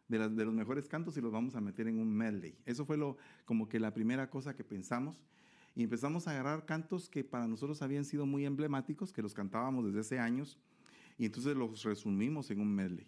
de, 0.07 0.19
los 0.19 0.53
mejores 0.53 0.87
cantos 0.87 1.17
y 1.17 1.21
los 1.21 1.31
vamos 1.31 1.55
a 1.55 1.61
meter 1.61 1.87
en 1.87 1.99
un 1.99 2.13
medley. 2.13 2.57
Eso 2.65 2.85
fue 2.85 2.97
lo, 2.97 3.17
como 3.45 3.67
que 3.67 3.79
la 3.79 3.93
primera 3.93 4.29
cosa 4.29 4.55
que 4.55 4.63
pensamos. 4.63 5.19
Y 5.75 5.83
empezamos 5.83 6.27
a 6.27 6.31
agarrar 6.31 6.65
cantos 6.65 7.09
que 7.09 7.23
para 7.23 7.47
nosotros 7.47 7.81
habían 7.81 8.05
sido 8.05 8.25
muy 8.25 8.45
emblemáticos, 8.45 9.11
que 9.11 9.21
los 9.21 9.33
cantábamos 9.33 9.85
desde 9.85 9.99
hace 9.99 10.19
años, 10.19 10.57
y 11.17 11.25
entonces 11.25 11.55
los 11.55 11.83
resumimos 11.83 12.49
en 12.51 12.61
un 12.61 12.73
medley. 12.73 13.07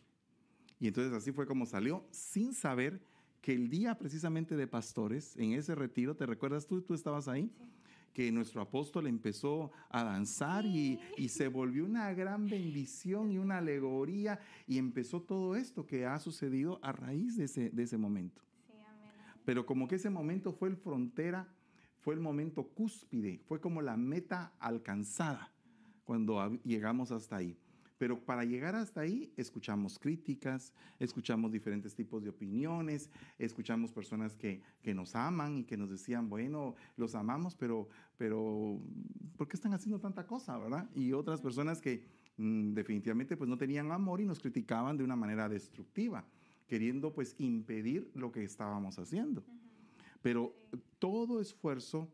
Y 0.79 0.87
entonces 0.87 1.13
así 1.13 1.31
fue 1.31 1.47
como 1.47 1.65
salió, 1.65 2.05
sin 2.11 2.53
saber 2.53 3.01
que 3.41 3.53
el 3.53 3.69
día 3.69 3.97
precisamente 3.97 4.55
de 4.55 4.67
pastores, 4.67 5.35
en 5.37 5.53
ese 5.53 5.75
retiro, 5.75 6.15
¿te 6.15 6.25
recuerdas 6.25 6.67
tú? 6.67 6.81
Tú 6.81 6.93
estabas 6.93 7.27
ahí. 7.27 7.51
Que 8.13 8.31
nuestro 8.31 8.61
apóstol 8.61 9.05
empezó 9.05 9.71
a 9.89 10.03
danzar 10.03 10.65
y, 10.65 10.99
y 11.17 11.29
se 11.29 11.49
volvió 11.49 11.85
una 11.85 12.11
gran 12.13 12.47
bendición 12.47 13.31
y 13.31 13.37
una 13.37 13.59
alegoría 13.59 14.39
y 14.65 14.79
empezó 14.79 15.21
todo 15.21 15.55
esto 15.55 15.85
que 15.85 16.07
ha 16.07 16.17
sucedido 16.17 16.79
a 16.81 16.91
raíz 16.91 17.37
de 17.37 17.43
ese, 17.43 17.69
de 17.69 17.83
ese 17.83 17.97
momento. 17.97 18.41
Sí, 18.65 18.73
amén. 18.73 19.11
amén. 19.21 19.41
Pero 19.45 19.67
como 19.67 19.87
que 19.87 19.95
ese 19.95 20.09
momento 20.09 20.51
fue 20.51 20.69
el 20.69 20.77
frontera, 20.77 21.47
fue 21.99 22.15
el 22.15 22.19
momento 22.19 22.63
cúspide, 22.69 23.39
fue 23.47 23.61
como 23.61 23.83
la 23.83 23.97
meta 23.97 24.51
alcanzada 24.59 25.51
cuando 26.07 26.57
llegamos 26.63 27.11
hasta 27.11 27.35
ahí. 27.35 27.55
Pero 27.97 28.23
para 28.23 28.43
llegar 28.43 28.75
hasta 28.75 29.01
ahí, 29.01 29.33
escuchamos 29.37 29.97
críticas, 29.97 30.71
escuchamos 30.99 31.51
diferentes 31.51 31.95
tipos 31.95 32.23
de 32.23 32.29
opiniones, 32.29 33.09
escuchamos 33.39 33.91
personas 33.91 34.35
que, 34.35 34.61
que 34.83 34.93
nos 34.93 35.15
aman 35.15 35.57
y 35.57 35.63
que 35.63 35.77
nos 35.77 35.89
decían, 35.89 36.29
bueno, 36.29 36.75
los 36.95 37.15
amamos, 37.15 37.55
pero, 37.55 37.89
pero, 38.17 38.79
¿por 39.35 39.47
qué 39.47 39.55
están 39.55 39.73
haciendo 39.73 39.99
tanta 39.99 40.27
cosa, 40.27 40.57
verdad? 40.57 40.89
Y 40.93 41.13
otras 41.13 41.41
personas 41.41 41.81
que 41.81 42.05
mm, 42.37 42.73
definitivamente 42.73 43.35
pues 43.35 43.49
no 43.49 43.57
tenían 43.57 43.91
amor 43.91 44.21
y 44.21 44.25
nos 44.25 44.39
criticaban 44.39 44.97
de 44.97 45.03
una 45.03 45.15
manera 45.15 45.49
destructiva, 45.49 46.23
queriendo 46.67 47.13
pues 47.13 47.35
impedir 47.39 48.11
lo 48.13 48.31
que 48.31 48.43
estábamos 48.43 48.99
haciendo. 48.99 49.43
Pero 50.21 50.55
todo 50.99 51.41
esfuerzo 51.41 52.13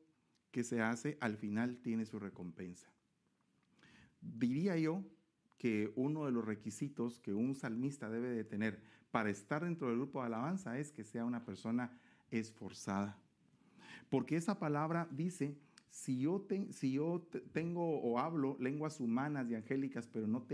que 0.51 0.63
se 0.63 0.81
hace 0.81 1.17
al 1.19 1.35
final 1.35 1.77
tiene 1.77 2.05
su 2.05 2.19
recompensa. 2.19 2.87
Diría 4.21 4.77
yo 4.77 5.03
que 5.57 5.91
uno 5.95 6.25
de 6.25 6.31
los 6.31 6.43
requisitos 6.45 7.19
que 7.19 7.33
un 7.33 7.55
salmista 7.55 8.09
debe 8.09 8.29
de 8.29 8.43
tener 8.43 8.81
para 9.11 9.29
estar 9.29 9.63
dentro 9.63 9.87
del 9.87 9.97
grupo 9.97 10.19
de 10.19 10.27
alabanza 10.27 10.77
es 10.79 10.91
que 10.91 11.03
sea 11.03 11.23
una 11.25 11.45
persona 11.45 11.97
esforzada. 12.31 13.17
Porque 14.09 14.35
esa 14.35 14.59
palabra 14.59 15.07
dice, 15.11 15.55
si 15.89 16.19
yo, 16.19 16.41
te- 16.41 16.71
si 16.73 16.93
yo 16.93 17.21
te- 17.31 17.39
tengo 17.41 17.99
o 18.01 18.19
hablo 18.19 18.57
lenguas 18.59 18.99
humanas 18.99 19.49
y 19.49 19.55
angélicas, 19.55 20.07
pero 20.07 20.27
no 20.27 20.41
tengo 20.41 20.53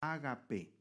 ágape, 0.00 0.72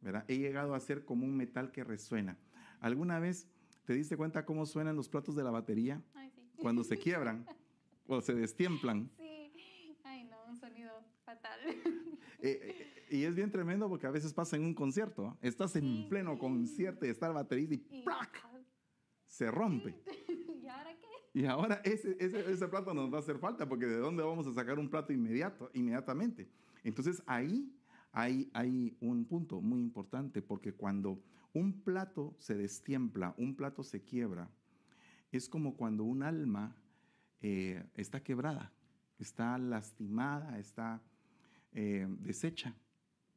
¿verdad? 0.00 0.24
He 0.28 0.38
llegado 0.38 0.74
a 0.74 0.80
ser 0.80 1.04
como 1.04 1.24
un 1.26 1.36
metal 1.36 1.72
que 1.72 1.84
resuena. 1.84 2.36
¿Alguna 2.80 3.18
vez 3.18 3.48
te 3.84 3.94
diste 3.94 4.16
cuenta 4.16 4.44
cómo 4.44 4.66
suenan 4.66 4.96
los 4.96 5.08
platos 5.08 5.34
de 5.36 5.42
la 5.44 5.50
batería 5.50 6.02
Ay, 6.14 6.30
sí. 6.34 6.42
cuando 6.58 6.84
se 6.84 6.98
quiebran 6.98 7.46
o 8.06 8.20
se 8.20 8.34
destiemplan? 8.34 9.10
Sí. 9.16 9.96
Ay, 10.04 10.24
no, 10.24 10.36
un 10.48 10.56
sonido 10.56 11.02
fatal. 11.24 11.60
Eh, 12.46 12.60
eh, 12.62 12.92
y 13.18 13.22
es 13.24 13.34
bien 13.34 13.50
tremendo 13.50 13.88
porque 13.88 14.06
a 14.06 14.10
veces 14.10 14.32
pasa 14.32 14.56
en 14.56 14.64
un 14.64 14.74
concierto. 14.74 15.36
Estás 15.40 15.76
en 15.76 16.08
pleno 16.08 16.38
concierto 16.38 17.06
y 17.06 17.08
está 17.10 17.26
el 17.28 17.34
baterista 17.34 17.74
y 17.74 17.86
Y- 17.90 18.02
¡plac! 18.04 18.44
se 19.26 19.50
rompe. 19.50 19.94
¿Y 20.62 20.66
ahora 20.68 20.90
qué? 20.98 21.06
Y 21.40 21.44
ahora 21.46 21.80
ese, 21.84 22.16
ese, 22.18 22.50
ese 22.50 22.68
plato 22.68 22.94
nos 22.94 23.12
va 23.12 23.18
a 23.18 23.20
hacer 23.20 23.38
falta 23.38 23.68
porque 23.68 23.86
¿de 23.86 23.98
dónde 23.98 24.22
vamos 24.22 24.46
a 24.46 24.54
sacar 24.54 24.78
un 24.78 24.88
plato 24.88 25.12
inmediato, 25.12 25.70
inmediatamente? 25.74 26.48
Entonces 26.84 27.22
ahí 27.26 27.70
hay, 28.12 28.48
hay 28.54 28.96
un 29.00 29.24
punto 29.26 29.60
muy 29.60 29.80
importante 29.80 30.40
porque 30.40 30.72
cuando 30.72 31.22
un 31.52 31.82
plato 31.82 32.34
se 32.38 32.54
destiempla, 32.56 33.34
un 33.36 33.54
plato 33.56 33.82
se 33.82 34.02
quiebra, 34.02 34.48
es 35.32 35.48
como 35.48 35.76
cuando 35.76 36.04
un 36.04 36.22
alma 36.22 36.74
eh, 37.40 37.84
está 37.94 38.22
quebrada, 38.22 38.72
está 39.18 39.58
lastimada, 39.58 40.58
está 40.58 41.02
eh, 41.72 42.06
deshecha 42.20 42.74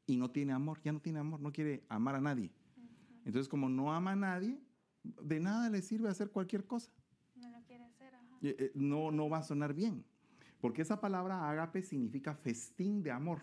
y 0.05 0.17
no 0.17 0.31
tiene 0.31 0.53
amor, 0.53 0.79
ya 0.81 0.91
no 0.91 0.99
tiene 0.99 1.19
amor, 1.19 1.39
no 1.39 1.51
quiere 1.51 1.83
amar 1.89 2.15
a 2.15 2.21
nadie. 2.21 2.51
Entonces 3.25 3.47
como 3.47 3.69
no 3.69 3.93
ama 3.93 4.11
a 4.11 4.15
nadie, 4.15 4.59
de 5.03 5.39
nada 5.39 5.69
le 5.69 5.81
sirve 5.81 6.09
hacer 6.09 6.31
cualquier 6.31 6.65
cosa. 6.65 6.91
No 7.35 7.49
lo 7.51 7.61
quiere 7.63 7.83
hacer, 7.83 8.13
ajá. 8.13 8.37
Eh, 8.41 8.55
eh, 8.59 8.71
no, 8.75 9.11
no 9.11 9.29
va 9.29 9.39
a 9.39 9.43
sonar 9.43 9.73
bien. 9.73 10.03
Porque 10.59 10.81
esa 10.81 10.99
palabra 10.99 11.49
ágape 11.49 11.81
significa 11.81 12.33
festín 12.33 13.01
de 13.01 13.11
amor. 13.11 13.41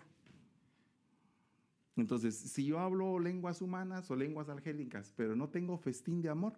Entonces, 1.95 2.37
si 2.37 2.65
yo 2.65 2.79
hablo 2.79 3.17
lenguas 3.17 3.61
humanas 3.61 4.09
o 4.11 4.15
lenguas 4.15 4.49
angélicas, 4.49 5.11
pero 5.15 5.35
no 5.35 5.49
tengo 5.49 5.77
festín 5.77 6.21
de 6.21 6.29
amor, 6.29 6.53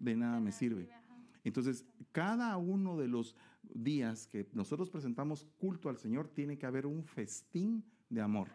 de 0.00 0.16
nada 0.16 0.40
me 0.40 0.50
sirve. 0.50 0.88
Entonces, 1.46 1.86
cada 2.10 2.56
uno 2.56 2.96
de 2.96 3.06
los 3.06 3.36
días 3.62 4.26
que 4.26 4.48
nosotros 4.52 4.90
presentamos 4.90 5.46
culto 5.58 5.88
al 5.88 5.96
Señor, 5.96 6.28
tiene 6.28 6.58
que 6.58 6.66
haber 6.66 6.86
un 6.86 7.04
festín 7.04 7.84
de 8.08 8.20
amor. 8.20 8.48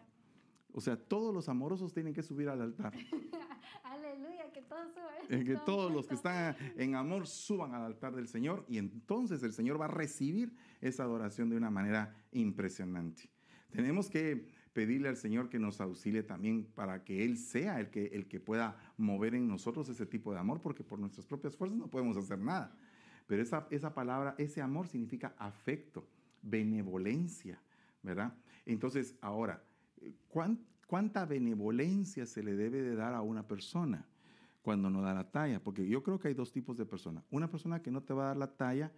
O 0.72 0.80
sea, 0.80 0.96
todos 0.96 1.34
los 1.34 1.48
amorosos 1.48 1.94
tienen 1.94 2.12
que 2.12 2.22
subir 2.22 2.50
al 2.50 2.60
altar. 2.60 2.92
Aleluya, 3.82 4.52
que 4.52 4.60
todos 4.60 4.92
suban. 4.92 5.40
Eh, 5.40 5.44
que 5.44 5.56
todos 5.64 5.90
los 5.90 6.06
que 6.06 6.14
están 6.16 6.54
en 6.76 6.94
amor 6.94 7.26
suban 7.26 7.74
al 7.74 7.84
altar 7.84 8.14
del 8.14 8.28
Señor 8.28 8.66
y 8.68 8.76
entonces 8.76 9.42
el 9.42 9.54
Señor 9.54 9.80
va 9.80 9.86
a 9.86 9.88
recibir 9.88 10.54
esa 10.82 11.04
adoración 11.04 11.48
de 11.48 11.56
una 11.56 11.70
manera 11.70 12.14
impresionante. 12.32 13.30
Tenemos 13.70 14.10
que 14.10 14.48
pedirle 14.72 15.08
al 15.08 15.16
Señor 15.16 15.48
que 15.48 15.58
nos 15.58 15.80
auxilie 15.80 16.22
también 16.22 16.64
para 16.74 17.04
que 17.04 17.24
Él 17.24 17.36
sea 17.36 17.80
el 17.80 17.90
que, 17.90 18.06
el 18.06 18.26
que 18.26 18.40
pueda 18.40 18.76
mover 18.96 19.34
en 19.34 19.46
nosotros 19.48 19.88
ese 19.88 20.06
tipo 20.06 20.32
de 20.32 20.38
amor, 20.38 20.60
porque 20.60 20.82
por 20.82 20.98
nuestras 20.98 21.26
propias 21.26 21.56
fuerzas 21.56 21.78
no 21.78 21.88
podemos 21.88 22.16
hacer 22.16 22.38
nada. 22.38 22.74
Pero 23.26 23.42
esa, 23.42 23.66
esa 23.70 23.94
palabra, 23.94 24.34
ese 24.38 24.60
amor 24.60 24.88
significa 24.88 25.34
afecto, 25.38 26.08
benevolencia, 26.42 27.60
¿verdad? 28.02 28.34
Entonces, 28.66 29.16
ahora, 29.20 29.62
¿cuán- 30.28 30.60
¿cuánta 30.86 31.24
benevolencia 31.26 32.26
se 32.26 32.42
le 32.42 32.54
debe 32.54 32.82
de 32.82 32.94
dar 32.94 33.14
a 33.14 33.22
una 33.22 33.46
persona 33.46 34.06
cuando 34.62 34.90
no 34.90 35.02
da 35.02 35.14
la 35.14 35.30
talla? 35.30 35.62
Porque 35.62 35.86
yo 35.86 36.02
creo 36.02 36.18
que 36.18 36.28
hay 36.28 36.34
dos 36.34 36.52
tipos 36.52 36.76
de 36.76 36.86
personas. 36.86 37.24
Una 37.30 37.50
persona 37.50 37.82
que 37.82 37.90
no 37.90 38.02
te 38.02 38.14
va 38.14 38.24
a 38.24 38.26
dar 38.28 38.36
la 38.36 38.56
talla 38.56 38.92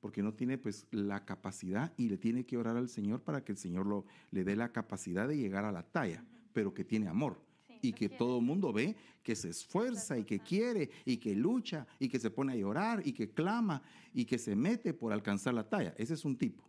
porque 0.00 0.22
no 0.22 0.34
tiene 0.34 0.58
pues 0.58 0.86
la 0.90 1.24
capacidad 1.24 1.92
y 1.96 2.08
le 2.08 2.18
tiene 2.18 2.44
que 2.44 2.56
orar 2.56 2.76
al 2.76 2.88
Señor 2.88 3.22
para 3.22 3.44
que 3.44 3.52
el 3.52 3.58
Señor 3.58 3.86
lo, 3.86 4.04
le 4.30 4.44
dé 4.44 4.56
la 4.56 4.72
capacidad 4.72 5.26
de 5.26 5.36
llegar 5.36 5.64
a 5.64 5.72
la 5.72 5.82
talla, 5.82 6.24
pero 6.52 6.72
que 6.72 6.84
tiene 6.84 7.08
amor 7.08 7.42
Sí, 7.66 7.74
y 7.82 7.92
que 7.92 7.98
quiere. 8.08 8.16
todo 8.16 8.38
el 8.38 8.44
mundo 8.44 8.72
ve 8.72 8.96
que 9.22 9.34
se 9.36 9.50
esfuerza 9.50 10.16
y 10.18 10.24
que 10.24 10.40
quiere 10.40 10.90
y 11.04 11.18
que 11.18 11.34
lucha 11.34 11.86
y 11.98 12.08
que 12.08 12.18
se 12.18 12.30
pone 12.30 12.52
a 12.52 12.56
llorar 12.56 13.02
y 13.04 13.12
que 13.12 13.30
clama 13.30 13.82
y 14.14 14.24
que 14.24 14.38
se 14.38 14.56
mete 14.56 14.94
por 14.94 15.12
alcanzar 15.12 15.54
la 15.54 15.68
talla. 15.68 15.94
Ese 15.98 16.14
es 16.14 16.24
un 16.24 16.36
tipo. 16.36 16.64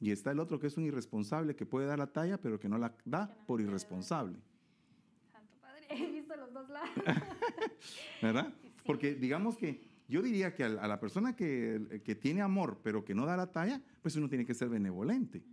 Y 0.00 0.12
está 0.12 0.30
el 0.30 0.38
otro 0.38 0.60
que 0.60 0.68
es 0.68 0.76
un 0.76 0.84
irresponsable 0.84 1.56
que 1.56 1.66
puede 1.66 1.86
dar 1.86 1.98
la 1.98 2.12
talla 2.12 2.40
pero 2.40 2.60
que 2.60 2.68
no 2.68 2.78
la 2.78 2.94
da 3.04 3.26
no 3.26 3.46
por 3.46 3.60
irresponsable. 3.60 4.38
Santo 5.32 5.56
Padre, 5.60 5.86
he 5.90 6.12
visto 6.12 6.36
los 6.36 6.52
dos 6.52 6.68
lados. 6.68 6.90
¿Verdad? 8.22 8.54
Sí. 8.62 8.68
Porque 8.84 9.14
digamos 9.14 9.56
que 9.56 9.87
yo 10.08 10.22
diría 10.22 10.54
que 10.54 10.64
a 10.64 10.88
la 10.88 10.98
persona 10.98 11.36
que, 11.36 12.02
que 12.04 12.14
tiene 12.14 12.42
amor 12.42 12.80
pero 12.82 13.04
que 13.04 13.14
no 13.14 13.26
da 13.26 13.36
la 13.36 13.52
talla, 13.52 13.80
pues 14.02 14.16
uno 14.16 14.28
tiene 14.28 14.44
que 14.44 14.54
ser 14.54 14.68
benevolente. 14.68 15.44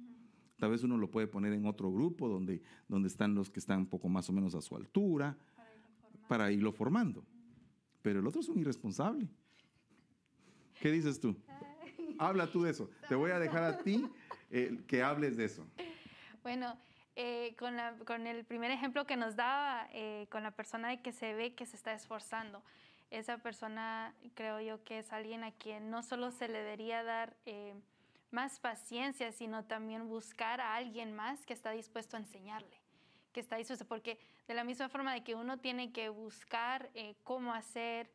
Tal 0.57 0.71
vez 0.71 0.83
uno 0.83 0.97
lo 0.97 1.11
puede 1.11 1.27
poner 1.27 1.53
en 1.53 1.65
otro 1.65 1.91
grupo 1.91 2.29
donde, 2.29 2.61
donde 2.87 3.09
están 3.09 3.35
los 3.35 3.49
que 3.49 3.59
están 3.59 3.79
un 3.79 3.87
poco 3.87 4.07
más 4.07 4.29
o 4.29 4.33
menos 4.33 4.55
a 4.55 4.61
su 4.61 4.75
altura 4.75 5.37
para 6.27 6.51
irlo 6.51 6.71
formando. 6.71 7.25
Pero 8.01 8.19
el 8.19 8.27
otro 8.27 8.41
es 8.41 8.47
un 8.47 8.59
irresponsable. 8.59 9.27
¿Qué 10.79 10.91
dices 10.91 11.19
tú? 11.19 11.35
Habla 12.17 12.49
tú 12.51 12.63
de 12.63 12.71
eso. 12.71 12.89
Te 13.09 13.15
voy 13.15 13.31
a 13.31 13.39
dejar 13.39 13.63
a 13.63 13.79
ti 13.79 14.05
eh, 14.49 14.79
que 14.87 15.03
hables 15.03 15.35
de 15.35 15.45
eso. 15.45 15.65
Bueno, 16.43 16.77
eh, 17.15 17.55
con, 17.57 17.75
con, 18.05 18.27
el 18.27 18.45
primer 18.45 18.71
ejemplo 18.71 19.05
que 19.05 19.17
nos 19.17 19.35
daba, 19.35 19.87
eh, 19.91 20.27
con 20.29 20.43
la 20.43 20.51
persona 20.51 20.89
de 20.89 21.01
que 21.01 21.11
se 21.11 21.33
ve 21.33 21.55
que 21.55 21.65
se 21.65 21.75
está 21.75 21.93
esforzando, 21.93 22.63
esa 23.11 23.37
persona 23.37 24.13
creo 24.33 24.59
yo 24.61 24.83
que 24.83 24.99
es 24.99 25.13
alguien 25.13 25.43
a 25.43 25.51
quien 25.51 25.89
no 25.89 26.03
solo 26.03 26.31
se 26.31 26.47
le 26.47 26.59
debería 26.59 27.03
dar 27.03 27.35
más 28.31 28.59
paciencia, 28.59 29.31
sino 29.31 29.63
también 29.65 30.07
buscar 30.09 30.59
a 30.61 30.75
alguien 30.75 31.13
más 31.13 31.45
que 31.45 31.53
está 31.53 31.71
dispuesto 31.71 32.17
a 32.17 32.19
enseñarle, 32.19 32.77
que 33.31 33.39
está 33.39 33.55
dispuesto, 33.55 33.85
porque 33.85 34.19
de 34.47 34.53
la 34.53 34.63
misma 34.63 34.89
forma 34.89 35.13
de 35.13 35.23
que 35.23 35.35
uno 35.35 35.57
tiene 35.57 35.91
que 35.91 36.09
buscar 36.09 36.89
cómo 37.23 37.53
hacer, 37.53 38.09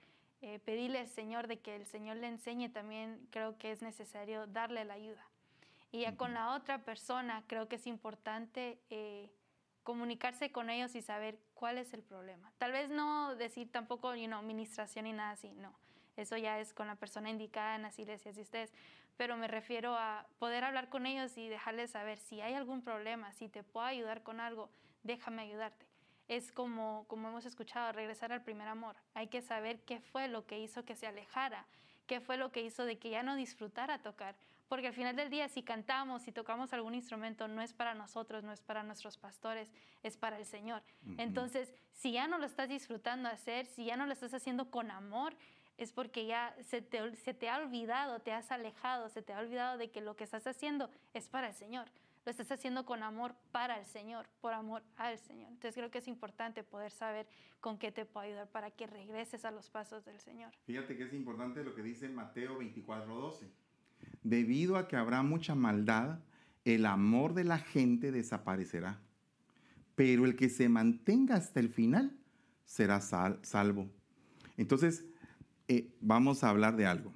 pedirle 0.65 0.99
al 0.99 1.09
Señor 1.09 1.47
de 1.47 1.59
que 1.59 1.77
el 1.77 1.87
Señor 1.87 2.17
le 2.17 2.29
enseñe, 2.29 2.69
también 2.69 3.27
creo 3.31 3.57
que 3.59 3.73
es 3.73 3.83
necesario 3.83 4.47
darle 4.47 4.85
la 4.85 4.95
ayuda. 4.95 5.31
Y 5.93 6.01
ya 6.01 6.17
con 6.17 6.35
la 6.35 6.55
otra 6.55 6.79
persona 6.79 7.43
creo 7.47 7.69
que 7.69 7.77
es 7.77 7.87
importante 7.87 8.79
eh, 8.91 9.29
comunicarse 9.83 10.53
con 10.53 10.71
ellos 10.71 10.95
y 10.95 11.03
saber 11.03 11.39
cuál 11.61 11.77
es 11.77 11.93
el 11.93 12.03
problema. 12.03 12.51
Tal 12.57 12.73
vez 12.73 12.89
no 12.89 13.37
decir 13.37 13.71
tampoco, 13.71 14.15
you 14.15 14.27
know, 14.27 14.39
administración 14.39 15.07
y 15.07 15.13
nada 15.13 15.33
así, 15.33 15.53
no. 15.53 15.75
Eso 16.17 16.39
ya 16.39 16.59
es 16.59 16.73
con 16.73 16.87
la 16.87 16.97
persona 16.97 17.29
indicada 17.29 17.77
en 17.77 17.83
las 17.83 17.99
iglesias 17.99 18.39
y 18.39 18.41
ustedes. 18.41 18.73
Pero 19.19 19.37
me 19.37 19.47
refiero 19.47 19.95
a 19.95 20.27
poder 20.39 20.65
hablar 20.65 20.89
con 20.89 21.05
ellos 21.05 21.37
y 21.37 21.51
dejarles 21.51 21.91
saber 21.91 22.19
si 22.19 22.41
hay 22.41 22.55
algún 22.55 22.81
problema, 22.81 23.31
si 23.33 23.51
te 23.51 23.63
puedo 23.63 23.85
ayudar 23.85 24.23
con 24.23 24.41
algo, 24.41 24.71
déjame 25.03 25.43
ayudarte. 25.43 25.85
Es 26.29 26.51
como, 26.51 27.05
como 27.09 27.29
hemos 27.29 27.45
escuchado, 27.45 27.93
regresar 27.93 28.33
al 28.33 28.43
primer 28.43 28.67
amor. 28.67 28.97
Hay 29.13 29.27
que 29.27 29.43
saber 29.43 29.81
qué 29.81 30.01
fue 30.01 30.29
lo 30.29 30.47
que 30.47 30.59
hizo 30.59 30.87
que 30.87 30.97
se 30.97 31.07
alejara, 31.07 31.67
qué 32.07 32.23
fue 32.23 32.39
lo 32.39 32.53
que 32.53 32.63
hizo 32.63 32.87
de 32.87 32.99
que 32.99 33.11
ya 33.11 33.23
no 33.23 33.37
disfrutara 33.37 33.99
tocar 33.99 34.35
porque 34.71 34.87
al 34.87 34.95
final 34.95 35.17
del 35.17 35.31
día 35.31 35.49
si 35.49 35.65
cantamos, 35.65 36.23
si 36.23 36.31
tocamos 36.31 36.73
algún 36.73 36.95
instrumento, 36.95 37.49
no 37.49 37.61
es 37.61 37.73
para 37.73 37.93
nosotros, 37.93 38.45
no 38.45 38.53
es 38.53 38.61
para 38.61 38.85
nuestros 38.85 39.19
pastores, 39.19 39.73
es 40.05 40.17
para 40.17 40.39
el 40.39 40.47
Señor. 40.47 40.81
Entonces, 41.19 41.75
si 41.93 42.13
ya 42.13 42.29
no 42.29 42.39
lo 42.39 42.47
estás 42.47 42.69
disfrutando 42.69 43.29
hacer, 43.29 43.67
si 43.67 43.87
ya 43.87 43.97
no 43.97 44.07
lo 44.07 44.13
estás 44.13 44.33
haciendo 44.33 44.71
con 44.71 44.93
amor, 44.93 45.35
es 45.77 45.91
porque 45.91 46.25
ya 46.25 46.55
se 46.63 46.83
te, 46.83 47.17
se 47.17 47.35
te 47.35 47.49
ha 47.49 47.59
olvidado, 47.59 48.21
te 48.21 48.31
has 48.31 48.53
alejado, 48.53 49.09
se 49.09 49.23
te 49.23 49.33
ha 49.33 49.41
olvidado 49.41 49.77
de 49.77 49.91
que 49.91 50.01
lo 50.01 50.15
que 50.15 50.23
estás 50.23 50.47
haciendo 50.47 50.89
es 51.15 51.29
para 51.29 51.49
el 51.49 51.55
Señor. 51.55 51.89
Lo 52.25 52.31
estás 52.31 52.53
haciendo 52.53 52.87
con 52.87 53.03
amor 53.03 53.35
para 53.51 53.77
el 53.77 53.87
Señor, 53.87 54.29
por 54.41 54.53
amor 54.53 54.85
al 54.97 55.19
Señor. 55.19 55.49
Entonces 55.49 55.75
creo 55.75 55.91
que 55.91 55.99
es 55.99 56.07
importante 56.07 56.63
poder 56.63 56.93
saber 56.93 57.27
con 57.61 57.77
qué 57.77 57.91
te 57.91 58.05
puedo 58.05 58.25
ayudar 58.25 58.47
para 58.47 58.71
que 58.71 58.87
regreses 58.87 59.45
a 59.45 59.51
los 59.51 59.69
pasos 59.69 60.05
del 60.05 60.21
Señor. 60.21 60.53
Fíjate 60.65 60.97
que 60.97 61.03
es 61.03 61.13
importante 61.13 61.65
lo 61.65 61.75
que 61.75 61.83
dice 61.83 62.09
Mateo 62.09 62.59
24, 62.59 63.13
12 63.17 63.70
debido 64.23 64.77
a 64.77 64.89
que 64.89 64.97
habrá 64.97 65.23
mucha 65.23 65.55
maldad, 65.55 66.21
el 66.65 66.87
amor 66.87 67.35
de 67.35 67.45
la 67.45 67.59
gente 67.59 68.13
desaparecerá. 68.13 69.01
Pero 69.95 70.25
el 70.25 70.37
que 70.37 70.49
se 70.49 70.69
mantenga 70.69 71.37
hasta 71.37 71.61
el 71.61 71.69
final 71.69 72.17
será 72.65 73.01
salvo. 73.01 73.91
Entonces, 74.57 75.05
eh, 75.69 75.95
vamos 76.01 76.45
a 76.45 76.51
hablar 76.51 76.77
de 76.77 76.87
algo. 76.87 77.13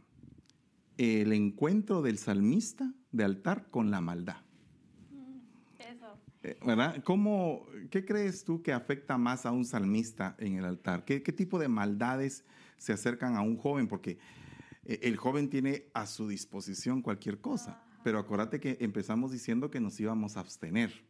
El 0.97 1.33
encuentro 1.33 2.03
del 2.03 2.19
salmista 2.19 2.93
de 3.11 3.25
altar 3.25 3.71
con 3.71 3.91
la 3.91 4.01
maldad. 4.01 4.37
Eso. 5.79 6.19
Eh, 6.43 6.59
¿Verdad? 6.65 7.03
¿Cómo, 7.05 7.67
¿Qué 7.91 8.05
crees 8.05 8.45
tú 8.45 8.63
que 8.63 8.73
afecta 8.73 9.19
más 9.19 9.47
a 9.47 9.53
un 9.53 9.65
salmista 9.65 10.37
en 10.39 10.57
el 10.57 10.65
altar? 10.65 11.05
¿Qué, 11.05 11.23
qué 11.23 11.33
tipo 11.33 11.59
de 11.59 11.69
maldades 11.69 12.45
se 12.77 12.93
acercan 12.93 13.37
a 13.37 13.41
un 13.41 13.57
joven? 13.57 13.89
Porque 13.89 14.19
el 14.87 15.17
joven 15.17 15.49
tiene 15.49 15.91
a 15.95 16.07
su 16.07 16.29
disposición 16.29 17.03
cualquier 17.03 17.41
cosa, 17.41 17.83
pero 18.03 18.19
acuérdate 18.19 18.61
que 18.61 18.77
empezamos 18.81 19.33
diciendo 19.33 19.71
que 19.71 19.81
nos 19.81 19.99
íbamos 19.99 20.37
a 20.37 20.41
abstener. 20.41 21.05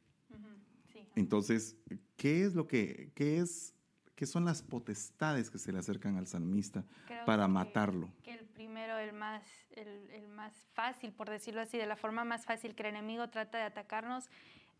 Entonces, 1.16 1.76
¿qué 2.16 2.44
es 2.44 2.54
lo 2.54 2.66
que, 2.66 3.12
qué 3.14 3.38
es, 3.38 3.74
qué 4.16 4.26
son 4.26 4.44
las 4.44 4.62
potestades 4.62 5.50
que 5.50 5.58
se 5.58 5.72
le 5.72 5.78
acercan 5.78 6.16
al 6.16 6.26
salmista 6.26 6.84
para 7.24 7.46
matarlo? 7.48 8.12
Que 8.22 8.32
el 8.32 8.46
primero, 8.46 8.98
el 8.98 9.12
más, 9.12 9.44
el, 9.72 10.28
más 10.28 10.52
fácil, 10.72 11.12
por 11.12 11.30
decirlo 11.30 11.60
así, 11.60 11.78
de 11.78 11.86
la 11.86 11.96
forma 11.96 12.24
más 12.24 12.44
fácil 12.44 12.74
que 12.74 12.82
el 12.82 12.90
enemigo 12.90 13.28
trata 13.28 13.58
de 13.58 13.64
atacarnos 13.64 14.28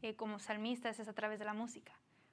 eh, 0.03 0.17
como 0.17 0.39
salmistas 0.39 0.99
es 0.99 1.09
a 1.09 1.13
través 1.13 1.39
de 1.39 1.45
la 1.45 1.55
música. 1.55 1.93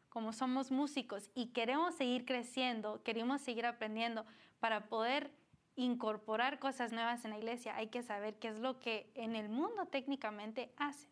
Como 0.09 0.33
somos 0.33 0.71
músicos 0.71 1.29
y 1.35 1.47
queremos 1.47 1.95
seguir 1.95 2.25
creciendo, 2.25 3.01
queremos 3.03 3.41
seguir 3.41 3.65
aprendiendo 3.65 4.25
para 4.59 4.89
poder 4.89 5.31
incorporar 5.81 6.59
cosas 6.59 6.91
nuevas 6.91 7.25
en 7.25 7.31
la 7.31 7.37
iglesia, 7.37 7.75
hay 7.75 7.87
que 7.87 8.03
saber 8.03 8.35
qué 8.35 8.49
es 8.49 8.59
lo 8.59 8.79
que 8.79 9.09
en 9.15 9.35
el 9.35 9.49
mundo 9.49 9.85
técnicamente 9.87 10.71
hacen. 10.77 11.09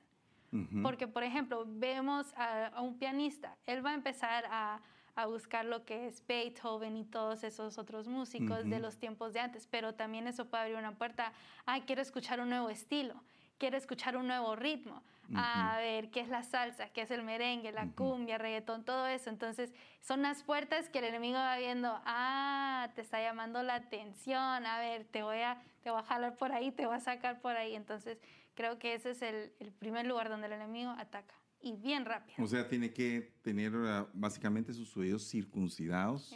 Porque, 0.82 1.08
por 1.08 1.23
ejemplo, 1.23 1.63
vemos 1.67 2.34
a, 2.36 2.82
un 2.82 2.97
pianista, 2.97 3.55
él 3.67 3.86
va 3.86 3.91
a 3.91 3.93
empezar 3.93 4.45
a, 4.49 4.82
buscar 5.27 5.65
lo 5.65 5.84
que 5.84 6.08
es 6.08 6.25
Beethoven 6.25 6.95
y 6.95 7.03
todos 7.03 7.43
esos 7.43 7.77
otros 7.77 8.08
músicos 8.08 8.69
de 8.69 8.79
los 8.79 8.97
tiempos 8.97 9.34
de 9.34 9.41
antes, 9.41 9.67
pero 9.67 9.93
también 9.93 10.27
eso 10.27 10.45
puede 10.45 10.63
abrir 10.63 10.77
una 10.77 10.95
puerta, 10.95 11.34
ah, 11.65 11.82
quiero 11.86 12.01
escuchar 12.01 12.39
un 12.39 12.47
nuevo 12.49 12.69
estilo, 12.69 13.21
quiero 13.60 13.78
escuchar 13.78 14.17
un 14.17 14.28
nuevo 14.28 14.56
ritmo, 14.56 15.04
a 15.36 15.78
ver 15.78 16.10
qué 16.10 16.22
es 16.22 16.30
la 16.30 16.41
salsa, 16.41 16.89
qué 16.89 17.02
es 17.02 17.12
el 17.12 17.22
merengue, 17.22 17.72
la 17.72 17.88
cumbia, 17.91 18.39
reggaetón, 18.39 18.84
todo 18.84 19.06
eso. 19.06 19.30
Entonces, 19.30 19.72
son 20.02 20.24
las 20.24 20.41
puertas 20.41 20.89
que 20.89 21.00
el 21.00 21.06
enemigo 21.06 21.38
va 21.38 21.58
viendo, 21.58 22.02
ah, 22.06 22.89
te 22.95 23.02
está 23.02 23.22
llamando 23.22 23.62
la 23.62 23.76
atención, 23.76 24.65
a 24.65 24.80
ver, 24.80 25.06
te 25.06 25.22
voy 25.22 25.41
a, 25.41 25.62
te 25.84 25.91
voy 25.91 26.00
a 26.00 26.04
jalar 26.04 26.36
por 26.36 26.52
ahí, 26.52 26.72
te 26.72 26.88
voy 26.88 26.95
a 26.95 27.00
sacar 27.00 27.41
por 27.41 27.56
ahí. 27.56 27.76
Entonces, 27.76 28.17
creo 28.56 28.80
que 28.80 28.95
ese 28.95 29.12
es 29.12 29.22
el, 29.22 29.52
primer 29.78 30.08
lugar 30.08 30.30
donde 30.30 30.48
el 30.48 30.54
enemigo 30.54 30.89
ataca. 30.98 31.36
Y 31.62 31.74
bien 31.74 32.06
rápido. 32.06 32.43
O 32.43 32.48
sea, 32.48 32.67
tiene 32.67 32.91
que 32.91 33.34
tener 33.43 33.74
ah, 33.76 34.08
básicamente 34.13 34.74
sus 34.74 34.95
oídos 34.98 35.30
circuncidados 35.30 36.34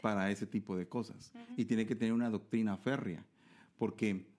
para 0.00 0.30
ese 0.30 0.46
tipo 0.46 0.76
de 0.76 0.86
cosas. 0.86 1.32
Y 1.56 1.64
tiene 1.64 1.86
que 1.86 1.96
tener 1.96 2.12
una 2.12 2.30
doctrina 2.30 2.76
férrea. 2.76 3.24
Porque, 3.78 4.31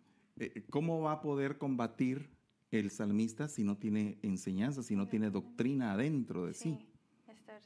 ¿cómo 0.70 1.02
va 1.02 1.14
a 1.14 1.22
poder 1.22 1.58
combatir 1.58 2.30
el 2.80 2.90
salmista 2.90 3.48
si 3.48 3.64
no 3.64 3.78
tiene 3.78 4.18
enseñanza, 4.22 4.84
si 4.84 4.96
no 4.96 5.08
tiene 5.08 5.30
doctrina 5.30 5.94
adentro 5.94 6.48
de 6.48 6.54
sí. 6.54 6.80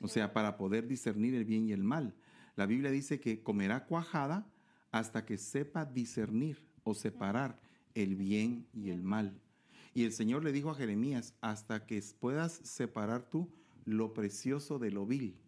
O 0.01 0.07
sea, 0.07 0.33
para 0.33 0.57
poder 0.57 0.87
discernir 0.87 1.33
el 1.33 1.45
bien 1.45 1.67
y 1.67 1.71
el 1.71 1.83
mal. 1.83 2.13
La 2.55 2.65
Biblia 2.65 2.91
dice 2.91 3.19
que 3.19 3.41
comerá 3.41 3.85
cuajada 3.85 4.51
hasta 4.91 5.25
que 5.25 5.37
sepa 5.37 5.85
discernir 5.85 6.67
o 6.83 6.93
separar 6.93 7.59
el 7.95 8.15
bien 8.15 8.67
y 8.73 8.89
el 8.89 9.01
mal. 9.01 9.39
Y 9.93 10.03
el 10.03 10.11
Señor 10.11 10.43
le 10.43 10.51
dijo 10.51 10.69
a 10.69 10.75
Jeremías, 10.75 11.33
hasta 11.41 11.85
que 11.85 12.03
puedas 12.19 12.51
separar 12.51 13.29
tú 13.29 13.49
lo 13.85 14.13
precioso 14.13 14.77
de 14.77 14.91
lo 14.91 15.05
vil. 15.05 15.39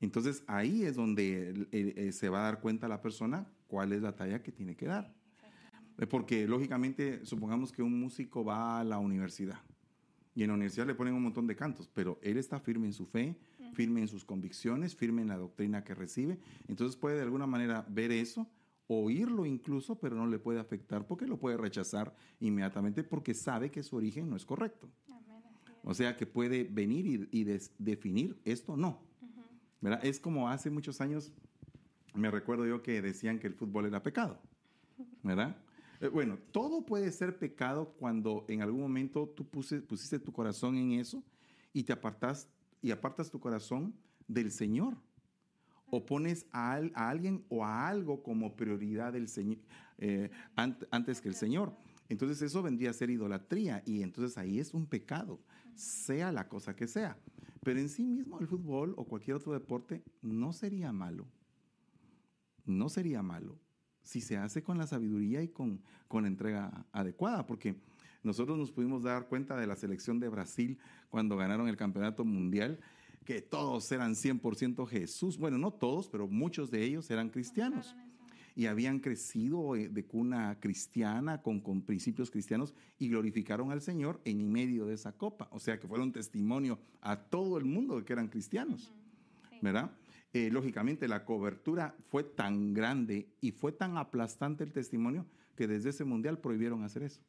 Entonces 0.00 0.44
ahí 0.46 0.84
es 0.84 0.96
donde 0.96 1.66
eh, 1.72 1.94
eh, 1.96 2.12
se 2.12 2.28
va 2.28 2.40
a 2.40 2.44
dar 2.44 2.60
cuenta 2.60 2.88
la 2.88 3.02
persona 3.02 3.46
cuál 3.66 3.92
es 3.92 4.02
la 4.02 4.16
talla 4.16 4.42
que 4.42 4.52
tiene 4.52 4.76
que 4.76 4.86
dar. 4.86 5.14
Porque 6.08 6.46
lógicamente, 6.46 7.24
supongamos 7.24 7.72
que 7.72 7.82
un 7.82 7.98
músico 7.98 8.44
va 8.44 8.80
a 8.80 8.84
la 8.84 8.98
universidad 8.98 9.60
y 10.34 10.42
en 10.42 10.48
la 10.48 10.54
universidad 10.54 10.86
le 10.86 10.94
ponen 10.94 11.14
un 11.14 11.22
montón 11.22 11.46
de 11.46 11.56
cantos, 11.56 11.90
pero 11.92 12.18
él 12.22 12.38
está 12.38 12.58
firme 12.58 12.86
en 12.86 12.92
su 12.92 13.06
fe, 13.06 13.36
firme 13.74 14.00
en 14.00 14.08
sus 14.08 14.24
convicciones, 14.24 14.96
firme 14.96 15.22
en 15.22 15.28
la 15.28 15.36
doctrina 15.36 15.84
que 15.84 15.94
recibe. 15.94 16.38
Entonces 16.68 16.96
puede 16.96 17.16
de 17.16 17.22
alguna 17.22 17.46
manera 17.46 17.84
ver 17.88 18.10
eso, 18.12 18.48
oírlo 18.86 19.44
incluso, 19.44 19.98
pero 20.00 20.16
no 20.16 20.26
le 20.26 20.38
puede 20.38 20.58
afectar 20.58 21.06
porque 21.06 21.26
lo 21.26 21.38
puede 21.38 21.56
rechazar 21.56 22.14
inmediatamente 22.40 23.04
porque 23.04 23.34
sabe 23.34 23.70
que 23.70 23.82
su 23.82 23.96
origen 23.96 24.28
no 24.28 24.36
es 24.36 24.44
correcto. 24.44 24.88
O 25.84 25.94
sea 25.94 26.16
que 26.16 26.26
puede 26.26 26.64
venir 26.64 27.28
y, 27.30 27.44
definir 27.78 28.40
esto 28.44 28.76
no. 28.76 29.00
Es 30.02 30.20
como 30.20 30.48
hace 30.48 30.70
muchos 30.70 31.00
años, 31.00 31.32
me 32.14 32.30
recuerdo 32.30 32.66
yo 32.66 32.82
que 32.82 33.02
decían 33.02 33.38
que 33.38 33.48
el 33.48 33.54
fútbol 33.54 33.86
era 33.86 34.02
pecado. 34.02 34.40
¿Verdad? 35.22 35.56
Eh, 36.02 36.08
bueno, 36.08 36.36
todo 36.50 36.84
puede 36.84 37.12
ser 37.12 37.38
pecado 37.38 37.94
cuando 37.96 38.44
en 38.48 38.60
algún 38.60 38.80
momento 38.80 39.28
tú 39.28 39.46
pusiste 39.46 40.18
tu 40.18 40.32
corazón 40.32 40.76
en 40.76 40.94
eso 40.94 41.22
y 41.72 41.84
te 41.84 41.92
apartas 41.92 42.48
y 42.82 42.90
apartas 42.90 43.30
tu 43.30 43.38
corazón 43.38 43.94
del 44.26 44.50
Señor. 44.50 44.96
O 45.90 46.04
pones 46.04 46.46
a, 46.50 46.72
alguien 46.94 47.44
o 47.48 47.64
a 47.64 47.86
algo 47.86 48.20
como 48.24 48.56
prioridad 48.56 49.12
del 49.12 49.28
Señor 49.28 49.58
eh, 49.98 50.30
antes 50.56 51.20
que 51.20 51.28
el 51.28 51.36
Señor. 51.36 51.72
Entonces 52.08 52.42
eso 52.42 52.64
vendría 52.64 52.90
a 52.90 52.94
ser 52.94 53.08
idolatría 53.08 53.84
y 53.86 54.02
entonces 54.02 54.36
ahí 54.36 54.58
es 54.58 54.74
un 54.74 54.86
pecado, 54.86 55.38
sea 55.76 56.32
la 56.32 56.48
cosa 56.48 56.74
que 56.74 56.88
sea. 56.88 57.16
Pero 57.62 57.78
en 57.78 57.88
sí 57.88 58.02
mismo 58.02 58.40
el 58.40 58.48
fútbol 58.48 58.92
o 58.96 59.04
cualquier 59.04 59.36
otro 59.36 59.52
deporte 59.52 60.02
no 60.20 60.52
sería 60.52 60.90
malo. 60.90 61.28
No 62.64 62.88
sería 62.88 63.22
malo 63.22 63.61
si 64.02 64.20
se 64.20 64.36
hace 64.36 64.62
con 64.62 64.78
la 64.78 64.86
sabiduría 64.86 65.42
y 65.42 65.48
con, 65.48 65.80
con 66.08 66.22
la 66.22 66.28
entrega 66.28 66.86
adecuada, 66.92 67.46
porque 67.46 67.76
Nosotros 68.22 68.56
nos 68.56 68.70
pudimos 68.70 69.02
dar 69.02 69.26
cuenta 69.26 69.56
de 69.56 69.66
la 69.66 69.74
selección 69.74 70.20
de 70.20 70.28
Brasil 70.28 70.78
cuando 71.10 71.36
ganaron 71.36 71.66
el 71.68 71.76
campeonato 71.76 72.24
mundial, 72.24 72.78
que 73.24 73.42
todos 73.42 73.90
eran 73.90 74.14
100% 74.14 74.86
Jesús. 74.86 75.38
Bueno, 75.38 75.58
no 75.58 75.72
todos, 75.72 76.08
pero 76.08 76.28
muchos 76.28 76.70
de 76.70 76.84
ellos 76.84 77.10
eran 77.10 77.30
cristianos 77.30 77.96
y 78.54 78.66
habían 78.66 79.00
crecido 79.00 79.76
eh, 79.76 79.88
de 79.88 80.04
cuna 80.04 80.58
cristiana, 80.60 81.42
con, 81.42 81.60
con, 81.60 81.82
principios 81.82 82.30
cristianos, 82.30 82.74
y 82.98 83.08
glorificaron 83.08 83.72
al 83.72 83.80
Señor 83.80 84.20
en 84.24 84.50
medio 84.52 84.86
de 84.86 84.94
esa 84.94 85.12
copa. 85.12 85.48
O 85.50 85.58
sea 85.58 85.78
que 85.78 85.88
fueron 85.88 86.12
testimonio 86.12 86.78
a 87.00 87.16
todo 87.16 87.58
el 87.58 87.64
mundo 87.64 87.96
de 87.96 88.04
que 88.04 88.12
eran 88.12 88.28
cristianos, 88.28 88.92
¿verdad? 89.60 89.90
Eh, 90.34 90.50
lógicamente 90.50 91.08
la 91.08 91.24
cobertura 91.24 91.94
fue 92.08 92.24
tan 92.24 92.72
grande 92.72 93.28
y 93.40 93.50
fue 93.50 93.72
tan 93.72 93.98
aplastante 93.98 94.64
el 94.64 94.72
testimonio 94.72 95.26
que 95.56 95.66
desde 95.66 95.90
ese 95.90 96.04
mundial 96.04 96.38
prohibieron 96.38 96.84
hacer 96.84 97.02
eso. 97.02 97.20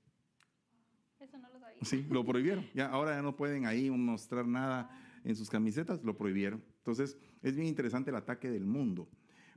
Eso 1.20 1.38
no 1.38 1.50
lo 1.50 1.60
sabía. 1.60 1.80
Sí, 1.82 2.06
lo 2.10 2.24
prohibieron. 2.26 2.66
Ya, 2.74 2.88
ahora 2.88 3.16
ya 3.16 3.22
no 3.22 3.36
pueden 3.36 3.66
ahí 3.66 3.90
mostrar 3.92 4.48
nada 4.48 4.90
en 5.26 5.36
sus 5.36 5.50
camisetas, 5.50 6.04
lo 6.04 6.16
prohibieron. 6.16 6.64
Entonces, 6.78 7.18
es 7.42 7.56
bien 7.56 7.68
interesante 7.68 8.10
el 8.10 8.16
ataque 8.16 8.50
del 8.50 8.66
mundo. 8.66 9.10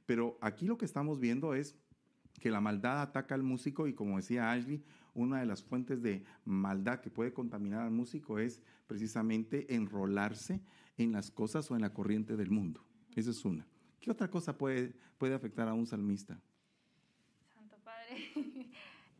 Pero 0.07 0.39
aquí 0.41 0.67
lo 0.67 0.79
que 0.79 0.85
estamos 0.85 1.21
viendo 1.21 1.55
es 1.55 1.77
que 2.41 2.51
la 2.51 2.61
maldad 2.61 3.03
ataca 3.03 3.35
al 3.35 3.43
músico 3.43 3.87
y 3.87 3.95
como 3.95 4.17
decía 4.17 4.53
Ashley, 4.53 4.85
una 5.15 5.41
de 5.41 5.47
las 5.47 5.63
fuentes 5.63 6.03
de 6.03 6.25
maldad 6.45 7.01
que 7.01 7.11
puede 7.11 7.33
contaminar 7.33 7.83
al 7.83 7.91
músico 7.91 8.39
es 8.39 8.63
precisamente 8.87 9.75
enrolarse 9.75 10.63
en 10.97 11.13
las 11.13 11.31
cosas 11.31 11.71
o 11.71 11.75
en 11.75 11.83
la 11.83 11.95
corriente 11.95 12.37
del 12.37 12.51
mundo. 12.51 12.86
Esa 13.17 13.31
es 13.31 13.45
una. 13.47 13.67
¿Qué 13.99 14.11
otra 14.11 14.29
cosa 14.29 14.57
puede, 14.57 14.93
puede 15.17 15.35
afectar 15.35 15.67
a 15.67 15.75
un 15.75 15.87
salmista? 15.87 16.39
Santo 17.55 17.77
Padre. 17.83 18.31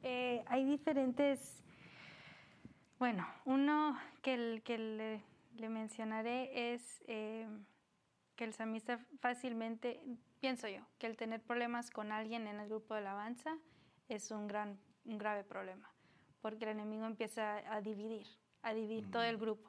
Eh, 0.09 0.45
hay 0.47 0.65
diferentes, 0.65 1.65
bueno, 3.01 3.27
uno 3.45 3.99
que, 4.23 4.63
que 4.65 4.79
le, 4.79 5.69
mencionaré 5.69 6.75
es 6.75 7.03
eh, 7.09 7.49
que 8.37 8.45
el 8.45 8.53
salmista 8.53 9.05
fácilmente 9.19 10.01
pienso 10.39 10.69
yo, 10.69 10.87
que 10.99 11.09
el 11.09 11.17
tener 11.17 11.43
problemas 11.43 11.91
con 11.91 12.13
alguien 12.13 12.47
en 12.47 12.61
el 12.61 12.69
grupo 12.69 12.95
de 12.95 13.01
alabanza 13.01 13.59
es 14.09 14.31
un, 14.31 14.47
gran, 14.47 14.79
un 15.07 15.19
grave 15.19 15.43
problema, 15.43 15.91
porque 16.41 16.67
el 16.67 16.73
enemigo 16.73 17.05
empieza 17.07 17.57
a 17.75 17.81
dividir, 17.81 18.29
a 18.63 18.75
dividir 18.75 19.11
todo 19.11 19.25
el 19.25 19.39
grupo. 19.39 19.69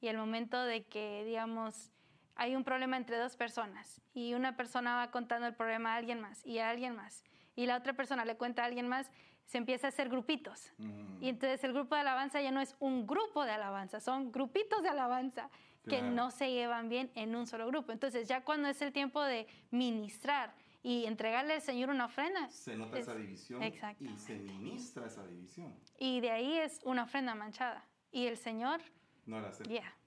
Y 0.00 0.08
el 0.08 0.16
momento 0.16 0.60
de 0.64 0.82
que, 0.82 1.22
digamos, 1.24 1.92
hay 2.36 2.54
un 2.54 2.64
problema 2.64 2.96
entre 2.96 3.18
dos 3.18 3.36
personas 3.36 4.00
y 4.14 4.34
una 4.34 4.56
persona 4.56 4.96
va 4.96 5.10
contando 5.10 5.46
el 5.46 5.54
problema 5.54 5.94
a 5.94 5.96
alguien 5.96 6.20
más 6.20 6.44
y 6.46 6.58
a 6.58 6.70
alguien 6.70 6.94
más, 6.94 7.24
y 7.54 7.66
la 7.66 7.76
otra 7.76 7.94
persona 7.94 8.24
le 8.24 8.36
cuenta 8.36 8.62
a 8.62 8.66
alguien 8.66 8.86
más, 8.86 9.10
se 9.46 9.58
empieza 9.58 9.86
a 9.86 9.88
hacer 9.88 10.08
grupitos. 10.08 10.72
Y 11.20 11.28
entonces 11.28 11.62
el 11.64 11.72
grupo 11.72 11.94
de 11.94 12.02
alabanza 12.02 12.40
ya 12.40 12.50
no 12.50 12.60
es 12.60 12.76
un 12.80 13.06
grupo 13.06 13.44
de 13.44 13.52
alabanza, 13.52 14.00
son 14.00 14.32
grupitos 14.32 14.82
de 14.82 14.88
alabanza 14.88 15.50
que 15.88 16.02
no 16.02 16.30
se 16.30 16.50
llevan 16.50 16.88
bien 16.88 17.10
en 17.14 17.34
un 17.36 17.46
solo 17.46 17.66
grupo. 17.68 17.92
Entonces 17.92 18.28
ya 18.28 18.44
cuando 18.44 18.68
es 18.68 18.82
el 18.82 18.92
tiempo 18.92 19.22
de 19.22 19.46
ministrar 19.70 20.52
y 20.82 21.06
entregarle 21.06 21.54
al 21.54 21.62
Señor 21.62 21.90
una 21.90 22.06
ofrenda. 22.06 22.48
Se 22.48 22.76
nota 22.76 22.98
esa 22.98 23.14
división 23.14 23.62
y 23.62 24.16
se 24.16 24.34
ministra 24.36 25.06
esa 25.06 25.26
división. 25.26 25.74
Y 25.98 26.20
de 26.20 26.30
ahí 26.30 26.58
es 26.58 26.80
una 26.84 27.04
ofrenda 27.04 27.34
manchada. 27.34 27.84
Y 28.12 28.26
el 28.26 28.36
Señor... 28.36 28.80
No 29.26 29.40
la 29.40 29.48
acepta. 29.48 29.72
Mm. 29.72 30.05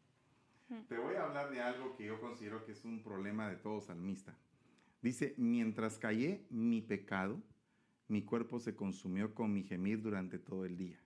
Te 0.87 0.99
voy 0.99 1.15
a 1.15 1.23
hablar 1.23 1.49
de 1.49 1.61
algo 1.61 1.95
que 1.95 2.05
yo 2.05 2.21
considero 2.21 2.63
que 2.63 2.73
es 2.73 2.85
un 2.85 3.01
problema 3.01 3.49
de 3.49 3.55
todo 3.55 3.81
salmista. 3.81 4.37
Dice, 5.01 5.33
mientras 5.37 5.97
callé 5.97 6.45
mi 6.51 6.81
pecado, 6.81 7.41
mi 8.07 8.23
cuerpo 8.23 8.59
se 8.59 8.75
consumió 8.75 9.33
con 9.33 9.51
mi 9.51 9.63
gemir 9.63 10.01
durante 10.01 10.37
todo 10.37 10.65
el 10.65 10.77
día. 10.77 10.99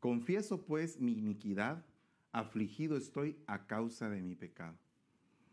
Confieso 0.00 0.64
pues 0.64 0.98
mi 0.98 1.12
iniquidad 1.12 1.84
afligido 2.32 2.96
estoy 2.96 3.38
a 3.46 3.66
causa 3.66 4.08
de 4.08 4.22
mi 4.22 4.34
pecado. 4.34 4.78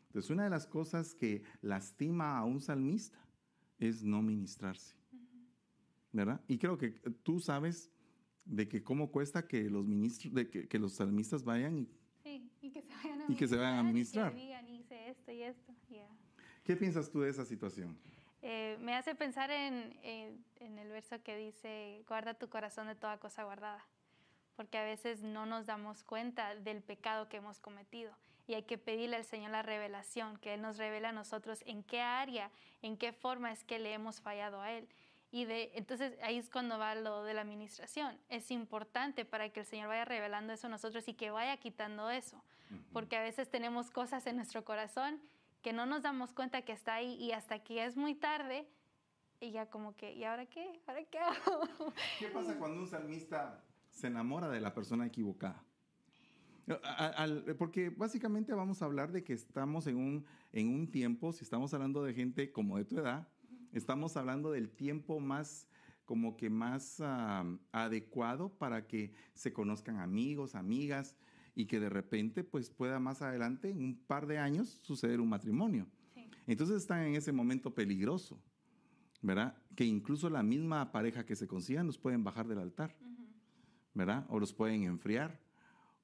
Entonces, 0.08 0.30
una 0.32 0.46
de 0.46 0.50
las 0.50 0.66
cosas 0.66 1.14
que 1.14 1.44
lastima 1.62 2.38
a 2.38 2.46
un 2.46 2.62
salmista 2.62 3.20
es 3.80 4.04
no 4.04 4.22
ministrarse. 4.22 4.96
¿Verdad? 6.14 6.42
Y 6.48 6.58
creo 6.58 6.78
que 6.78 6.92
tú 7.24 7.40
sabes 7.40 7.90
de 8.46 8.68
que 8.68 8.84
cómo 8.84 9.12
cuesta 9.12 9.48
que 9.48 9.70
los 9.70 9.86
ministros, 9.86 10.34
de 10.34 10.50
que, 10.50 10.80
los 10.80 10.94
salmistas 10.94 11.44
vayan 11.44 11.78
y, 11.78 11.90
que 12.74 12.82
se 12.82 12.94
vayan 12.94 13.22
a, 13.22 13.26
y 13.28 13.36
que 13.36 13.48
se 13.48 13.56
vayan 13.58 13.78
a 13.78 13.84
ministrar. 13.84 14.34
esto 14.36 15.32
y 15.32 15.44
esto. 15.44 15.74
¿Qué 16.64 16.76
piensas 16.76 17.10
tú 17.10 17.22
de 17.22 17.30
esa 17.30 17.46
situación? 17.46 17.98
Eh, 18.42 18.78
me 18.80 18.96
hace 18.96 19.14
pensar 19.16 19.52
en, 19.52 19.96
en 20.04 20.80
el 20.80 20.90
verso 20.90 21.22
que 21.22 21.36
dice, 21.38 22.04
guarda 22.08 22.34
tu 22.34 22.50
corazón 22.50 22.88
de 22.88 22.96
toda 22.96 23.18
cosa 23.18 23.44
guardada 23.44 23.86
porque 24.56 24.78
a 24.78 24.84
veces 24.84 25.24
no 25.24 25.48
nos 25.48 25.66
damos 25.66 26.04
cuenta 26.04 26.56
del 26.56 26.84
pecado 26.84 27.28
que 27.30 27.38
hemos 27.38 27.60
cometido 27.60 28.12
y 28.46 28.54
hay 28.54 28.62
que 28.62 28.78
pedirle 28.78 29.16
al 29.16 29.26
Señor 29.26 29.52
la 29.52 29.62
revelación, 29.62 30.38
que 30.38 30.54
Él 30.54 30.62
nos 30.62 30.78
revele 30.78 31.08
a 31.08 31.12
nosotros 31.12 31.64
en 31.66 31.84
qué 31.84 32.02
área, 32.02 32.52
en 32.82 32.98
qué 32.98 33.14
forma 33.14 33.52
es 33.52 33.64
que 33.64 33.80
le 33.80 33.94
hemos 33.94 34.22
fallado 34.22 34.62
a 34.62 34.72
Él. 34.72 34.88
Y 35.32 35.46
de, 35.46 35.72
entonces 35.76 36.14
ahí 36.22 36.38
es 36.38 36.50
cuando 36.50 36.78
va 36.78 36.94
lo 36.94 37.24
de 37.24 37.34
la 37.34 37.42
administración. 37.42 38.18
Es 38.30 38.52
importante 38.52 39.24
para 39.24 39.50
que 39.50 39.62
el 39.62 39.66
Señor 39.66 39.88
vaya 39.88 40.06
revelando 40.06 40.52
eso 40.54 40.68
a 40.68 40.70
nosotros 40.70 41.08
y 41.08 41.14
que 41.14 41.32
vaya 41.32 41.56
quitando 41.58 42.10
eso, 42.10 42.44
porque 42.94 43.16
a 43.16 43.22
veces 43.22 43.50
tenemos 43.50 43.90
cosas 43.90 44.26
en 44.28 44.36
nuestro 44.36 44.64
corazón 44.64 45.20
que 45.62 45.74
no 45.74 45.86
nos 45.86 46.02
damos 46.02 46.34
cuenta 46.34 46.64
que 46.64 46.72
está 46.72 46.96
ahí 46.96 47.14
y 47.16 47.32
hasta 47.32 47.60
que 47.60 47.86
es 47.86 47.98
muy 47.98 48.16
tarde 48.16 48.68
y 49.40 49.52
ya 49.52 49.70
como 49.70 49.96
que, 49.96 50.14
¿y 50.14 50.24
ahora 50.24 50.46
qué? 50.46 50.82
¿Ahora 50.88 51.04
qué 51.06 51.20
hago? 51.20 51.62
¿Qué 52.20 52.28
pasa 52.28 52.58
cuando 52.58 52.82
un 52.82 52.88
salmista 52.88 53.64
se 53.92 54.08
enamora 54.08 54.50
de 54.50 54.62
la 54.62 54.74
persona 54.74 55.06
equivocada. 55.06 55.64
porque 57.58 57.90
básicamente 57.90 58.54
vamos 58.54 58.82
a 58.82 58.86
hablar 58.86 59.12
de 59.12 59.24
que 59.24 59.34
estamos 59.34 59.88
en 59.88 59.98
un, 59.98 60.26
en 60.54 60.70
un 60.70 60.90
tiempo, 60.90 61.34
si 61.34 61.44
estamos 61.44 61.74
hablando 61.74 62.04
de 62.04 62.14
gente 62.14 62.52
como 62.52 62.78
de 62.78 62.86
tu 62.86 62.98
edad, 62.98 63.28
estamos 63.74 64.16
hablando 64.16 64.52
del 64.52 64.70
tiempo 64.70 65.20
más 65.20 65.68
como 66.06 66.36
que 66.36 66.50
más 66.50 67.00
ah, 67.02 67.46
adecuado 67.72 68.50
para 68.50 68.88
que 68.88 69.14
se 69.34 69.54
conozcan 69.54 69.98
amigos, 69.98 70.56
amigas 70.56 71.16
y 71.56 71.66
que 71.66 71.80
de 71.80 71.90
repente 71.90 72.44
pues 72.44 72.70
pueda 72.70 73.00
más 73.00 73.22
adelante, 73.22 73.70
en 73.70 73.84
un 73.84 73.96
par 73.96 74.28
de 74.28 74.38
años, 74.38 74.80
suceder 74.82 75.20
un 75.20 75.30
matrimonio. 75.30 75.88
Entonces 76.48 76.78
están 76.78 77.06
en 77.06 77.16
ese 77.16 77.32
momento 77.32 77.74
peligroso, 77.74 78.42
¿verdad? 79.22 79.56
Que 79.76 79.86
incluso 79.86 80.30
la 80.30 80.44
misma 80.44 80.92
pareja 80.92 81.26
que 81.26 81.36
se 81.36 81.48
consigan 81.48 81.86
nos 81.86 81.98
pueden 81.98 82.24
bajar 82.24 82.48
del 82.48 82.60
altar. 82.60 82.96
¿verdad? 83.94 84.26
O 84.30 84.40
los 84.40 84.54
pueden 84.54 84.84
enfriar, 84.84 85.40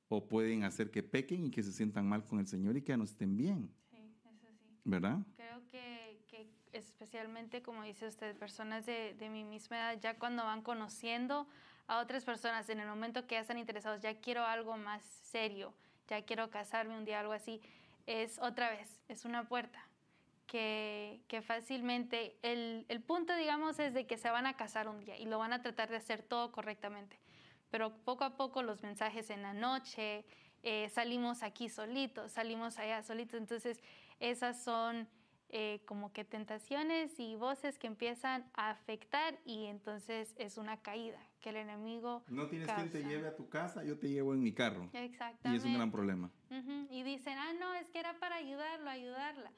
o 0.10 0.27
pueden 0.27 0.63
hacer 0.63 0.91
que 0.91 1.03
pequen 1.03 1.45
y 1.45 1.51
que 1.51 1.63
se 1.63 1.71
sientan 1.71 2.07
mal 2.07 2.23
con 2.23 2.39
el 2.39 2.47
Señor 2.47 2.77
y 2.77 2.81
que 2.81 2.89
ya 2.89 2.97
no 2.97 3.03
estén 3.03 3.38
bien. 3.38 3.71
Sí, 3.89 3.97
eso 3.97 4.29
sí. 4.39 4.47
¿Verdad? 4.83 5.19
Creo 5.36 5.65
que, 5.67 6.21
que 6.27 6.49
especialmente, 6.73 7.62
como 7.62 7.83
dice 7.83 8.07
usted, 8.07 8.36
personas 8.38 8.86
de, 8.86 9.15
de, 9.17 9.29
mi 9.29 9.43
misma 9.43 9.77
edad, 9.77 9.99
ya 10.01 10.17
cuando 10.17 10.43
van 10.43 10.62
conociendo 10.62 11.47
a 11.88 12.00
otras 12.00 12.26
personas, 12.26 12.69
en 12.69 12.80
el 12.80 12.88
momento 12.88 13.26
que 13.28 13.36
ya 13.36 13.41
están 13.41 13.58
interesados, 13.58 14.02
ya 14.02 14.19
quiero 14.19 14.45
algo 14.45 14.78
más 14.78 15.04
serio, 15.04 15.73
ya 16.08 16.21
quiero 16.23 16.50
casarme 16.50 16.97
un 16.97 17.06
día, 17.06 17.19
algo 17.19 17.34
así, 17.34 17.62
es 18.06 18.39
otra 18.39 18.69
vez, 18.69 19.02
es 19.08 19.26
una 19.26 19.47
puerta. 19.47 19.84
Que, 20.45 21.19
fácilmente 21.45 22.38
el, 22.41 22.86
el 22.88 23.02
punto, 23.02 23.36
digamos, 23.36 23.80
es 23.80 23.93
de 23.93 24.08
que 24.08 24.17
se 24.17 24.30
van 24.30 24.47
a 24.47 24.56
casar 24.56 24.88
un 24.88 25.02
día 25.02 25.17
y 25.17 25.26
lo 25.26 25.39
van 25.39 25.52
a 25.52 25.62
tratar 25.62 25.89
de 25.89 25.97
hacer 25.97 26.23
todo 26.23 26.54
correctamente 26.54 27.19
pero 27.69 27.95
poco 28.04 28.23
a 28.23 28.36
poco 28.36 28.63
los 28.63 28.82
mensajes 28.82 29.30
en 29.30 29.41
la 29.41 29.54
noche, 29.54 30.26
eh, 30.63 30.89
salimos 30.89 31.43
aquí 31.43 31.69
solitos, 31.69 32.32
salimos 32.32 32.80
allá 32.80 33.04
solitos, 33.04 33.39
entonces 33.39 33.82
esas 34.19 34.62
son 34.62 35.08
eh, 35.50 35.82
como 35.86 36.12
que 36.12 36.26
tentaciones 36.26 37.19
y 37.19 37.36
voces 37.36 37.78
que 37.78 37.88
empiezan 37.88 38.50
a 38.54 38.71
afectar 38.71 39.38
y 39.45 39.65
entonces 39.65 40.34
es 40.38 40.58
una 40.58 40.78
caída 40.82 41.19
que 41.41 41.50
el 41.50 41.58
enemigo 41.58 42.23
no 42.28 42.47
tienes 42.47 42.71
quien 42.71 42.91
te 42.91 43.04
lleve 43.04 43.28
a 43.28 43.36
tu 43.36 43.50
casa 43.50 43.84
yo 43.84 43.97
te 43.97 44.10
llevo 44.10 44.34
en 44.34 44.41
mi 44.41 44.54
carro. 44.54 44.89
Exactamente 44.93 45.50
y 45.50 45.56
es 45.56 45.65
un 45.65 45.73
gran 45.73 45.91
problema. 45.91 46.32
Y 46.89 47.04
dicen 47.04 47.38
ah 47.38 47.54
no 47.60 47.73
es 47.73 47.89
que 47.89 48.00
era 48.00 48.19
para 48.19 48.36
ayudarlo 48.36 48.89
ayudarla 48.89 49.52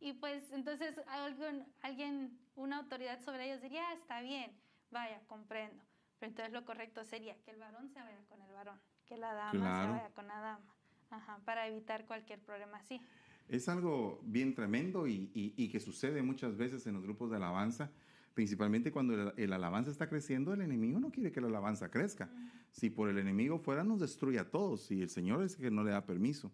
y 0.00 0.12
pues 0.12 0.52
entonces 0.52 1.00
alguien 1.08 1.66
alguien 1.82 2.38
una 2.54 2.78
autoridad 2.78 3.20
sobre 3.22 3.46
ellos 3.46 3.62
diría 3.62 3.82
ah, 3.88 3.94
está 3.94 4.20
bien 4.20 4.52
vaya 4.90 5.20
comprendo 5.26 5.82
entonces 6.24 6.52
lo 6.52 6.64
correcto 6.64 7.04
sería 7.04 7.36
que 7.42 7.50
el 7.50 7.58
varón 7.58 7.88
se 7.90 8.00
vaya 8.00 8.24
con 8.28 8.40
el 8.40 8.52
varón, 8.52 8.80
que 9.06 9.16
la 9.16 9.34
dama 9.34 9.82
se 9.82 9.90
vaya 9.90 10.10
con 10.14 10.26
la 10.26 10.40
dama, 10.40 10.74
Ajá, 11.10 11.38
para 11.44 11.68
evitar 11.68 12.06
cualquier 12.06 12.40
problema 12.40 12.78
así. 12.78 13.00
Es 13.48 13.68
algo 13.68 14.20
bien 14.24 14.54
tremendo 14.54 15.06
y, 15.06 15.30
y, 15.34 15.68
que 15.68 15.78
sucede 15.78 16.22
muchas 16.22 16.56
veces 16.56 16.86
en 16.86 16.94
los 16.94 17.02
grupos 17.02 17.30
de 17.30 17.36
alabanza, 17.36 17.90
principalmente 18.34 18.90
cuando 18.90 19.32
el, 19.36 19.52
alabanza 19.52 19.90
está 19.90 20.08
creciendo, 20.08 20.52
el 20.52 20.60
enemigo 20.60 20.98
no 20.98 21.10
quiere 21.10 21.32
que 21.32 21.40
la 21.40 21.46
alabanza 21.46 21.90
crezca. 21.90 22.30
Si 22.70 22.90
por 22.90 23.08
el 23.08 23.18
enemigo 23.18 23.58
fuera, 23.58 23.84
nos 23.84 24.00
destruye 24.00 24.38
a 24.38 24.50
todos 24.50 24.90
y 24.90 25.02
el 25.02 25.08
Señor 25.08 25.44
es 25.44 25.56
que 25.56 25.70
no 25.70 25.84
le 25.84 25.92
da 25.92 26.04
permiso. 26.04 26.52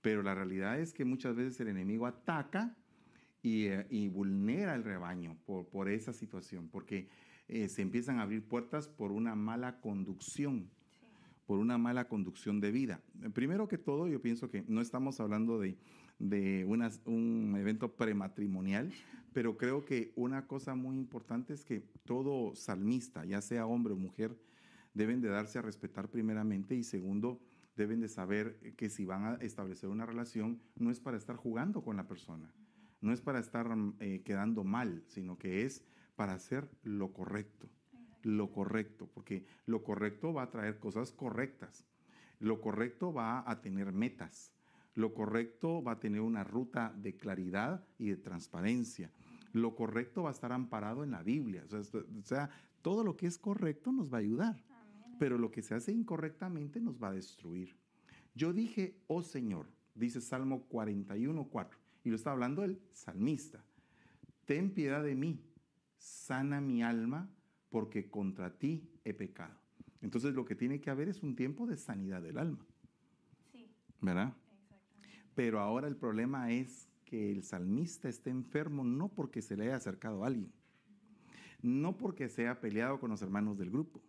Pero 0.00 0.22
la 0.22 0.34
realidad 0.34 0.80
es 0.80 0.94
que 0.94 1.04
muchas 1.04 1.36
veces 1.36 1.60
el 1.60 1.68
enemigo 1.68 2.06
ataca 2.06 2.74
y, 3.42 3.66
eh, 3.66 3.86
y 3.90 4.08
vulnera 4.08 4.74
el 4.74 4.82
rebaño 4.82 5.36
por, 5.44 5.66
por 5.66 5.90
esa 5.90 6.14
situación, 6.14 6.68
porque 6.68 7.08
eh, 7.48 7.68
se 7.68 7.82
empiezan 7.82 8.18
a 8.18 8.22
abrir 8.22 8.42
puertas 8.42 8.88
por 8.88 9.12
una 9.12 9.34
mala 9.34 9.80
conducción. 9.80 10.70
por 11.46 11.58
una 11.58 11.78
mala 11.78 12.06
conducción 12.06 12.60
de 12.60 12.70
vida. 12.70 13.00
Primero 13.34 13.66
que 13.66 13.76
todo, 13.76 14.06
yo 14.06 14.22
pienso 14.22 14.48
que 14.50 14.64
no 14.68 14.80
estamos 14.80 15.18
hablando 15.18 15.58
de, 15.58 15.76
un 16.20 17.56
evento 17.58 17.96
prematrimonial, 17.96 18.92
pero 19.32 19.56
creo 19.56 19.84
que 19.84 20.12
una 20.16 20.46
cosa 20.46 20.74
muy 20.74 20.96
importante 20.96 21.54
es 21.54 21.64
que 21.64 21.80
todo 22.04 22.54
salmista, 22.54 23.24
ya 23.24 23.40
sea 23.40 23.66
hombre 23.66 23.94
o 23.94 23.96
mujer, 23.96 24.36
deben 24.94 25.20
de 25.20 25.28
darse 25.28 25.58
a 25.58 25.62
respetar 25.62 26.08
primeramente 26.08 26.74
y 26.74 26.82
segundo, 26.82 27.40
deben 27.76 28.00
de 28.00 28.08
saber 28.08 28.58
que 28.76 28.90
si 28.90 29.04
van 29.04 29.24
a 29.24 29.34
establecer 29.36 29.88
una 29.88 30.04
relación, 30.04 30.60
no 30.76 30.90
es 30.90 31.00
para 31.00 31.16
estar 31.16 31.36
jugando 31.36 31.82
con 31.82 31.96
la 31.96 32.06
persona, 32.06 32.52
no 33.00 33.12
es 33.12 33.20
para 33.20 33.38
estar 33.38 33.66
eh, 34.00 34.22
quedando 34.24 34.64
mal, 34.64 35.02
sino 35.06 35.38
que 35.38 35.64
es 35.64 35.84
para 36.16 36.34
hacer 36.34 36.68
lo 36.82 37.12
correcto 37.12 37.68
lo 38.22 38.52
correcto, 38.52 39.08
porque 39.12 39.46
lo 39.66 39.82
correcto 39.82 40.32
va 40.32 40.44
a 40.44 40.50
traer 40.50 40.78
cosas 40.78 41.12
correctas. 41.12 41.84
Lo 42.38 42.60
correcto 42.60 43.12
va 43.12 43.48
a 43.50 43.60
tener 43.60 43.92
metas. 43.92 44.52
Lo 44.94 45.14
correcto 45.14 45.82
va 45.82 45.92
a 45.92 46.00
tener 46.00 46.20
una 46.20 46.44
ruta 46.44 46.92
de 46.96 47.16
claridad 47.16 47.86
y 47.98 48.08
de 48.08 48.16
transparencia. 48.16 49.10
Lo 49.52 49.74
correcto 49.74 50.22
va 50.24 50.30
a 50.30 50.32
estar 50.32 50.52
amparado 50.52 51.04
en 51.04 51.12
la 51.12 51.22
Biblia. 51.22 51.64
O 51.70 52.22
sea, 52.22 52.50
todo 52.82 53.04
lo 53.04 53.16
que 53.16 53.26
es 53.26 53.38
correcto 53.38 53.92
nos 53.92 54.12
va 54.12 54.18
a 54.18 54.20
ayudar, 54.20 54.64
pero 55.18 55.38
lo 55.38 55.50
que 55.50 55.62
se 55.62 55.74
hace 55.74 55.92
incorrectamente 55.92 56.80
nos 56.80 57.02
va 57.02 57.08
a 57.08 57.12
destruir. 57.12 57.76
Yo 58.34 58.52
dije, 58.52 58.96
oh 59.06 59.22
Señor, 59.22 59.66
dice 59.94 60.20
Salmo 60.20 60.64
41, 60.64 61.44
4, 61.44 61.78
y 62.04 62.10
lo 62.10 62.16
está 62.16 62.32
hablando 62.32 62.64
el 62.64 62.80
salmista, 62.92 63.64
ten 64.44 64.72
piedad 64.72 65.02
de 65.02 65.14
mí, 65.14 65.44
sana 65.98 66.60
mi 66.60 66.82
alma 66.82 67.28
porque 67.68 68.08
contra 68.08 68.58
ti 68.58 68.88
he 69.04 69.14
pecado. 69.14 69.58
Entonces 70.00 70.34
lo 70.34 70.44
que 70.44 70.54
tiene 70.54 70.80
que 70.80 70.90
haber 70.90 71.08
es 71.08 71.22
un 71.22 71.36
tiempo 71.36 71.66
de 71.66 71.76
sanidad 71.76 72.22
del 72.22 72.38
alma. 72.38 72.66
Sí. 73.52 73.70
¿Verdad? 74.00 74.34
Pero 75.34 75.60
ahora 75.60 75.88
el 75.88 75.96
problema 75.96 76.50
es 76.50 76.88
que 77.04 77.32
el 77.32 77.42
salmista 77.42 78.08
esté 78.08 78.30
enfermo 78.30 78.84
no 78.84 79.08
porque 79.08 79.42
se 79.42 79.56
le 79.56 79.64
haya 79.64 79.76
acercado 79.76 80.22
a 80.22 80.28
alguien, 80.28 80.52
no 81.62 81.96
porque 81.96 82.28
se 82.28 82.42
haya 82.42 82.60
peleado 82.60 83.00
con 83.00 83.10
los 83.10 83.22
hermanos 83.22 83.58
del 83.58 83.70
grupo, 83.70 84.00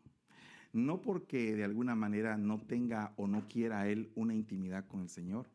no 0.74 1.02
porque 1.02 1.56
de 1.56 1.64
alguna 1.64 1.96
manera 1.96 2.38
no 2.38 2.60
tenga 2.60 3.14
o 3.18 3.28
no 3.28 3.48
quiera 3.48 3.88
él 3.88 4.12
una 4.16 4.34
intimidad 4.34 4.88
con 4.88 5.02
el 5.02 5.10
Señor, 5.10 5.48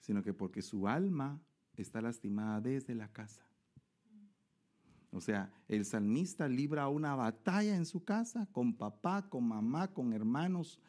sino 0.00 0.22
que 0.22 0.32
porque 0.32 0.62
su 0.62 0.88
alma 0.88 1.40
está 1.76 2.00
lastimada 2.00 2.60
desde 2.60 2.94
la 2.94 3.08
casa. 3.08 3.42
O 5.10 5.20
sea, 5.20 5.50
el 5.68 5.84
salmista 5.84 6.48
libra 6.48 6.88
una 6.88 7.14
batalla 7.14 7.76
en 7.76 7.86
su 7.86 8.04
casa 8.04 8.46
con 8.52 8.74
papá, 8.74 9.28
con 9.28 9.48
mamá, 9.48 9.88
con 9.88 10.12
hermanos, 10.12 10.80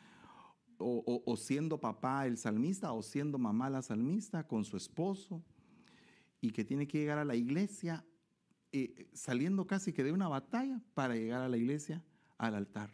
o, 0.79 1.35
siendo 1.37 1.79
papá 1.79 2.25
el 2.25 2.37
salmista, 2.37 2.93
o 2.93 3.03
siendo 3.03 3.37
mamá 3.37 3.69
la 3.69 3.81
salmista, 3.81 4.47
con 4.47 4.63
su 4.63 4.77
esposo, 4.77 5.43
y 6.41 6.51
que 6.51 6.63
tiene 6.63 6.87
que 6.87 6.99
llegar 6.99 7.17
a 7.17 7.25
la 7.25 7.35
iglesia 7.35 8.05
eh, 8.71 9.09
saliendo 9.13 9.67
casi 9.67 9.93
que 9.93 10.03
de 10.03 10.11
una 10.11 10.27
batalla 10.27 10.81
para 10.93 11.15
llegar 11.15 11.41
a 11.41 11.49
la 11.49 11.57
iglesia, 11.57 12.03
al 12.37 12.55
altar. 12.55 12.91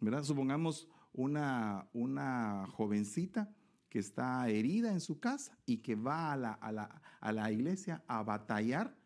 ¿Verdad? 0.00 0.24
Supongamos 0.24 0.88
una, 1.12 1.88
una 1.92 2.66
jovencita 2.72 3.54
que 3.88 3.98
está 3.98 4.48
herida 4.48 4.92
en 4.92 5.00
su 5.00 5.20
casa 5.20 5.58
y 5.64 5.78
que 5.78 5.94
va 5.94 6.32
a 6.32 6.36
la, 6.36 6.52
a 6.52 6.72
la, 6.72 7.02
a 7.20 7.32
la 7.32 7.52
iglesia 7.52 8.02
a 8.06 8.22
batallar 8.22 8.96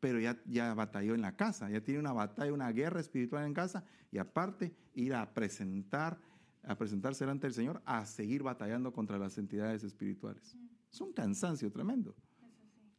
pero 0.00 0.18
ya, 0.18 0.40
ya 0.46 0.74
batalló 0.74 1.14
en 1.14 1.20
la 1.20 1.36
casa, 1.36 1.70
ya 1.70 1.82
tiene 1.82 2.00
una 2.00 2.12
batalla, 2.12 2.52
una 2.52 2.72
guerra 2.72 3.00
espiritual 3.00 3.46
en 3.46 3.54
casa 3.54 3.84
y 4.10 4.18
aparte 4.18 4.74
ir 4.94 5.14
a 5.14 5.32
presentar, 5.32 6.18
a 6.62 6.76
presentarse 6.76 7.24
delante 7.24 7.46
del 7.46 7.54
Señor, 7.54 7.82
a 7.84 8.04
seguir 8.06 8.42
batallando 8.42 8.92
contra 8.92 9.18
las 9.18 9.36
entidades 9.38 9.84
espirituales. 9.84 10.56
Es 10.90 11.00
un 11.00 11.12
cansancio 11.12 11.70
tremendo. 11.70 12.16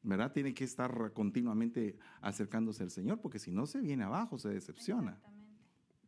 ¿Verdad? 0.03 0.31
Tiene 0.31 0.55
que 0.55 0.63
estar 0.63 1.13
continuamente 1.13 1.97
acercándose 2.21 2.81
al 2.81 2.89
Señor, 2.89 3.19
porque 3.21 3.37
si 3.37 3.51
no 3.51 3.67
se 3.67 3.81
viene 3.81 4.03
abajo, 4.03 4.39
se 4.39 4.49
decepciona. 4.49 5.19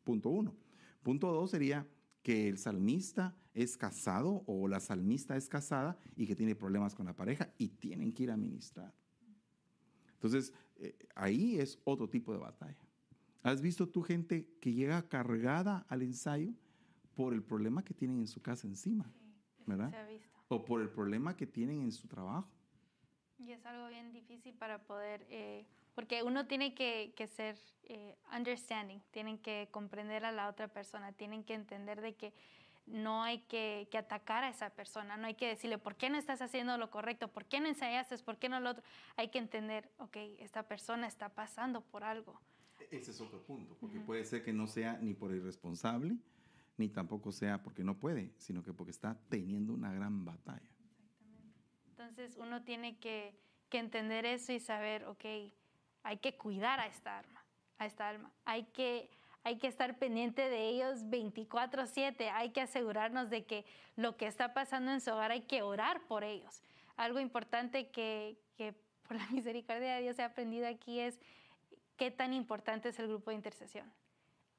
Punto 0.03 0.29
uno. 0.29 0.55
Punto 1.03 1.31
dos 1.31 1.51
sería 1.51 1.85
que 2.23 2.49
el 2.49 2.57
salmista 2.57 3.35
es 3.53 3.77
casado 3.77 4.43
o 4.47 4.67
la 4.67 4.79
salmista 4.79 5.35
es 5.35 5.47
casada 5.47 5.99
y 6.15 6.25
que 6.25 6.35
tiene 6.35 6.55
problemas 6.55 6.95
con 6.95 7.05
la 7.05 7.15
pareja 7.15 7.53
y 7.59 7.69
tienen 7.69 8.13
que 8.13 8.23
ir 8.23 8.31
a 8.31 8.37
ministrar. 8.37 8.93
Entonces, 10.13 10.53
eh, 10.83 10.95
ahí 11.15 11.59
es 11.59 11.79
otro 11.85 12.09
tipo 12.09 12.33
de 12.33 12.39
batalla. 12.39 12.77
¿Has 13.41 13.61
visto 13.61 13.87
tu 13.87 14.01
gente 14.01 14.47
que 14.59 14.73
llega 14.73 15.07
cargada 15.07 15.85
al 15.89 16.01
ensayo 16.01 16.53
por 17.15 17.33
el 17.33 17.41
problema 17.41 17.83
que 17.83 17.93
tienen 17.93 18.19
en 18.19 18.27
su 18.27 18.41
casa 18.41 18.67
encima? 18.67 19.11
¿Verdad? 19.65 19.89
Se 19.91 19.97
ha 19.97 20.05
visto. 20.05 20.37
O 20.49 20.65
por 20.65 20.81
el 20.81 20.89
problema 20.89 21.35
que 21.35 21.47
tienen 21.47 21.81
en 21.81 21.91
su 21.91 22.07
trabajo. 22.07 22.49
Y 23.37 23.51
es 23.51 23.65
algo 23.65 23.87
bien 23.87 24.13
difícil 24.13 24.53
para 24.55 24.83
poder, 24.83 25.25
eh, 25.29 25.65
porque 25.95 26.23
uno 26.23 26.47
tiene 26.47 26.75
que, 26.75 27.13
que 27.15 27.27
ser 27.27 27.57
eh, 27.83 28.15
understanding, 28.35 28.99
tienen 29.11 29.37
que 29.37 29.67
comprender 29.71 30.23
a 30.25 30.31
la 30.31 30.47
otra 30.49 30.67
persona, 30.67 31.11
tienen 31.13 31.43
que 31.43 31.53
entender 31.53 32.01
de 32.01 32.15
que 32.15 32.33
no 32.85 33.23
hay 33.23 33.39
que, 33.43 33.87
atacar 33.97 34.43
a 34.43 34.49
esa 34.49 34.69
persona, 34.71 35.17
no 35.17 35.27
hay 35.27 35.35
que 35.35 35.47
decirle, 35.47 35.77
¿por 35.77 35.95
qué 35.95 36.09
no 36.09 36.17
estás 36.17 36.41
haciendo 36.41 36.77
lo 36.77 36.89
correcto? 36.91 37.27
¿Por 37.27 37.45
qué 37.45 37.59
no 37.59 37.67
ensayaste? 37.67 38.17
¿Por 38.19 38.37
qué 38.37 38.49
no 38.49 38.59
lo 38.59 38.71
otro? 38.71 38.83
Hay 39.15 39.29
que 39.29 39.39
entender, 39.39 39.89
ok, 39.97 40.17
esta 40.39 40.67
persona 40.67 41.07
está 41.07 41.29
pasando 41.29 41.81
por 41.81 42.03
algo. 42.03 42.39
Ese 42.91 43.11
es 43.11 43.21
otro 43.21 43.41
punto, 43.43 43.77
porque 43.79 43.99
puede 43.99 44.25
ser 44.25 44.43
que 44.43 44.53
no 44.53 44.67
sea 44.67 44.97
ni 44.97 45.13
por 45.13 45.33
irresponsable, 45.33 46.17
ni 46.77 46.89
tampoco 46.89 47.31
sea 47.31 47.63
porque 47.63 47.83
no 47.83 47.97
puede, 47.97 48.33
sino 48.37 48.63
que 48.63 48.73
porque 48.73 48.91
está 48.91 49.17
teniendo 49.29 49.73
una 49.73 49.93
gran 49.93 50.25
batalla. 50.25 50.69
Exactamente. 50.99 51.59
Entonces 51.89 52.37
uno 52.37 52.63
tiene 52.63 52.99
que, 52.99 53.39
que 53.69 53.79
entender 53.79 54.25
eso 54.25 54.51
y 54.51 54.59
saber, 54.59 55.05
ok, 55.05 55.25
hay 56.03 56.17
que 56.17 56.35
cuidar 56.37 56.79
a 56.79 56.87
esta 56.87 57.19
arma, 57.19 57.45
a 57.77 57.85
esta 57.85 58.09
alma, 58.09 58.31
hay 58.45 58.65
que 58.65 59.09
hay 59.43 59.57
que 59.57 59.67
estar 59.67 59.97
pendiente 59.97 60.49
de 60.49 60.69
ellos 60.69 61.03
24/7, 61.09 62.29
hay 62.29 62.51
que 62.51 62.61
asegurarnos 62.61 63.29
de 63.29 63.45
que 63.45 63.65
lo 63.95 64.15
que 64.15 64.27
está 64.27 64.53
pasando 64.53 64.91
en 64.91 65.01
su 65.01 65.11
hogar 65.11 65.31
hay 65.31 65.41
que 65.41 65.61
orar 65.61 66.01
por 66.07 66.23
ellos. 66.23 66.63
Algo 66.95 67.19
importante 67.19 67.89
que, 67.89 68.37
que 68.57 68.73
por 69.07 69.17
la 69.17 69.27
misericordia 69.31 69.95
de 69.95 70.01
Dios 70.01 70.19
he 70.19 70.23
aprendido 70.23 70.67
aquí 70.67 70.99
es 70.99 71.19
qué 71.97 72.11
tan 72.11 72.33
importante 72.33 72.89
es 72.89 72.99
el 72.99 73.07
grupo 73.07 73.31
de 73.31 73.35
intercesión. 73.35 73.91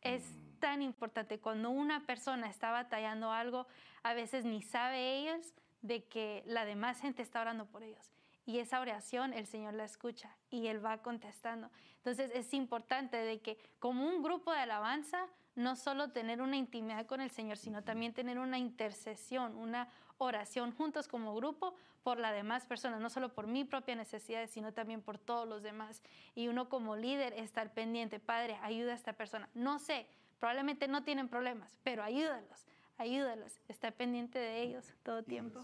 Es 0.03 0.23
mm. 0.23 0.59
tan 0.61 0.83
importante 0.83 1.41
cuando 1.41 1.71
una 1.71 2.05
persona 2.07 2.49
está 2.49 2.71
batallando 2.71 3.33
algo, 3.33 3.67
a 4.03 4.15
veces 4.15 4.45
ni 4.45 4.63
sabe 4.63 5.19
ellos 5.19 5.55
de 5.81 6.05
que 6.05 6.43
la 6.47 6.65
demás 6.65 7.01
gente 7.01 7.23
está 7.23 7.41
orando 7.41 7.67
por 7.67 7.83
ellos. 7.83 8.11
Y 8.47 8.59
esa 8.59 8.81
oración 8.81 9.33
el 9.33 9.47
Señor 9.47 9.75
la 9.75 9.85
escucha 9.85 10.37
y 10.51 10.67
Él 10.67 10.85
va 10.85 10.99
contestando. 10.99 11.71
Entonces 11.97 12.31
es 12.35 12.53
importante 12.53 13.17
de 13.17 13.41
que 13.41 13.59
como 13.79 14.07
un 14.07 14.23
grupo 14.23 14.53
de 14.53 14.59
alabanza, 14.59 15.27
no 15.55 15.77
solo 15.77 16.11
tener 16.11 16.43
una 16.43 16.57
intimidad 16.57 17.07
con 17.07 17.21
el 17.21 17.31
Señor, 17.31 17.57
sino 17.57 17.83
también 17.83 18.13
tener 18.13 18.39
una 18.39 18.59
intercesión, 18.59 19.55
una 19.57 19.89
oración 20.19 20.73
juntos 20.73 21.09
como 21.09 21.35
grupo 21.35 21.75
por 22.03 22.19
las 22.19 22.35
demás 22.35 22.67
personas, 22.67 23.01
no 23.01 23.09
solo 23.09 23.33
por 23.33 23.47
mi 23.47 23.65
propia 23.65 23.95
necesidad, 23.95 24.47
sino 24.49 24.73
también 24.73 25.01
por 25.01 25.17
todos 25.17 25.49
los 25.49 25.63
demás. 25.63 26.03
Y 26.35 26.49
uno 26.49 26.69
como 26.69 26.97
líder 26.97 27.33
estar 27.35 27.73
pendiente, 27.73 28.21
Padre, 28.21 28.59
ayuda 28.63 28.93
a 28.93 28.97
esta 28.97 29.15
persona. 29.15 29.49
No 29.55 29.79
sé, 29.79 30.07
probablemente 30.39 30.89
no 30.89 31.03
tienen 31.03 31.29
problemas, 31.29 31.79
pero 31.83 32.03
ayúdalos 32.03 32.67
ayúdalos, 32.97 33.61
está 33.69 33.91
pendiente 33.91 34.39
de 34.39 34.63
ellos 34.63 34.95
todo 35.03 35.23
tiempo. 35.23 35.61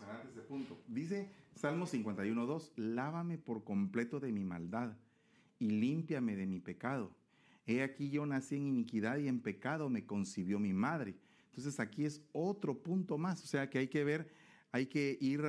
Dice 0.87 1.31
Salmo 1.61 1.85
51.2, 1.85 2.73
lávame 2.77 3.37
por 3.37 3.65
completo 3.65 4.19
de 4.19 4.33
mi 4.33 4.45
maldad 4.45 4.97
y 5.59 5.69
límpiame 5.69 6.35
de 6.35 6.47
mi 6.47 6.59
pecado. 6.59 7.15
He 7.67 7.83
aquí 7.83 8.09
yo 8.09 8.25
nací 8.25 8.57
en 8.57 8.67
iniquidad 8.67 9.19
y 9.19 9.29
en 9.29 9.43
pecado 9.43 9.91
me 9.91 10.07
concibió 10.07 10.59
mi 10.59 10.73
madre. 10.73 11.19
Entonces 11.51 11.79
aquí 11.79 12.07
es 12.07 12.23
otro 12.33 12.83
punto 12.83 13.19
más, 13.19 13.45
o 13.45 13.47
sea 13.47 13.69
que 13.69 13.77
hay 13.77 13.89
que 13.89 14.05
ver, 14.05 14.33
hay 14.73 14.87
que 14.87 15.19
ir 15.21 15.43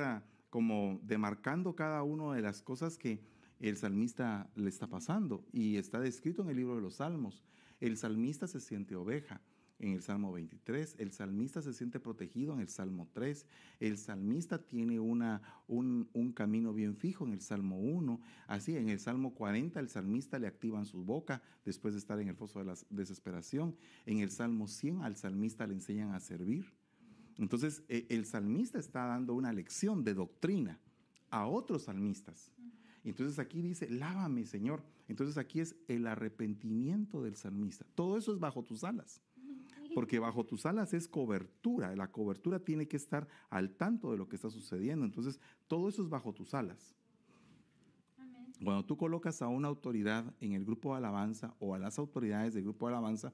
como 0.50 1.00
demarcando 1.02 1.74
cada 1.74 2.02
una 2.02 2.34
de 2.34 2.42
las 2.42 2.60
cosas 2.60 2.98
que 2.98 3.24
el 3.58 3.78
salmista 3.78 4.50
le 4.54 4.68
está 4.68 4.88
pasando 4.88 5.46
y 5.50 5.78
está 5.78 5.98
descrito 5.98 6.42
en 6.42 6.50
el 6.50 6.58
libro 6.58 6.74
de 6.74 6.82
los 6.82 6.96
salmos. 6.96 7.42
El 7.80 7.96
salmista 7.96 8.46
se 8.46 8.60
siente 8.60 8.96
oveja 8.96 9.40
en 9.82 9.92
el 9.92 10.02
Salmo 10.02 10.32
23, 10.32 10.96
el 10.98 11.12
salmista 11.12 11.60
se 11.60 11.74
siente 11.74 12.00
protegido 12.00 12.54
en 12.54 12.60
el 12.60 12.68
Salmo 12.68 13.08
3, 13.12 13.46
el 13.80 13.98
salmista 13.98 14.58
tiene 14.58 15.00
una, 15.00 15.42
un, 15.66 16.32
camino 16.34 16.72
bien 16.72 16.96
fijo 16.96 17.26
en 17.26 17.32
el 17.32 17.40
Salmo 17.40 17.78
1, 17.78 18.20
así 18.46 18.76
en 18.76 18.88
el 18.88 19.00
Salmo 19.00 19.34
40 19.34 19.80
el 19.80 19.88
salmista 19.88 20.38
le 20.38 20.46
activan 20.46 20.86
su 20.86 21.04
boca 21.04 21.42
después 21.64 21.94
de 21.94 21.98
estar 21.98 22.18
en 22.20 22.28
el 22.28 22.36
foso 22.36 22.60
de 22.60 22.64
la 22.64 22.74
desesperación, 22.90 23.76
en 24.06 24.20
el 24.20 24.30
Salmo 24.30 24.68
100 24.68 25.02
al 25.02 25.16
salmista 25.16 25.66
le 25.66 25.74
enseñan 25.74 26.14
a 26.14 26.20
servir. 26.20 26.72
Entonces 27.38 27.82
e, 27.88 28.06
el 28.08 28.24
salmista 28.24 28.78
está 28.78 29.06
dando 29.06 29.34
una 29.34 29.52
lección 29.52 30.04
de 30.04 30.14
doctrina 30.14 30.78
a 31.30 31.46
otros 31.46 31.84
salmistas. 31.84 32.52
Entonces 33.04 33.38
aquí 33.38 33.60
dice, 33.62 33.90
lávame 33.90 34.46
Señor. 34.46 34.84
Entonces 35.08 35.36
aquí 35.36 35.60
es 35.60 35.74
el 35.88 36.06
arrepentimiento 36.06 37.22
del 37.22 37.36
salmista. 37.36 37.84
Todo 37.94 38.16
eso 38.16 38.32
es 38.32 38.38
bajo 38.38 38.62
tus 38.62 38.84
alas. 38.84 39.20
Porque 39.94 40.18
bajo 40.18 40.44
tus 40.44 40.66
alas 40.66 40.94
es 40.94 41.08
cobertura. 41.08 41.94
La 41.96 42.10
cobertura 42.10 42.58
tiene 42.58 42.88
que 42.88 42.96
estar 42.96 43.28
al 43.50 43.70
tanto 43.70 44.10
de 44.10 44.18
lo 44.18 44.28
que 44.28 44.36
está 44.36 44.50
sucediendo. 44.50 45.04
Entonces, 45.04 45.40
todo 45.68 45.88
eso 45.88 46.02
es 46.02 46.08
bajo 46.08 46.32
tus 46.32 46.54
alas. 46.54 46.94
Cuando 48.62 48.84
tú 48.84 48.96
colocas 48.96 49.42
a 49.42 49.48
una 49.48 49.68
autoridad 49.68 50.32
en 50.40 50.52
el 50.52 50.64
grupo 50.64 50.92
de 50.92 50.98
alabanza 50.98 51.54
o 51.58 51.74
a 51.74 51.78
las 51.78 51.98
autoridades 51.98 52.54
del 52.54 52.62
grupo 52.62 52.86
de 52.86 52.92
alabanza, 52.92 53.32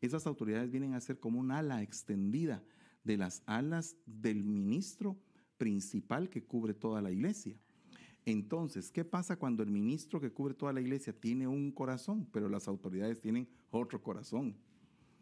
esas 0.00 0.26
autoridades 0.26 0.70
vienen 0.70 0.94
a 0.94 1.00
ser 1.00 1.18
como 1.18 1.40
un 1.40 1.50
ala 1.50 1.82
extendida 1.82 2.62
de 3.02 3.16
las 3.16 3.42
alas 3.46 3.96
del 4.06 4.44
ministro 4.44 5.16
principal 5.56 6.30
que 6.30 6.44
cubre 6.44 6.74
toda 6.74 7.02
la 7.02 7.10
iglesia. 7.10 7.56
Entonces, 8.24 8.90
¿qué 8.90 9.04
pasa 9.04 9.36
cuando 9.36 9.62
el 9.62 9.70
ministro 9.70 10.20
que 10.20 10.30
cubre 10.30 10.54
toda 10.54 10.72
la 10.72 10.80
iglesia 10.80 11.12
tiene 11.12 11.48
un 11.48 11.72
corazón, 11.72 12.28
pero 12.30 12.48
las 12.48 12.68
autoridades 12.68 13.20
tienen 13.20 13.48
otro 13.70 14.02
corazón? 14.02 14.54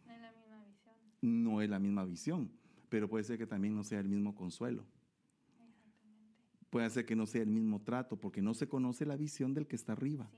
No 0.04 0.12
es 0.12 0.20
la 0.20 0.32
misma 0.32 0.58
visión. 0.64 0.96
No 1.20 1.60
es 1.60 1.70
la 1.70 1.78
misma 1.78 2.04
visión, 2.04 2.50
pero 2.88 3.08
puede 3.08 3.24
ser 3.24 3.38
que 3.38 3.46
también 3.46 3.74
no 3.74 3.84
sea 3.84 4.00
el 4.00 4.08
mismo 4.08 4.34
consuelo. 4.34 4.84
Puede 6.70 6.90
ser 6.90 7.06
que 7.06 7.16
no 7.16 7.26
sea 7.26 7.42
el 7.42 7.50
mismo 7.50 7.80
trato, 7.80 8.16
porque 8.18 8.42
no 8.42 8.52
se 8.54 8.68
conoce 8.68 9.06
la 9.06 9.16
visión 9.16 9.54
del 9.54 9.66
que 9.66 9.76
está 9.76 9.92
arriba. 9.92 10.30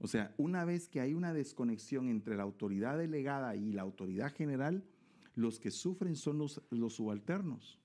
O 0.00 0.06
sea, 0.06 0.34
una 0.36 0.64
vez 0.64 0.88
que 0.88 1.00
hay 1.00 1.14
una 1.14 1.32
desconexión 1.32 2.08
entre 2.08 2.36
la 2.36 2.42
autoridad 2.42 2.98
delegada 2.98 3.54
y 3.56 3.72
la 3.72 3.82
autoridad 3.82 4.34
general, 4.34 4.84
los 5.34 5.58
que 5.58 5.70
sufren 5.70 6.16
son 6.16 6.38
los, 6.38 6.60
los 6.70 6.94
subalternos. 6.94 7.80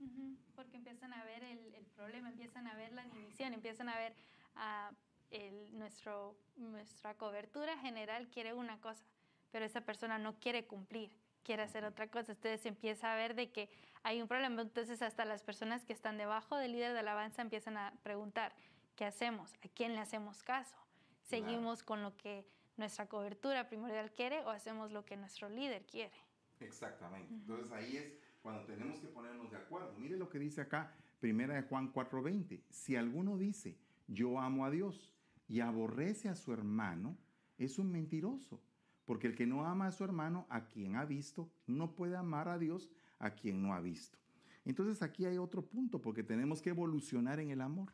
Porque 0.55 0.78
empiezan 0.78 1.14
a 1.14 1.24
ver 1.24 1.43
el, 1.43 1.74
el, 1.76 1.86
problema, 1.95 2.30
empiezan 2.30 2.68
a 2.68 2.76
ver 2.76 2.91
la 2.93 3.05
división, 3.05 3.53
empiezan 3.53 3.89
a 3.89 3.97
ver 3.97 4.14
uh, 4.55 4.93
el, 5.32 5.78
nuestro, 5.78 6.36
nuestra 6.57 7.16
cobertura 7.16 7.78
general 7.78 8.28
quiere 8.30 8.53
una 8.53 8.80
cosa, 8.82 9.05
pero 9.51 9.66
esa 9.66 9.82
persona 9.82 10.20
no 10.20 10.39
quiere 10.39 10.66
cumplir, 10.66 11.12
quiere 11.50 11.64
hacer 11.64 11.84
otra 11.84 12.12
cosa. 12.12 12.34
Entonces 12.34 12.64
empieza 12.68 13.12
a 13.12 13.16
ver 13.16 13.34
de 13.34 13.52
que 13.52 13.72
hay 14.04 14.22
un 14.22 14.28
problema. 14.28 14.62
Entonces 14.62 15.02
hasta 15.02 15.26
las 15.26 15.41
personas 15.41 15.84
que 15.84 15.93
están 15.93 16.16
debajo 16.16 16.56
del 16.56 16.74
líder 16.74 16.93
de 16.93 17.00
alabanza 17.00 17.41
empiezan 17.41 17.76
a 17.76 17.91
preguntar, 18.04 18.54
¿qué 18.95 19.06
hacemos? 19.06 19.56
¿A 19.56 19.68
quién 19.70 19.95
le 19.95 20.00
hacemos 20.00 20.43
caso? 20.43 20.78
¿Seguimos 21.24 21.82
con 21.82 22.04
lo 22.04 22.16
que 22.16 22.45
nuestra 22.78 23.08
cobertura 23.08 23.68
primordial 23.68 24.12
quiere 24.12 24.41
o 24.45 24.52
hacemos 24.52 24.91
lo 24.91 25.06
que 25.06 25.18
nuestro 25.18 25.50
líder 25.50 25.88
quiere? 25.88 26.14
Exactamente. 26.60 27.34
Entonces 27.34 27.72
ahí 27.72 27.97
es 27.97 28.14
cuando 28.43 28.64
tenemos 28.66 29.00
que 29.00 29.08
ponernos 29.08 29.50
de 29.50 29.58
acuerdo. 29.58 29.91
Mire 29.97 30.18
lo 30.18 30.30
que 30.30 30.38
dice 30.38 30.62
acá, 30.62 30.93
primera 31.20 31.56
de 31.56 31.64
Juan 31.64 31.91
4:20. 31.91 32.62
Si 32.70 32.95
alguno 32.95 33.39
dice, 33.39 33.76
yo 34.06 34.38
amo 34.39 34.66
a 34.66 34.70
Dios 34.70 35.16
y 35.47 35.62
aborrece 35.62 36.30
a 36.30 36.36
su 36.36 36.54
hermano, 36.54 37.18
es 37.58 37.80
un 37.80 37.91
mentiroso. 37.91 38.62
Porque 39.10 39.26
el 39.26 39.34
que 39.34 39.47
no 39.47 39.66
ama 39.66 39.88
a 39.88 39.91
su 39.91 40.03
hermano, 40.03 40.45
a 40.49 40.68
quien 40.68 40.95
ha 40.95 41.03
visto, 41.03 41.49
no 41.66 41.95
puede 41.95 42.16
amar 42.16 42.47
a 42.47 42.60
Dios 42.60 42.91
a 43.18 43.32
quien 43.32 43.60
no 43.60 43.74
ha 43.74 43.80
visto. 43.80 44.20
Entonces 44.66 45.01
aquí 45.01 45.26
hay 45.26 45.39
otro 45.39 45.66
punto, 45.66 45.99
porque 45.99 46.22
tenemos 46.22 46.62
que 46.62 46.70
evolucionar 46.70 47.39
en 47.39 47.49
el 47.49 47.60
amor. 47.62 47.91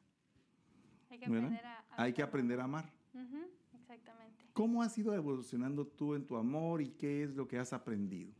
Hay 1.09 1.17
que 1.17 1.25
aprender 1.25 1.65
a, 1.65 1.77
a, 1.77 2.03
hay 2.03 2.11
que 2.11 2.21
aprender 2.21 2.59
a 2.59 2.65
amar. 2.65 2.91
Uh 3.13 3.19
-huh, 3.19 3.47
exactamente. 3.79 4.43
¿Cómo 4.51 4.83
has 4.83 4.97
ido 4.97 5.13
evolucionando 5.13 5.87
tú 5.87 6.15
en 6.15 6.27
tu 6.27 6.35
amor 6.35 6.81
y 6.81 6.89
qué 6.89 7.23
es 7.23 7.33
lo 7.33 7.47
que 7.47 7.59
has 7.59 7.71
aprendido? 7.71 8.33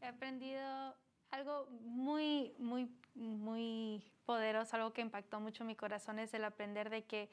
He 0.00 0.06
aprendido 0.06 0.96
algo 1.30 1.68
muy, 1.82 2.54
muy, 2.58 2.88
muy 3.14 4.02
poderoso, 4.24 4.76
algo 4.76 4.94
que 4.94 5.02
impactó 5.02 5.40
mucho 5.40 5.62
mi 5.66 5.76
corazón, 5.76 6.18
es 6.18 6.32
el 6.32 6.44
aprender 6.44 6.88
de 6.88 7.04
que 7.04 7.28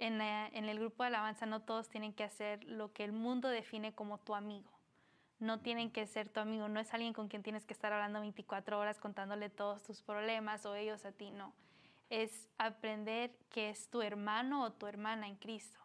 en, 0.00 0.18
la, 0.18 0.48
en 0.48 0.68
el 0.68 0.78
grupo 0.78 1.02
de 1.02 1.08
alabanza 1.08 1.46
no 1.46 1.60
todos 1.62 1.88
tienen 1.88 2.12
que 2.12 2.24
hacer 2.24 2.64
lo 2.64 2.92
que 2.92 3.04
el 3.04 3.12
mundo 3.12 3.48
define 3.48 3.94
como 3.94 4.18
tu 4.18 4.34
amigo 4.34 4.80
no 5.40 5.58
tienen 5.60 5.90
que 5.90 6.06
ser 6.06 6.28
tu 6.28 6.38
amigo, 6.38 6.68
no 6.68 6.78
es 6.80 6.92
alguien 6.92 7.14
con 7.14 7.28
quien 7.28 7.42
tienes 7.42 7.64
que 7.64 7.72
estar 7.72 7.92
hablando 7.92 8.20
24 8.20 8.78
horas 8.78 9.00
contándole 9.00 9.48
todos 9.48 9.82
tus 9.82 10.02
problemas 10.02 10.64
o 10.66 10.74
ellos 10.74 11.04
a 11.04 11.12
ti, 11.12 11.30
no. 11.30 11.54
Es 12.10 12.48
aprender 12.58 13.34
que 13.48 13.70
es 13.70 13.88
tu 13.88 14.02
hermano 14.02 14.64
o 14.64 14.72
tu 14.72 14.86
hermana 14.86 15.26
en 15.26 15.36
Cristo. 15.36 15.78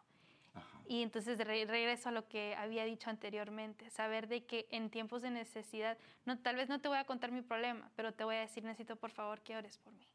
Ajá. 0.54 0.80
Y 0.86 1.02
entonces 1.02 1.38
re 1.38 1.64
regreso 1.64 2.10
a 2.10 2.12
lo 2.12 2.28
que 2.28 2.54
había 2.54 2.84
dicho 2.84 3.08
anteriormente, 3.08 3.88
saber 3.90 4.28
de 4.28 4.44
que 4.44 4.66
en 4.70 4.90
tiempos 4.90 5.22
de 5.22 5.30
necesidad, 5.30 5.96
no, 6.26 6.38
tal 6.38 6.56
vez 6.56 6.68
no 6.68 6.80
te 6.80 6.88
voy 6.88 6.98
a 6.98 7.04
contar 7.04 7.32
mi 7.32 7.40
problema, 7.40 7.90
pero 7.96 8.12
te 8.12 8.24
voy 8.24 8.36
a 8.36 8.40
decir, 8.40 8.62
necesito 8.62 8.96
por 8.96 9.10
favor 9.10 9.40
que 9.40 9.56
ores 9.56 9.78
por 9.78 9.94
mí. 9.94 10.06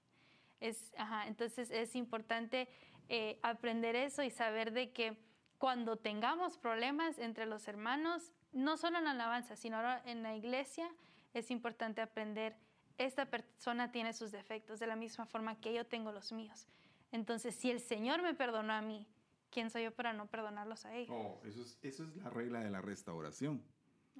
Es, 0.60 0.94
ajá, 0.96 1.26
entonces 1.28 1.72
es 1.72 1.96
importante 1.96 2.70
eh, 3.14 3.40
aprender 3.44 3.98
eso 3.98 4.24
y 4.24 4.30
saber 4.30 4.72
de 4.72 4.94
que 4.94 5.18
cuando 5.58 5.98
tengamos 5.98 6.58
problemas 6.58 7.20
entre 7.20 7.46
los 7.46 7.68
hermanos, 7.68 8.32
no 8.54 8.78
solo 8.78 9.00
en 9.00 9.04
la 9.04 9.12
alabanza, 9.12 9.58
sino 9.58 9.76
ahora 9.76 10.02
en 10.06 10.24
la 10.24 10.34
iglesia, 10.34 10.90
es 11.34 11.52
importante 11.52 12.00
aprender, 12.02 12.56
esta 12.98 13.26
persona 13.26 13.92
tiene 13.92 14.14
sus 14.14 14.32
defectos 14.32 14.80
de 14.80 14.88
la 14.88 14.96
misma 14.96 15.26
forma 15.26 15.60
que 15.60 15.74
yo 15.74 15.86
tengo 15.86 16.14
los 16.14 16.32
míos. 16.32 16.68
Entonces, 17.12 17.54
si 17.54 17.70
el 17.70 17.82
Señor 17.82 18.22
me 18.22 18.34
perdonó 18.34 18.72
a 18.72 18.82
mí, 18.82 19.06
¿quién 19.50 19.70
soy 19.70 19.84
yo 19.84 19.92
para 19.92 20.14
no 20.14 20.28
perdonarlos 20.28 20.86
a 20.86 20.96
ellos? 20.96 21.14
Oh, 21.14 21.42
eso, 21.46 21.64
es, 21.64 21.78
eso 21.82 22.06
es 22.06 22.16
la 22.16 22.30
regla 22.30 22.62
de 22.64 22.70
la 22.72 22.80
restauración. 22.80 23.62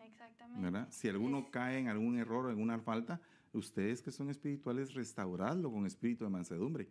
Exactamente. 0.04 0.62
¿verdad? 0.64 0.88
Si 0.92 1.08
alguno 1.08 1.40
Es- 1.40 1.50
cae 1.50 1.78
en 1.80 1.88
algún 1.88 2.18
error 2.20 2.46
o 2.48 2.52
en 2.52 2.62
una 2.62 2.78
falta, 2.80 3.22
ustedes 3.54 4.02
que 4.02 4.12
son 4.12 4.30
espirituales, 4.30 4.94
restauradlo 4.94 5.72
con 5.72 5.86
espíritu 5.86 6.24
de 6.26 6.30
mansedumbre. 6.30 6.88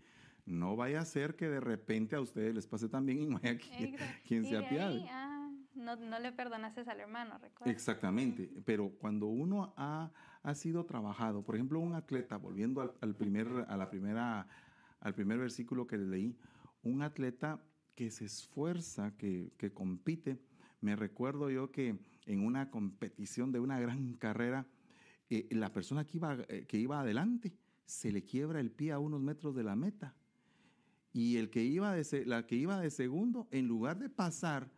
No 0.51 0.77
vaya 0.77 1.01
a 1.01 1.05
ser 1.05 1.37
que 1.37 1.49
de 1.49 1.61
repente 1.61 2.17
a 2.17 2.21
ustedes 2.21 2.55
les 2.55 2.67
pase 2.67 2.89
también 2.89 3.21
y 3.21 3.27
no 3.27 3.37
haya 3.37 3.57
quien, 3.57 3.97
quien 4.27 4.45
se 4.45 4.57
apiade. 4.57 5.07
ah, 5.09 5.51
no, 5.75 5.97
no 5.97 6.19
le 6.19 6.33
perdonaste 6.33 6.81
al 6.81 7.01
hermano, 7.01 7.39
recuerda. 7.39 7.73
Exactamente, 7.73 8.51
pero 8.65 8.91
cuando 8.91 9.27
uno 9.27 9.73
ha, 9.77 10.11
ha 10.43 10.55
sido 10.55 10.85
trabajado, 10.85 11.43
por 11.43 11.55
ejemplo, 11.55 11.79
un 11.79 11.95
atleta, 11.95 12.37
volviendo 12.37 12.81
al, 12.81 12.93
al 13.01 13.15
primer, 13.15 13.47
a 13.69 13.77
la 13.77 13.89
primera, 13.89 14.49
al 15.01 15.15
primer 15.15 15.39
versículo 15.39 15.87
que 15.87 15.97
le 15.97 16.07
leí, 16.07 16.37
un 16.83 17.03
atleta 17.03 17.63
que 17.95 18.11
se 18.11 18.25
esfuerza, 18.25 19.17
que, 19.17 19.53
que 19.57 19.73
compite, 19.73 20.41
me 20.81 20.97
recuerdo 20.97 21.51
yo 21.51 21.71
que 21.71 21.99
en 22.27 22.45
una 22.45 22.71
competición 22.71 23.53
de 23.53 23.61
una 23.61 23.79
gran 23.79 24.15
carrera, 24.15 24.67
eh, 25.29 25.47
la 25.51 25.73
persona 25.73 26.05
que 26.05 26.17
iba, 26.17 26.39
eh, 26.49 26.65
que 26.67 26.79
iba 26.79 27.01
adelante 27.01 27.53
se 27.85 28.13
le 28.13 28.25
quiebra 28.25 28.61
el 28.61 28.71
pie 28.71 28.93
a 28.93 28.99
unos 28.99 29.21
metros 29.21 29.55
de 29.55 29.65
la 29.65 29.77
meta. 29.77 30.15
Y 31.13 31.39
el 31.39 31.51
que 31.51 31.63
iba 31.63 31.93
de, 31.95 32.25
la 32.27 32.47
que 32.47 32.55
iba 32.57 32.79
de 32.81 32.91
segundo, 32.91 33.49
en 33.51 33.67
lugar 33.67 33.99
de 33.99 34.09
pasar, 34.09 34.69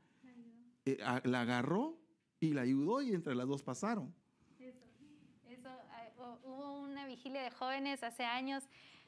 eh, 0.85 0.99
a- 1.05 1.21
la 1.25 1.43
agarró 1.43 1.99
y 2.41 2.55
la 2.55 2.63
ayudó 2.63 3.03
y 3.03 3.13
entre 3.13 3.35
las 3.35 3.47
dos 3.47 3.63
pasaron. 3.63 4.15
Eso, 4.59 4.79
eso, 5.49 5.69
hu- 6.19 6.39
hubo 6.45 6.81
una 6.81 7.07
vigilia 7.07 7.43
de 7.43 7.51
jóvenes 7.51 8.03
hace 8.03 8.25
años 8.25 8.65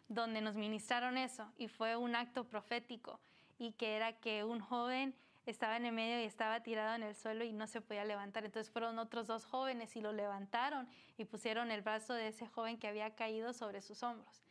donde 0.08 0.40
nos 0.42 0.54
ministraron 0.54 1.16
eso 1.16 1.50
y 1.56 1.68
fue 1.68 1.96
un 1.96 2.14
acto 2.14 2.44
profético 2.46 3.18
y 3.58 3.72
que 3.72 3.96
era 3.96 4.12
que 4.20 4.44
un 4.44 4.60
joven 4.60 5.14
estaba 5.46 5.76
en 5.76 5.86
el 5.86 5.92
medio 5.94 6.20
y 6.22 6.24
estaba 6.26 6.62
tirado 6.62 6.94
en 6.94 7.02
el 7.02 7.14
suelo 7.14 7.44
y 7.44 7.52
no 7.52 7.66
se 7.66 7.80
podía 7.80 8.04
levantar. 8.04 8.44
Entonces 8.44 8.70
fueron 8.70 8.98
otros 8.98 9.26
dos 9.26 9.44
jóvenes 9.44 9.96
y 9.96 10.00
lo 10.00 10.12
levantaron 10.12 10.86
y 11.16 11.24
pusieron 11.24 11.70
el 11.70 11.82
brazo 11.82 12.12
de 12.14 12.28
ese 12.28 12.46
joven 12.46 12.78
que 12.78 12.86
había 12.88 13.14
caído 13.14 13.52
sobre 13.54 13.80
sus 13.82 14.02
hombros. 14.02 14.42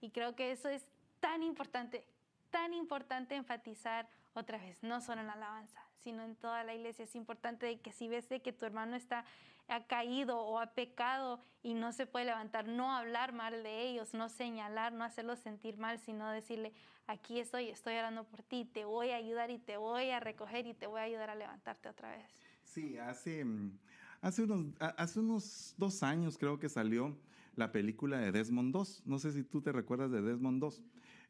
Y 0.00 0.10
creo 0.10 0.34
que 0.34 0.50
eso 0.50 0.68
es 0.68 0.88
tan 1.20 1.42
importante, 1.42 2.04
tan 2.52 2.74
importante 2.74 3.34
enfatizar 3.34 4.08
otra 4.34 4.58
vez, 4.58 4.80
no 4.82 5.00
solo 5.00 5.22
en 5.22 5.26
la 5.26 5.32
alabanza, 5.32 5.80
sino 6.04 6.22
en 6.22 6.36
toda 6.36 6.62
la 6.62 6.74
iglesia. 6.74 7.04
Es 7.04 7.16
importante 7.16 7.80
que 7.80 7.92
si 7.92 8.06
ves 8.06 8.28
de 8.28 8.40
que 8.40 8.52
tu 8.52 8.64
hermano 8.64 8.94
está 8.94 9.24
ha 9.68 9.86
caído 9.86 10.38
o 10.38 10.58
ha 10.58 10.74
pecado 10.74 11.40
y 11.62 11.74
no 11.74 11.92
se 11.92 12.06
puede 12.06 12.26
levantar, 12.26 12.66
no 12.66 12.94
hablar 12.94 13.32
mal 13.32 13.62
de 13.62 13.88
ellos, 13.88 14.12
no 14.12 14.28
señalar, 14.28 14.92
no 14.92 15.04
hacerlos 15.04 15.38
sentir 15.38 15.78
mal, 15.78 15.98
sino 15.98 16.28
decirle, 16.30 16.72
aquí 17.06 17.38
estoy, 17.38 17.68
estoy 17.68 17.94
orando 17.94 18.24
por 18.24 18.42
ti, 18.42 18.64
te 18.64 18.84
voy 18.84 19.10
a 19.10 19.16
ayudar 19.16 19.50
y 19.50 19.58
te 19.58 19.76
voy 19.76 20.10
a 20.10 20.20
recoger 20.20 20.66
y 20.66 20.74
te 20.74 20.86
voy 20.86 21.00
a 21.00 21.04
ayudar 21.04 21.30
a 21.30 21.34
levantarte 21.34 21.88
otra 21.88 22.10
vez. 22.10 22.26
Sí, 22.64 22.98
hace, 22.98 23.44
mm, 23.44 23.78
hace, 24.20 24.42
unos, 24.42 24.74
hace 24.80 25.20
unos 25.20 25.74
dos 25.78 26.02
años 26.02 26.36
creo 26.36 26.58
que 26.58 26.68
salió 26.68 27.16
la 27.54 27.70
película 27.72 28.18
de 28.18 28.32
Desmond 28.32 28.72
2. 28.72 29.02
No 29.06 29.18
sé 29.18 29.32
si 29.32 29.44
tú 29.44 29.62
te 29.62 29.72
recuerdas 29.72 30.10
de 30.10 30.22
Desmond 30.22 30.60
2. 30.60 30.82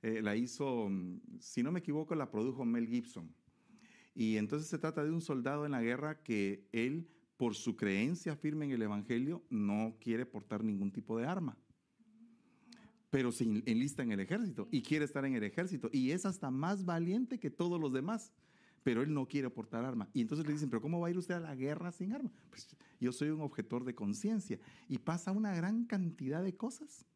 Eh, 0.03 0.21
la 0.21 0.35
hizo, 0.37 0.91
si 1.39 1.63
no 1.63 1.71
me 1.73 1.79
equivoco, 1.79 2.15
la 2.15 2.31
produjo 2.31 2.65
Mel 2.65 2.89
Gibson. 2.89 3.33
Y 4.15 4.37
entonces 4.37 4.69
se 4.69 4.79
trata 4.79 5.05
de 5.05 5.11
un 5.11 5.21
soldado 5.21 5.65
en 5.65 5.73
la 5.73 5.83
guerra 5.83 6.23
que 6.23 6.69
él, 6.73 7.09
por 7.37 7.55
su 7.55 7.77
creencia 7.77 8.37
firme 8.37 8.65
en 8.67 8.73
el 8.73 8.83
Evangelio, 8.83 9.43
no 9.49 9.97
quiere 10.01 10.27
portar 10.27 10.65
ningún 10.65 10.93
tipo 10.93 11.17
de 11.19 11.27
arma. 11.27 11.57
Pero 13.11 13.31
se 13.31 13.45
en- 13.45 13.63
enlista 13.67 14.03
en 14.03 14.13
el 14.13 14.21
ejército 14.21 14.69
y 14.71 14.83
quiere 14.83 15.05
estar 15.05 15.25
en 15.25 15.35
el 15.35 15.45
ejército. 15.45 15.89
Y 15.93 16.11
es 16.11 16.25
hasta 16.27 16.51
más 16.51 16.85
valiente 16.85 17.39
que 17.39 17.51
todos 17.51 17.81
los 17.81 17.93
demás. 17.93 18.33
Pero 18.83 19.03
él 19.03 19.15
no 19.15 19.29
quiere 19.29 19.49
portar 19.49 19.85
arma. 19.85 20.09
Y 20.13 20.23
entonces 20.23 20.45
le 20.47 20.53
dicen, 20.55 20.69
¿pero 20.69 20.83
cómo 20.83 20.99
va 20.99 21.07
a 21.07 21.11
ir 21.11 21.19
usted 21.19 21.35
a 21.35 21.41
la 21.41 21.55
guerra 21.55 21.93
sin 21.93 22.13
arma? 22.13 22.33
Pues 22.51 22.67
yo 23.01 23.13
soy 23.13 23.29
un 23.29 23.41
objetor 23.41 23.85
de 23.85 23.95
conciencia. 23.95 24.59
Y 24.89 24.99
pasa 24.99 25.31
una 25.31 25.55
gran 25.55 25.85
cantidad 25.85 26.43
de 26.43 26.57
cosas. 26.57 27.07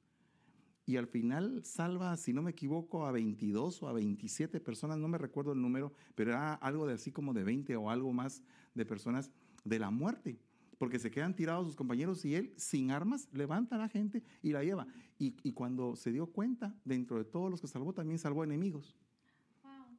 Y 0.86 0.96
al 0.96 1.08
final 1.08 1.64
salva, 1.64 2.16
si 2.16 2.32
no 2.32 2.42
me 2.42 2.52
equivoco, 2.52 3.06
a 3.06 3.12
22 3.12 3.82
o 3.82 3.88
a 3.88 3.92
27 3.92 4.60
personas, 4.60 4.98
no 4.98 5.08
me 5.08 5.18
recuerdo 5.18 5.52
el 5.52 5.60
número, 5.60 5.92
pero 6.14 6.30
era 6.30 6.54
algo 6.54 6.86
de 6.86 6.94
así 6.94 7.10
como 7.10 7.34
de 7.34 7.42
20 7.42 7.76
o 7.76 7.90
algo 7.90 8.12
más 8.12 8.40
de 8.72 8.86
personas 8.86 9.32
de 9.64 9.80
la 9.80 9.90
muerte. 9.90 10.38
porque 10.78 10.98
se 10.98 11.10
quedan 11.10 11.34
tirados 11.34 11.66
sus 11.66 11.74
compañeros 11.74 12.22
y 12.26 12.34
él, 12.34 12.52
sin 12.58 12.90
armas, 12.90 13.30
levanta 13.32 13.76
a 13.76 13.78
la 13.78 13.88
gente 13.88 14.22
y 14.42 14.52
la 14.52 14.62
lleva. 14.62 14.86
Y, 15.18 15.34
y 15.42 15.52
cuando 15.54 15.96
se 15.96 16.12
dio 16.12 16.26
cuenta, 16.26 16.74
dentro 16.84 17.16
de 17.16 17.24
todos 17.24 17.50
los 17.50 17.62
que 17.62 17.66
salvó, 17.66 17.94
también 17.94 18.18
salvó 18.18 18.44
enemigos. 18.44 18.94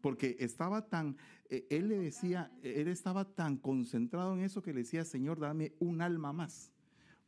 Porque 0.02 0.38
estaba 0.40 0.88
tan, 0.88 1.18
eh, 1.50 1.66
él 1.72 1.90
le 1.90 1.98
decía, 1.98 2.52
él 2.62 2.88
estaba 2.90 3.26
tan 3.26 3.58
concentrado 3.58 4.36
en 4.36 4.42
eso 4.42 4.62
que 4.62 4.72
le 4.72 4.82
decía, 4.82 5.04
Señor, 5.04 5.40
dame 5.40 5.74
un 5.80 6.02
alma 6.02 6.32
más, 6.32 6.72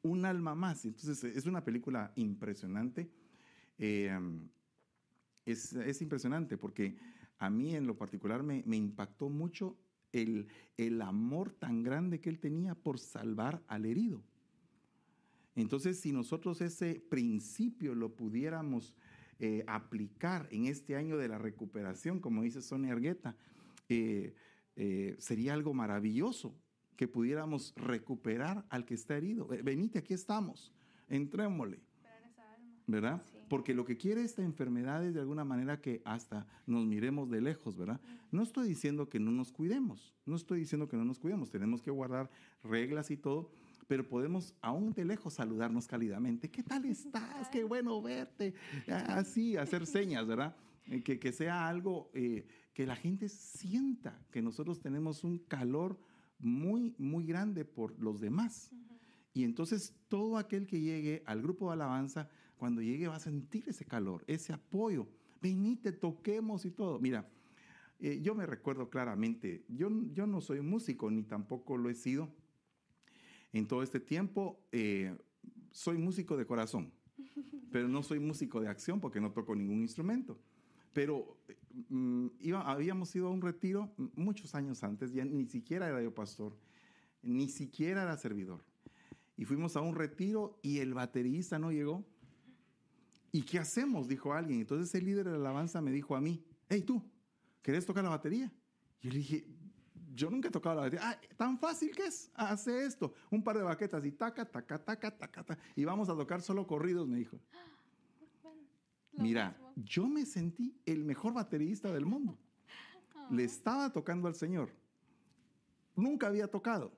un 0.03 0.26
alma 0.26 0.53
más. 0.53 0.86
Entonces, 0.86 1.24
es 1.24 1.47
una 1.47 1.64
película 1.64 2.14
impresionante. 2.16 3.10
Eh, 3.80 4.11
es, 5.45 5.73
es, 5.73 6.01
impresionante 6.01 6.57
porque 6.57 6.97
a 7.39 7.49
mí 7.49 7.75
en 7.75 7.88
lo 7.88 7.97
particular 7.97 8.43
me, 8.43 8.61
me 8.65 8.77
impactó 8.77 9.30
mucho 9.30 9.77
el, 10.11 10.47
el 10.77 11.01
amor 11.01 11.51
tan 11.51 11.84
grande 11.84 12.19
que 12.19 12.30
él 12.30 12.39
tenía 12.39 12.75
por 12.75 12.99
salvar 12.99 13.63
al 13.67 13.86
herido. 13.86 14.21
Entonces, 15.55 15.99
si 15.99 16.11
nosotros 16.11 16.61
ese 16.61 17.01
principio 17.09 17.95
lo 17.95 18.15
pudiéramos 18.15 18.95
eh, 19.39 19.63
aplicar 19.67 20.47
en 20.51 20.65
este 20.65 20.95
año 20.95 21.17
de 21.17 21.27
la 21.27 21.38
recuperación, 21.38 22.19
como 22.19 22.43
dice 22.43 22.61
Sonia 22.61 22.93
Argueta, 22.93 23.36
eh, 23.89 24.34
eh, 24.75 25.15
sería 25.17 25.53
algo 25.53 25.73
maravilloso 25.73 26.55
que 26.95 27.07
pudiéramos 27.07 27.73
recuperar 27.75 28.65
al 28.69 28.86
que 28.86 28.93
está 28.93 29.17
herido. 29.17 29.47
Venite, 29.47 29.99
aquí 29.99 30.13
estamos, 30.13 30.73
entrémosle. 31.07 31.80
¿Verdad? 32.88 33.21
Porque 33.50 33.74
lo 33.74 33.84
que 33.84 33.97
quiere 33.97 34.24
esta 34.24 34.43
enfermedad 34.43 35.04
es 35.04 35.14
de 35.14 35.20
alguna 35.20 35.43
manera 35.43 35.82
que 35.82 36.02
hasta 36.06 36.47
nos 36.68 36.86
miremos 36.86 37.30
de 37.30 37.41
lejos, 37.41 37.76
¿verdad? 37.76 38.00
No 38.32 38.43
estoy 38.43 38.68
diciendo 38.70 39.10
que 39.10 39.20
no 39.20 39.32
nos 39.32 39.52
cuidemos, 39.52 40.16
no 40.26 40.36
estoy 40.36 40.60
diciendo 40.60 40.88
que 40.88 40.95
no 40.95 41.04
nos 41.04 41.20
cuidemos, 41.20 41.50
tenemos 41.50 41.82
que 41.82 41.91
guardar 41.91 42.30
reglas 42.64 43.10
y 43.10 43.18
todo, 43.18 43.52
pero 43.88 44.08
podemos 44.08 44.54
aún 44.62 44.93
de 44.93 45.04
lejos 45.04 45.34
saludarnos 45.34 45.88
cálidamente. 45.88 46.50
¿Qué 46.50 46.62
tal 46.62 46.86
estás? 46.86 47.50
Qué 47.50 47.64
bueno 47.64 48.00
verte. 48.02 48.54
Así, 48.88 49.58
hacer 49.58 49.88
señas, 49.88 50.28
¿verdad? 50.28 50.56
Eh, 50.86 51.02
que, 51.02 51.20
que 51.20 51.32
sea 51.32 51.68
algo 51.68 52.12
eh, 52.14 52.45
que 52.74 52.86
la 52.86 52.95
gente 52.95 53.30
sienta 53.30 54.26
que 54.32 54.41
nosotros 54.41 54.80
tenemos 54.80 55.24
un 55.24 55.39
calor 55.39 56.00
muy, 56.38 56.95
muy 56.97 57.26
grande 57.26 57.66
por 57.66 58.00
los 58.00 58.20
demás. 58.20 58.72
Y 59.34 59.43
entonces 59.43 59.95
todo 60.08 60.38
aquel 60.38 60.68
que 60.68 60.80
llegue 60.80 61.24
al 61.26 61.41
grupo 61.41 61.68
de 61.68 61.74
alabanza, 61.74 62.30
cuando 62.60 62.82
llegue 62.82 63.07
va 63.07 63.16
a 63.16 63.20
sentir 63.20 63.64
ese 63.68 63.86
calor, 63.86 64.24
ese 64.28 64.53
apoyo. 64.53 65.07
Venite, 65.41 65.93
toquemos 65.93 66.66
y 66.66 66.72
todo. 66.72 66.99
Mira, 66.99 67.28
eh, 67.99 68.20
yo 68.22 68.36
me 68.36 68.45
recuerdo 68.45 68.89
claramente, 68.89 69.64
yo, 69.70 69.89
yo 70.12 70.28
no 70.28 70.41
soy 70.41 70.62
músico 70.62 71.10
ni 71.10 71.24
tampoco 71.24 71.78
lo 71.78 71.89
he 71.89 71.95
sido, 71.95 72.30
en 73.53 73.68
todo 73.68 73.82
este 73.82 73.99
tiempo 73.99 74.60
eh, 74.72 75.18
soy 75.72 75.97
músico 75.97 76.38
de 76.38 76.45
corazón, 76.45 76.91
pero 77.72 77.88
no 77.88 78.03
soy 78.03 78.20
músico 78.20 78.62
de 78.62 78.68
acción 78.68 78.99
porque 78.99 79.20
no 79.20 79.32
toco 79.32 79.55
ningún 79.55 79.82
instrumento. 79.82 80.38
Pero 80.93 81.38
mm, 81.89 82.28
habíamos 82.66 83.16
ido 83.16 83.28
a 83.28 83.32
un 83.32 83.41
retiro 83.41 83.93
muchos 84.16 84.53
años 84.53 84.84
antes, 84.84 85.14
ya 85.14 85.24
ni 85.24 85.45
siquiera 85.45 85.88
era 85.88 86.01
yo 86.01 86.14
pastor, 86.14 86.57
ni 87.22 87.47
siquiera 87.47 88.03
era 88.03 88.18
servidor. 88.18 88.64
Y 89.38 89.45
fuimos 89.45 89.78
a 89.78 89.82
un 89.82 89.95
retiro 89.95 90.60
y 90.62 90.80
el 90.80 90.93
baterista 90.93 91.60
no 91.60 91.72
llegó. 91.72 92.05
¿Y 93.32 93.43
qué 93.43 93.59
hacemos? 93.59 94.07
Dijo 94.07 94.34
alguien. 94.34 94.61
Entonces 94.61 94.93
el 94.95 95.05
líder 95.05 95.25
de 95.25 95.32
la 95.32 95.38
alabanza 95.38 95.82
me 95.82 95.91
dijo 95.91 96.15
a 96.15 96.21
mí, 96.21 96.43
hey 96.67 96.82
tú, 96.82 97.03
¿querés 97.61 97.86
tocar 97.86 98.03
la 98.03 98.09
batería? 98.09 98.51
Y 99.01 99.07
yo 99.07 99.11
le 99.11 99.17
dije, 99.19 99.45
yo 100.13 100.30
nunca 100.30 100.47
he 100.47 100.51
tocado 100.51 100.75
la 100.75 100.82
batería. 100.82 101.09
Ah, 101.09 101.19
tan 101.38 101.57
fácil 101.57 101.95
que 101.95 102.05
es. 102.05 102.32
Hace 102.34 102.86
esto. 102.86 103.13
Un 103.30 103.43
par 103.43 103.57
de 103.57 103.63
baquetas 103.63 104.03
y 104.05 104.11
taca, 104.11 104.45
taca, 104.45 104.84
taca, 104.84 105.17
taca, 105.17 105.43
taca. 105.43 105.61
Y 105.75 105.86
vamos 105.86 106.09
a 106.09 106.15
tocar 106.15 106.41
solo 106.41 106.65
corridos, 106.65 107.07
me 107.07 107.17
dijo. 107.17 107.39
Mira, 109.13 109.57
yo 109.75 110.07
me 110.07 110.25
sentí 110.25 110.75
el 110.86 111.03
mejor 111.03 111.34
baterista 111.34 111.91
del 111.91 112.05
mundo. 112.05 112.38
Le 113.30 113.43
estaba 113.43 113.91
tocando 113.91 114.27
al 114.27 114.36
Señor. 114.36 114.71
Nunca 115.95 116.27
había 116.27 116.47
tocado. 116.47 116.91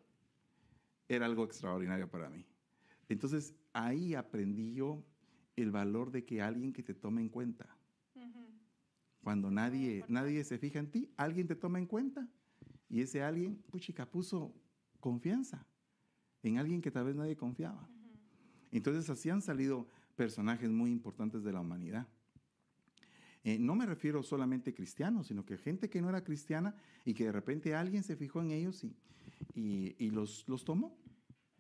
Era 1.07 1.25
algo 1.25 1.43
extraordinario 1.43 2.09
para 2.09 2.29
mí. 2.29 2.45
Entonces 3.09 3.53
ahí 3.73 4.15
aprendí 4.15 4.73
yo 4.73 5.03
el 5.61 5.71
valor 5.71 6.11
de 6.11 6.25
que 6.25 6.41
alguien 6.41 6.73
que 6.73 6.83
te 6.83 6.93
tome 6.93 7.21
en 7.21 7.29
cuenta. 7.29 7.77
Cuando 9.23 9.51
nadie, 9.51 10.03
nadie 10.07 10.43
se 10.43 10.57
fija 10.57 10.79
en 10.79 10.89
ti, 10.89 11.11
alguien 11.15 11.47
te 11.47 11.55
toma 11.55 11.77
en 11.77 11.85
cuenta 11.85 12.27
y 12.89 13.01
ese 13.01 13.23
alguien, 13.23 13.57
puchica, 13.69 14.09
puso 14.09 14.53
confianza 14.99 15.65
en 16.43 16.57
alguien 16.57 16.81
que 16.81 16.91
tal 16.91 17.05
vez 17.05 17.15
nadie 17.15 17.35
confiaba. 17.35 17.87
Entonces 18.71 19.09
así 19.09 19.29
han 19.29 19.41
salido 19.41 19.87
personajes 20.15 20.69
muy 20.69 20.91
importantes 20.91 21.43
de 21.43 21.53
la 21.53 21.61
humanidad. 21.61 22.07
Eh, 23.43 23.57
no 23.59 23.75
me 23.75 23.85
refiero 23.85 24.21
solamente 24.23 24.71
a 24.71 24.73
cristianos, 24.73 25.27
sino 25.27 25.45
que 25.45 25.57
gente 25.57 25.89
que 25.89 26.01
no 26.01 26.09
era 26.09 26.23
cristiana 26.23 26.75
y 27.05 27.13
que 27.13 27.25
de 27.25 27.31
repente 27.31 27.73
alguien 27.75 28.03
se 28.03 28.15
fijó 28.15 28.41
en 28.41 28.51
ellos 28.51 28.83
y, 28.83 28.95
y, 29.97 30.09
los, 30.11 30.47
los 30.47 30.63
tomó 30.63 30.97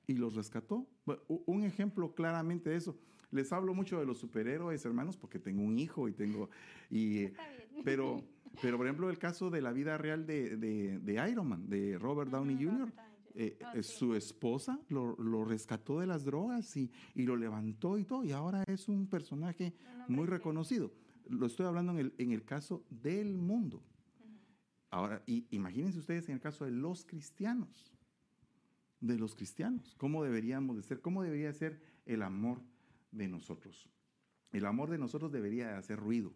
y 0.05 0.13
los 0.13 0.35
rescató. 0.35 0.87
un 1.27 1.63
ejemplo 1.63 2.13
claramente 2.13 2.69
de 2.69 2.75
eso. 2.75 2.99
Les 3.31 3.51
hablo 3.53 3.73
mucho 3.73 3.99
de 3.99 4.05
los 4.05 4.17
superhéroes, 4.19 4.85
hermanos, 4.85 5.17
porque 5.17 5.39
tengo 5.39 5.63
un 5.63 5.79
hijo 5.79 6.07
y 6.07 6.13
tengo... 6.13 6.49
Y, 6.89 7.27
pero 7.83 8.23
pero, 8.61 8.77
por 8.77 8.85
ejemplo, 8.85 9.09
el 9.09 9.17
caso 9.17 9.49
de 9.49 9.61
la 9.61 9.71
vida 9.71 9.97
real 9.97 10.25
de, 10.25 10.57
de, 10.57 11.29
Iron 11.29 11.47
Man, 11.47 11.69
de 11.69 11.97
Robert 11.97 12.31
Downey 12.31 12.63
Jr., 12.63 12.91
eh, 13.33 13.57
ah, 13.63 13.71
eh, 13.75 13.83
su 13.83 14.13
esposa 14.13 14.77
lo, 14.89 15.15
lo, 15.15 15.45
rescató 15.45 16.01
de 16.01 16.07
las 16.07 16.25
drogas 16.25 16.75
y, 16.75 16.91
y, 17.15 17.23
lo 17.23 17.37
levantó 17.37 17.97
y 17.97 18.03
todo, 18.03 18.25
y 18.25 18.33
ahora 18.33 18.63
es 18.67 18.89
un 18.89 19.07
personaje 19.07 19.73
muy 20.09 20.25
reconocido. 20.25 20.91
Lo 21.29 21.45
estoy 21.45 21.65
hablando 21.65 21.93
en 21.93 21.99
el, 21.99 22.13
en 22.17 22.31
el 22.31 22.43
caso 22.43 22.83
del 22.89 23.37
mundo. 23.37 23.81
Ahora, 24.89 25.23
y, 25.25 25.45
imagínense 25.51 25.99
ustedes 25.99 26.27
en 26.27 26.35
el 26.35 26.41
caso 26.41 26.65
de 26.65 26.71
los 26.71 27.05
cristianos, 27.05 27.93
de 28.99 29.17
los 29.17 29.33
cristianos, 29.33 29.95
cómo 29.97 30.23
deberíamos 30.23 30.75
de 30.75 30.83
ser, 30.83 30.99
cómo 30.99 31.23
debería 31.23 31.53
ser 31.53 31.79
el 32.05 32.23
amor 32.23 32.61
de 33.11 33.27
nosotros. 33.27 33.89
El 34.51 34.65
amor 34.65 34.89
de 34.89 34.97
nosotros 34.97 35.31
debería 35.31 35.67
de 35.67 35.73
hacer 35.75 35.99
ruido. 35.99 36.33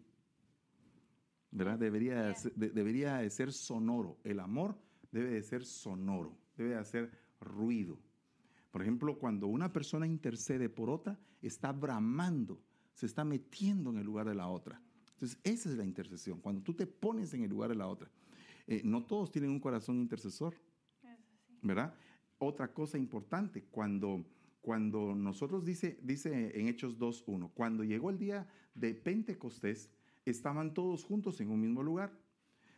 ¿verdad? 1.50 1.78
Debería, 1.78 2.34
de, 2.54 2.70
debería 2.70 3.16
de 3.16 3.30
ser 3.30 3.52
sonoro. 3.52 4.18
El 4.24 4.40
amor 4.40 4.78
debe 5.10 5.30
de 5.30 5.42
ser 5.42 5.64
sonoro, 5.64 6.36
debe 6.56 6.70
de 6.70 6.76
hacer 6.76 7.10
ruido. 7.40 7.98
Por 8.70 8.82
ejemplo, 8.82 9.18
cuando 9.18 9.46
una 9.46 9.72
persona 9.72 10.06
intercede 10.06 10.68
por 10.68 10.90
otra, 10.90 11.18
está 11.40 11.72
bramando, 11.72 12.60
se 12.92 13.06
está 13.06 13.24
metiendo 13.24 13.90
en 13.90 13.98
el 13.98 14.04
lugar 14.04 14.28
de 14.28 14.34
la 14.34 14.48
otra. 14.48 14.82
Entonces, 15.12 15.38
esa 15.44 15.70
es 15.70 15.76
la 15.76 15.84
intercesión, 15.84 16.40
cuando 16.40 16.62
tú 16.62 16.74
te 16.74 16.86
pones 16.86 17.32
en 17.32 17.42
el 17.42 17.50
lugar 17.50 17.70
de 17.70 17.76
la 17.76 17.88
otra. 17.88 18.10
Eh, 18.66 18.82
no 18.84 19.04
todos 19.04 19.30
tienen 19.30 19.50
un 19.50 19.60
corazón 19.60 19.96
intercesor, 19.96 20.54
¿verdad? 21.62 21.94
Otra 22.38 22.72
cosa 22.74 22.98
importante, 22.98 23.64
cuando, 23.70 24.26
cuando 24.66 25.14
nosotros 25.14 25.64
dice, 25.64 25.96
dice 26.02 26.58
en 26.58 26.66
Hechos 26.66 26.98
2.1, 26.98 27.52
cuando 27.54 27.84
llegó 27.84 28.10
el 28.10 28.18
día 28.18 28.48
de 28.74 28.94
Pentecostés, 28.94 29.92
estaban 30.24 30.74
todos 30.74 31.04
juntos 31.04 31.40
en 31.40 31.50
un 31.50 31.60
mismo 31.60 31.84
lugar. 31.84 32.10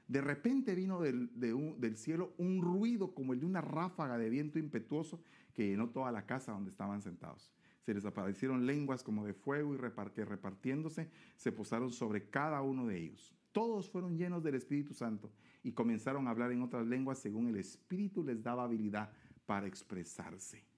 De 0.06 0.20
repente 0.20 0.74
vino 0.74 1.00
del, 1.00 1.30
del, 1.40 1.96
cielo 1.96 2.34
un 2.36 2.60
ruido 2.60 3.14
como 3.14 3.32
el 3.32 3.40
de 3.40 3.46
una 3.46 3.62
ráfaga 3.62 4.18
de 4.18 4.28
viento 4.28 4.58
impetuoso 4.58 5.22
que 5.54 5.66
llenó 5.66 5.88
toda 5.88 6.12
la 6.12 6.26
casa 6.26 6.52
donde 6.52 6.68
estaban 6.68 7.00
sentados. 7.00 7.50
Se 7.80 7.94
les 7.94 8.04
aparecieron 8.04 8.66
lenguas 8.66 9.02
como 9.02 9.24
de 9.24 9.32
fuego 9.32 9.72
y 9.72 9.78
repartiéndose 9.78 11.08
se 11.36 11.52
posaron 11.52 11.90
sobre 11.90 12.28
cada 12.28 12.60
uno 12.60 12.86
de 12.86 12.98
ellos. 12.98 13.34
Todos 13.50 13.88
fueron 13.88 14.18
llenos 14.18 14.42
del 14.42 14.56
Espíritu 14.56 14.92
Santo 14.92 15.32
y 15.62 15.72
comenzaron 15.72 16.28
a 16.28 16.32
hablar 16.32 16.52
en 16.52 16.60
otras 16.60 16.86
lenguas 16.86 17.18
según 17.18 17.48
el 17.48 17.56
Espíritu 17.56 18.22
les 18.22 18.42
daba 18.42 18.64
habilidad 18.64 19.10
para 19.46 19.66
expresarse. 19.66 20.68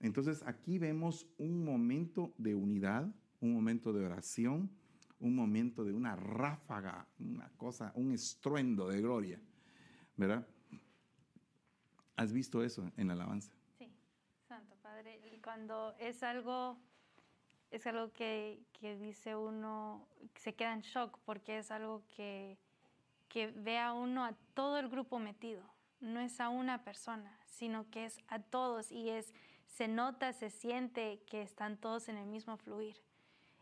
Entonces 0.00 0.42
aquí 0.46 0.78
vemos 0.78 1.26
un 1.38 1.64
momento 1.64 2.32
de 2.38 2.54
unidad, 2.54 3.12
un 3.40 3.54
momento 3.54 3.92
de 3.92 4.04
oración, 4.04 4.70
un 5.20 5.34
momento 5.34 5.84
de 5.84 5.92
una 5.92 6.14
ráfaga, 6.14 7.08
una 7.18 7.50
cosa, 7.56 7.92
un 7.94 8.12
estruendo 8.12 8.88
de 8.88 9.00
gloria, 9.00 9.40
¿verdad? 10.16 10.46
¿Has 12.16 12.32
visto 12.32 12.62
eso 12.62 12.90
en 12.96 13.08
la 13.08 13.14
alabanza? 13.14 13.52
Sí, 13.78 13.92
Santo 14.46 14.76
Padre, 14.82 15.20
cuando 15.42 15.94
es 15.98 16.22
algo, 16.22 16.78
es 17.70 17.86
algo 17.86 18.12
que, 18.12 18.62
que 18.72 18.96
dice 18.96 19.36
uno, 19.36 20.08
se 20.34 20.54
queda 20.54 20.74
en 20.74 20.80
shock 20.80 21.18
porque 21.24 21.58
es 21.58 21.70
algo 21.70 22.04
que, 22.16 22.58
que 23.28 23.48
ve 23.48 23.78
a 23.78 23.92
uno 23.92 24.24
a 24.24 24.34
todo 24.54 24.78
el 24.78 24.88
grupo 24.88 25.18
metido, 25.18 25.62
no 26.00 26.20
es 26.20 26.40
a 26.40 26.48
una 26.48 26.84
persona, 26.84 27.38
sino 27.46 27.88
que 27.90 28.06
es 28.06 28.18
a 28.28 28.40
todos 28.40 28.92
y 28.92 29.10
es, 29.10 29.32
se 29.78 29.86
nota, 29.86 30.32
se 30.32 30.50
siente 30.50 31.22
que 31.28 31.40
están 31.40 31.76
todos 31.76 32.08
en 32.08 32.16
el 32.16 32.26
mismo 32.26 32.56
fluir 32.56 32.96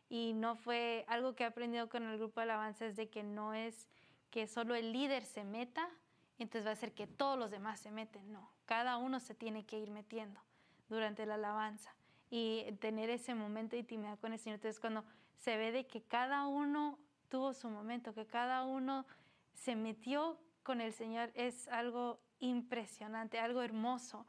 y 0.08 0.32
no 0.32 0.56
fue 0.56 1.04
algo 1.08 1.34
que 1.34 1.44
he 1.44 1.46
aprendido 1.46 1.90
con 1.90 2.04
el 2.04 2.16
grupo 2.16 2.40
de 2.40 2.44
alabanza 2.44 2.86
es 2.86 2.96
de 2.96 3.10
que 3.10 3.22
no 3.22 3.52
es 3.52 3.86
que 4.30 4.46
solo 4.46 4.74
el 4.74 4.94
líder 4.94 5.26
se 5.26 5.44
meta, 5.44 5.90
entonces 6.38 6.66
va 6.66 6.70
a 6.70 6.76
ser 6.76 6.94
que 6.94 7.06
todos 7.06 7.38
los 7.38 7.50
demás 7.50 7.80
se 7.80 7.90
meten, 7.90 8.32
no, 8.32 8.50
cada 8.64 8.96
uno 8.96 9.20
se 9.20 9.34
tiene 9.34 9.66
que 9.66 9.78
ir 9.78 9.90
metiendo. 9.90 10.40
durante 10.88 11.26
la 11.26 11.34
alabanza 11.34 11.94
y 12.30 12.64
tener 12.80 13.10
ese 13.10 13.34
momento 13.34 13.72
de 13.72 13.80
intimidad 13.80 14.18
con 14.18 14.32
el 14.32 14.38
Señor. 14.38 14.54
Entonces, 14.54 14.80
cuando 14.80 15.04
se 15.36 15.58
ve 15.58 15.70
de 15.70 15.86
que 15.86 16.00
cada 16.00 16.46
uno 16.46 16.98
tuvo 17.28 17.52
su 17.52 17.68
momento, 17.68 18.14
que 18.14 18.24
cada 18.24 18.64
uno 18.64 19.04
se 19.52 19.76
metió 19.76 20.38
con 20.62 20.80
el 20.80 20.92
Señor, 20.94 21.30
es 21.34 21.68
algo 21.68 22.20
impresionante, 22.38 23.38
algo 23.38 23.62
hermoso. 23.62 24.26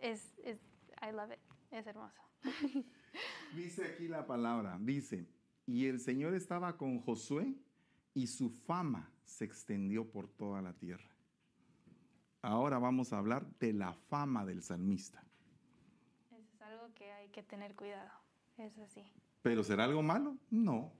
Es, 0.00 0.34
es 0.42 0.58
I 1.04 1.12
love 1.12 1.30
it, 1.32 1.38
es 1.70 1.86
hermoso. 1.86 2.22
Dice 3.54 3.84
aquí 3.84 4.08
la 4.08 4.26
palabra, 4.26 4.78
dice, 4.80 5.26
y 5.66 5.86
el 5.86 6.00
Señor 6.00 6.34
estaba 6.34 6.76
con 6.76 6.98
Josué 6.98 7.54
y 8.14 8.26
su 8.26 8.50
fama 8.50 9.12
se 9.24 9.44
extendió 9.44 10.10
por 10.10 10.28
toda 10.28 10.62
la 10.62 10.72
tierra. 10.72 11.08
Ahora 12.42 12.78
vamos 12.78 13.12
a 13.12 13.18
hablar 13.18 13.46
de 13.58 13.72
la 13.72 13.92
fama 13.92 14.44
del 14.44 14.62
salmista. 14.62 15.22
Eso 16.30 16.42
es 16.54 16.60
algo 16.62 16.92
que 16.94 17.12
hay 17.12 17.28
que 17.28 17.42
tener 17.42 17.74
cuidado, 17.74 18.10
es 18.58 18.76
así. 18.78 19.02
¿Pero 19.42 19.62
será 19.62 19.84
algo 19.84 20.02
malo? 20.02 20.36
No. 20.50 20.92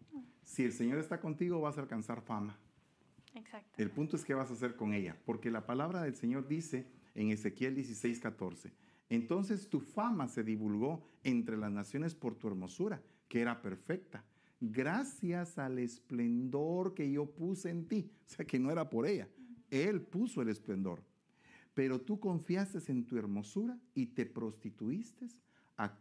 Si 0.44 0.64
el 0.64 0.72
Señor 0.72 0.98
está 0.98 1.20
contigo 1.20 1.60
vas 1.60 1.78
a 1.78 1.80
alcanzar 1.80 2.20
fama. 2.20 2.58
Exacto. 3.34 3.82
El 3.82 3.90
punto 3.90 4.16
es 4.16 4.24
qué 4.24 4.34
vas 4.34 4.50
a 4.50 4.54
hacer 4.54 4.76
con 4.76 4.92
ella, 4.92 5.16
porque 5.24 5.50
la 5.50 5.66
palabra 5.66 6.02
del 6.02 6.14
Señor 6.14 6.46
dice 6.46 6.86
en 7.14 7.30
Ezequiel 7.30 7.74
16, 7.74 8.20
14, 8.20 8.72
entonces 9.08 9.68
tu 9.68 9.80
fama 9.80 10.28
se 10.28 10.42
divulgó 10.42 11.06
entre 11.22 11.56
las 11.56 11.70
naciones 11.70 12.14
por 12.14 12.34
tu 12.36 12.48
hermosura, 12.48 13.02
que 13.28 13.40
era 13.40 13.60
perfecta, 13.62 14.24
gracias 14.60 15.58
al 15.58 15.78
esplendor 15.78 16.94
que 16.94 17.10
yo 17.10 17.26
puse 17.26 17.70
en 17.70 17.86
ti. 17.86 18.10
O 18.26 18.30
sea, 18.30 18.46
que 18.46 18.58
no 18.58 18.70
era 18.70 18.88
por 18.88 19.06
ella, 19.06 19.28
Él 19.70 20.00
puso 20.00 20.42
el 20.42 20.48
esplendor. 20.48 21.02
Pero 21.74 22.00
tú 22.00 22.20
confiaste 22.20 22.78
en 22.92 23.04
tu 23.04 23.18
hermosura 23.18 23.78
y 23.94 24.06
te 24.06 24.26
prostituiste 24.26 25.26
a, 25.76 25.98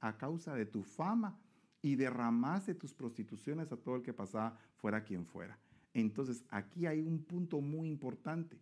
a 0.00 0.16
causa 0.16 0.54
de 0.54 0.66
tu 0.66 0.82
fama 0.82 1.38
y 1.82 1.96
derramaste 1.96 2.74
tus 2.74 2.94
prostituciones 2.94 3.72
a 3.72 3.76
todo 3.76 3.96
el 3.96 4.02
que 4.02 4.12
pasaba, 4.12 4.56
fuera 4.76 5.02
quien 5.02 5.26
fuera. 5.26 5.58
Entonces, 5.92 6.44
aquí 6.50 6.86
hay 6.86 7.00
un 7.00 7.24
punto 7.24 7.60
muy 7.60 7.88
importante, 7.88 8.58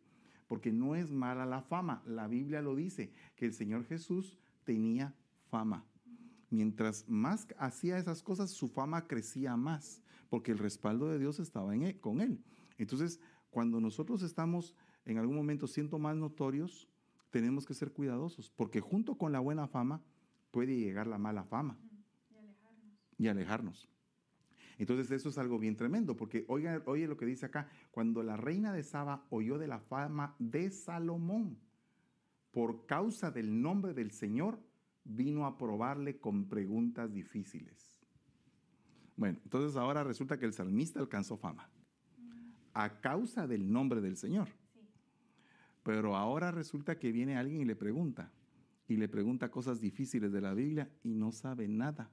porque 0.47 0.73
no 0.73 0.95
es 0.95 1.11
mala 1.11 1.47
la 1.47 1.63
fama. 1.63 2.03
La 2.07 2.29
Biblia 2.29 2.63
lo 2.63 2.75
dice, 2.75 3.13
que 3.35 3.47
el 3.47 3.53
Señor 3.53 3.85
Jesús 3.85 4.39
tenía 4.65 5.15
fama. 5.51 5.85
Mientras 6.51 7.09
más 7.09 7.49
hacía 7.59 7.99
esas 7.99 8.23
cosas, 8.23 8.51
su 8.51 8.69
fama 8.69 9.07
crecía 9.07 9.57
más, 9.57 10.03
porque 10.29 10.53
el 10.53 10.59
respaldo 10.59 11.09
de 11.09 11.19
Dios 11.19 11.41
estaba 11.41 11.75
en 11.75 11.83
él, 11.83 12.01
con 12.01 12.21
él. 12.21 12.43
Entonces, 12.79 13.21
cuando 13.51 13.81
nosotros 13.81 14.23
estamos 14.23 14.75
en 15.05 15.19
algún 15.19 15.37
momento 15.37 15.67
siendo 15.67 15.99
más 15.99 16.17
notorios, 16.17 16.89
tenemos 17.31 17.67
que 17.67 17.75
ser 17.75 17.93
cuidadosos, 17.93 18.51
porque 18.51 18.81
junto 18.81 19.17
con 19.17 19.33
la 19.33 19.41
buena 19.41 19.67
fama 19.67 20.03
puede 20.51 20.77
llegar 20.77 21.07
la 21.07 21.19
mala 21.19 21.45
fama 21.45 21.79
Y 22.31 22.37
alejarnos. 22.37 23.19
y 23.19 23.29
alejarnos. 23.29 23.96
Entonces 24.79 25.11
eso 25.11 25.31
es 25.31 25.39
algo 25.39 25.59
bien 25.59 25.77
tremendo, 25.77 26.17
porque 26.17 26.45
oiga, 26.49 26.83
oye 26.87 27.07
lo 27.07 27.17
que 27.17 27.27
dice 27.27 27.47
acá, 27.47 27.69
cuando 27.91 28.23
la 28.23 28.37
reina 28.37 28.73
de 28.73 28.83
Saba 28.83 29.27
oyó 29.31 29.59
de 29.59 29.67
la 29.67 29.81
fama 29.81 30.37
de 30.39 30.71
Salomón, 30.71 31.59
por 32.51 32.87
causa 32.87 33.31
del 33.31 33.61
nombre 33.61 33.95
del 33.95 34.11
Señor, 34.11 34.59
vino 35.05 35.47
a 35.47 35.57
probarle 35.57 36.19
con 36.19 36.49
preguntas 36.49 37.13
difíciles. 37.13 38.01
Bueno, 39.17 39.39
entonces 39.45 39.77
ahora 39.77 40.05
resulta 40.05 40.39
que 40.39 40.47
el 40.47 40.53
salmista 40.53 41.01
alcanzó 41.01 41.37
fama 41.37 41.71
a 42.75 43.01
causa 43.01 43.47
del 43.47 43.73
nombre 43.73 44.03
del 44.03 44.19
Señor. 44.19 44.49
Sí. 44.75 44.81
Pero 45.83 46.15
ahora 46.15 46.51
resulta 46.51 46.99
que 46.99 47.11
viene 47.11 47.37
alguien 47.37 47.63
y 47.63 47.65
le 47.65 47.77
pregunta, 47.77 48.31
y 48.87 48.97
le 48.97 49.09
pregunta 49.09 49.51
cosas 49.51 49.81
difíciles 49.81 50.31
de 50.31 50.43
la 50.43 50.53
Biblia 50.53 50.91
y 51.03 51.15
no 51.15 51.33
sabe 51.33 51.69
nada. 51.69 52.11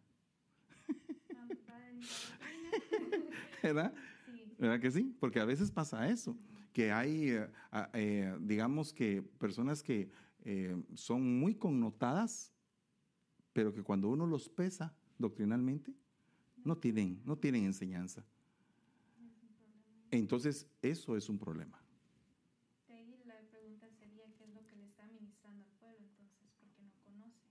¿Verdad? 3.63 3.93
Sí. 4.25 4.55
¿Verdad 4.59 4.79
que 4.79 4.91
sí? 4.91 5.15
Porque 5.19 5.39
a 5.39 5.45
veces 5.45 5.71
pasa 5.71 6.09
eso, 6.09 6.37
que 6.73 6.91
hay, 6.91 7.29
eh, 7.29 7.47
eh, 7.93 8.37
digamos 8.41 8.93
que 8.93 9.21
personas 9.21 9.81
que 9.81 10.09
eh, 10.43 10.75
son 10.95 11.39
muy 11.39 11.55
connotadas, 11.55 12.51
pero 13.53 13.73
que 13.73 13.83
cuando 13.83 14.09
uno 14.09 14.25
los 14.27 14.49
pesa 14.49 14.93
doctrinalmente, 15.17 15.93
no 16.65 16.77
tienen, 16.77 17.21
no 17.23 17.37
tienen 17.37 17.65
enseñanza. 17.65 18.25
Entonces, 20.11 20.67
eso 20.81 21.15
es 21.15 21.29
un 21.29 21.39
problema. 21.39 21.81
De 22.87 22.93
ahí 22.93 23.23
la 23.25 23.39
pregunta 23.49 23.87
sería 23.99 24.25
qué 24.37 24.43
es 24.43 24.53
lo 24.53 24.65
que 24.67 24.75
le 24.75 24.85
está 24.85 25.07
ministrando 25.07 25.63
al 25.63 25.71
pueblo 25.79 26.05
entonces, 26.05 26.51
porque 26.59 26.81
no 26.83 26.91
conoce. 27.03 27.47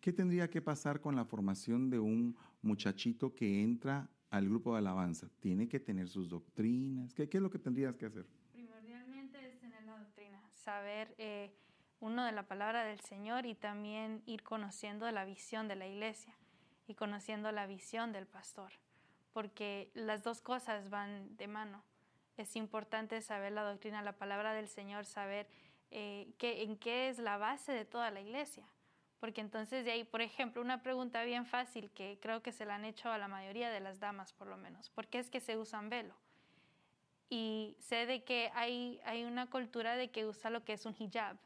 ¿Qué 0.00 0.12
tendría 0.12 0.48
que 0.48 0.62
pasar 0.62 1.00
con 1.00 1.16
la 1.16 1.24
formación 1.24 1.90
de 1.90 1.98
un 1.98 2.36
muchachito 2.60 3.34
que 3.34 3.62
entra 3.62 4.08
al 4.32 4.48
grupo 4.48 4.72
de 4.72 4.78
alabanza? 4.78 5.28
Tiene 5.40 5.68
que 5.68 5.78
tener 5.78 6.08
sus 6.08 6.28
doctrinas. 6.28 7.14
¿Qué, 7.14 7.28
es 7.30 7.40
lo 7.40 7.50
que 7.50 7.58
tendrías 7.58 7.94
que 7.96 8.06
hacer? 8.06 8.26
Primordialmente 8.50 9.46
es 9.46 9.60
tener 9.60 9.84
la 9.84 9.98
doctrina, 9.98 10.42
saber 10.54 11.14
eh, 11.18 11.52
uno 12.00 12.24
de 12.24 12.32
la 12.32 12.48
palabra 12.48 12.82
del 12.84 12.98
Señor 13.00 13.44
y 13.44 13.54
también 13.54 14.22
ir 14.24 14.42
conociendo 14.42 15.08
la 15.12 15.26
visión 15.26 15.68
de 15.68 15.76
la 15.76 15.86
iglesia 15.86 16.34
y 16.86 16.94
conociendo 16.94 17.52
la 17.52 17.66
visión 17.66 18.12
del 18.12 18.26
pastor, 18.26 18.72
porque 19.34 19.90
las 19.94 20.22
dos 20.22 20.40
cosas 20.40 20.88
van 20.88 21.36
de 21.36 21.46
mano. 21.46 21.84
Es 22.38 22.56
importante 22.56 23.20
saber 23.20 23.52
la 23.52 23.62
doctrina, 23.62 24.00
la 24.00 24.16
palabra 24.16 24.54
del 24.54 24.66
Señor, 24.66 25.04
saber 25.04 25.46
eh, 25.90 26.32
qué, 26.38 26.62
en 26.62 26.78
qué 26.78 27.10
es 27.10 27.18
la 27.18 27.36
base 27.36 27.72
de 27.72 27.84
toda 27.84 28.10
la 28.10 28.22
iglesia. 28.22 28.66
Porque 29.22 29.40
entonces 29.40 29.84
de 29.84 29.92
ahí, 29.92 30.04
por 30.04 30.20
ejemplo, 30.20 30.60
una 30.60 30.82
pregunta 30.82 31.22
bien 31.22 31.46
fácil 31.46 31.90
que 31.92 32.18
creo 32.20 32.42
que 32.42 32.50
se 32.50 32.66
la 32.66 32.74
han 32.74 32.84
hecho 32.84 33.08
a 33.10 33.18
la 33.18 33.28
mayoría 33.28 33.70
de 33.70 33.80
las 33.80 34.00
damas 34.00 34.32
por 34.32 34.48
lo 34.48 34.56
menos, 34.58 34.90
¿por 34.90 35.06
qué 35.06 35.20
es 35.20 35.30
que 35.30 35.40
se 35.40 35.56
usan 35.56 35.88
velo? 35.88 36.14
y 37.34 37.74
sé 37.78 38.04
de 38.04 38.24
que 38.24 38.50
hay, 38.54 39.00
hay 39.06 39.24
una 39.24 39.46
cultura 39.46 39.96
de 39.96 40.10
que 40.10 40.26
usa 40.26 40.50
lo 40.50 40.64
que 40.64 40.74
es 40.74 40.84
un 40.84 40.94
hijab. 40.98 41.38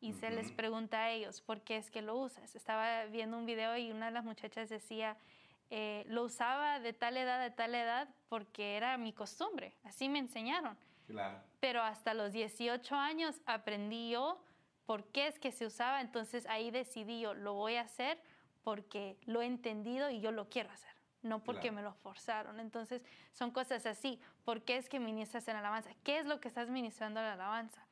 Y 0.00 0.12
se 0.12 0.28
les 0.28 0.50
pregunta 0.50 1.04
a 1.04 1.10
ellos, 1.12 1.40
¿por 1.40 1.60
qué 1.60 1.76
es 1.76 1.88
que 1.88 2.02
lo 2.02 2.16
usas? 2.16 2.56
Estaba 2.56 3.04
viendo 3.04 3.38
un 3.38 3.46
video 3.46 3.76
y 3.76 3.92
una 3.92 4.06
de 4.06 4.10
las 4.10 4.24
muchachas 4.24 4.68
decía, 4.68 5.16
eh, 5.70 6.04
lo 6.08 6.24
usaba 6.24 6.80
de 6.80 6.92
tal 6.94 7.16
edad, 7.16 7.40
de 7.40 7.52
tal 7.52 7.76
edad, 7.76 8.08
porque 8.28 8.76
era 8.76 8.98
mi 8.98 9.12
costumbre, 9.12 9.72
así 9.84 10.08
me 10.08 10.18
enseñaron. 10.18 10.76
Claro. 11.06 11.38
Pero 11.60 11.80
hasta 11.80 12.12
los 12.12 12.32
18 12.32 12.96
años 12.96 13.40
aprendí 13.46 14.10
yo 14.10 14.42
por 14.86 15.04
qué 15.06 15.26
es 15.26 15.38
que 15.38 15.52
se 15.52 15.66
usaba, 15.66 16.00
entonces 16.00 16.46
ahí 16.46 16.70
decidí 16.70 17.20
yo, 17.20 17.34
lo 17.34 17.54
voy 17.54 17.76
a 17.76 17.82
hacer 17.82 18.18
porque 18.62 19.16
lo 19.26 19.42
he 19.42 19.46
entendido 19.46 20.10
y 20.10 20.20
yo 20.20 20.30
lo 20.32 20.48
quiero 20.48 20.70
hacer, 20.70 20.92
no 21.22 21.38
porque 21.42 21.62
Claro. 21.62 21.76
me 21.76 21.82
lo 21.82 21.94
forzaron. 21.94 22.60
Entonces 22.60 23.02
son 23.32 23.50
cosas 23.50 23.86
así, 23.86 24.20
¿por 24.44 24.62
qué 24.62 24.76
es 24.76 24.88
que 24.88 25.00
ministras 25.00 25.46
en 25.48 25.56
alabanza? 25.56 25.90
¿Qué 26.02 26.18
es 26.18 26.26
lo 26.26 26.40
que 26.40 26.48
estás 26.48 26.68
ministrando 26.70 27.20
en 27.20 27.26
la 27.26 27.32
alabanza? 27.34 27.84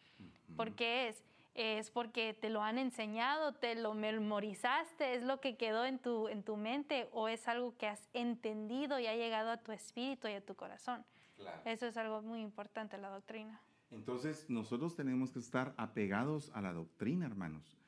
¿Por 0.56 0.74
qué 0.74 1.08
es? 1.08 1.24
¿Es 1.54 1.90
porque 1.90 2.32
te 2.32 2.48
lo 2.48 2.62
han 2.62 2.78
enseñado, 2.78 3.52
te 3.52 3.74
lo 3.74 3.92
memorizaste, 3.92 5.14
es 5.14 5.22
lo 5.22 5.40
que 5.40 5.56
quedó 5.56 5.84
en 5.84 5.98
tu, 5.98 6.28
en 6.28 6.42
tu 6.42 6.56
mente 6.56 7.08
o 7.12 7.28
es 7.28 7.46
algo 7.48 7.76
que 7.76 7.86
has 7.86 8.08
entendido 8.14 8.98
y 8.98 9.06
ha 9.06 9.14
llegado 9.14 9.50
a 9.50 9.58
tu 9.58 9.72
espíritu 9.72 10.28
y 10.28 10.32
a 10.32 10.40
tu 10.44 10.54
corazón? 10.54 11.04
Claro. 11.36 11.60
Eso 11.66 11.86
es 11.86 11.96
algo 11.96 12.22
muy 12.22 12.40
importante, 12.40 12.96
la 12.96 13.10
doctrina. 13.10 13.60
Entonces, 13.92 14.46
nosotros 14.48 14.96
tenemos 14.96 15.32
que 15.32 15.38
estar 15.38 15.74
apegados 15.76 16.50
a 16.54 16.62
la 16.62 16.72
doctrina, 16.72 17.26
hermanos. 17.26 17.78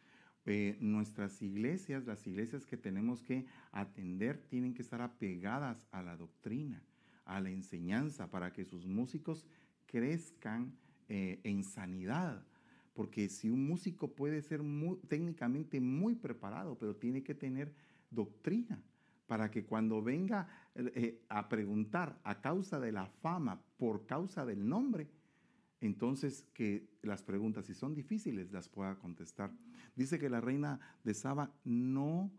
Eh, 0.46 0.76
nuestras 0.80 1.40
iglesias, 1.40 2.04
las 2.04 2.26
iglesias 2.26 2.66
que 2.66 2.76
tenemos 2.76 3.22
que 3.22 3.46
atender, 3.72 4.38
tienen 4.50 4.74
que 4.74 4.82
estar 4.82 5.00
apegadas 5.00 5.86
a 5.90 6.02
la 6.02 6.16
doctrina, 6.16 6.82
a 7.24 7.40
la 7.40 7.48
enseñanza, 7.48 8.30
para 8.30 8.52
que 8.52 8.66
sus 8.66 8.86
músicos 8.86 9.46
crezcan 9.86 10.76
eh, 11.08 11.40
en 11.42 11.64
sanidad. 11.64 12.44
Porque 12.92 13.30
si 13.30 13.48
un 13.48 13.66
músico 13.66 14.14
puede 14.14 14.42
ser 14.42 14.62
muy- 14.62 14.98
técnicamente 15.08 15.80
muy 15.80 16.14
preparado, 16.14 16.76
pero 16.78 16.94
tiene 16.94 17.22
que 17.22 17.34
tener 17.34 17.72
doctrina 18.10 18.82
para 19.26 19.50
que 19.50 19.64
cuando 19.64 20.02
venga 20.02 20.46
eh, 20.74 21.24
a 21.30 21.48
preguntar 21.48 22.20
a 22.24 22.42
causa 22.42 22.78
de 22.78 22.92
la 22.92 23.06
fama, 23.06 23.62
por 23.78 24.04
causa 24.04 24.44
del 24.44 24.68
nombre, 24.68 25.08
entonces 25.86 26.46
que 26.54 26.88
las 27.02 27.22
preguntas, 27.22 27.66
si 27.66 27.74
son 27.74 27.94
difíciles, 27.94 28.50
las 28.52 28.68
pueda 28.70 28.98
contestar. 28.98 29.52
Dice 29.94 30.18
que 30.18 30.30
la 30.30 30.40
reina 30.40 30.80
de 31.04 31.12
Saba 31.12 31.52
no 31.62 32.32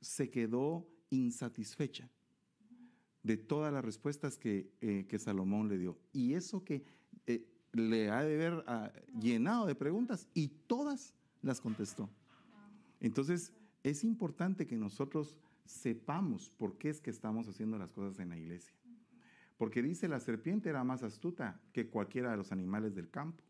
se 0.00 0.30
quedó 0.30 0.88
insatisfecha 1.10 2.10
de 3.22 3.36
todas 3.36 3.70
las 3.70 3.84
respuestas 3.84 4.38
que, 4.38 4.72
eh, 4.80 5.18
Salomón 5.18 5.68
le 5.68 5.76
dio. 5.76 5.98
Y 6.12 6.34
eso 6.34 6.64
que 6.64 6.84
eh, 7.26 7.46
le 7.72 8.10
ha 8.10 8.22
de 8.22 8.34
haber 8.34 8.64
ah, 8.66 8.90
llenado 9.20 9.66
de 9.66 9.74
preguntas 9.74 10.26
y 10.32 10.48
todas 10.48 11.12
las 11.42 11.60
contestó. 11.60 12.08
Entonces, 13.00 13.52
es 13.82 14.04
importante 14.04 14.66
que 14.66 14.76
nosotros 14.76 15.36
sepamos 15.66 16.50
por 16.56 16.78
qué 16.78 16.88
es 16.88 17.00
que 17.00 17.10
estamos 17.10 17.46
haciendo 17.46 17.76
las 17.76 17.92
cosas 17.92 18.20
en 18.20 18.30
la 18.30 18.38
iglesia. 18.38 18.74
Porque 19.56 19.82
dice 19.82 20.08
la 20.08 20.20
serpiente 20.20 20.68
era 20.68 20.84
más 20.84 21.02
astuta 21.02 21.60
que 21.72 21.88
cualquiera 21.88 22.30
de 22.30 22.36
los 22.36 22.52
animales 22.52 22.94
del 22.94 23.10
campo 23.10 23.42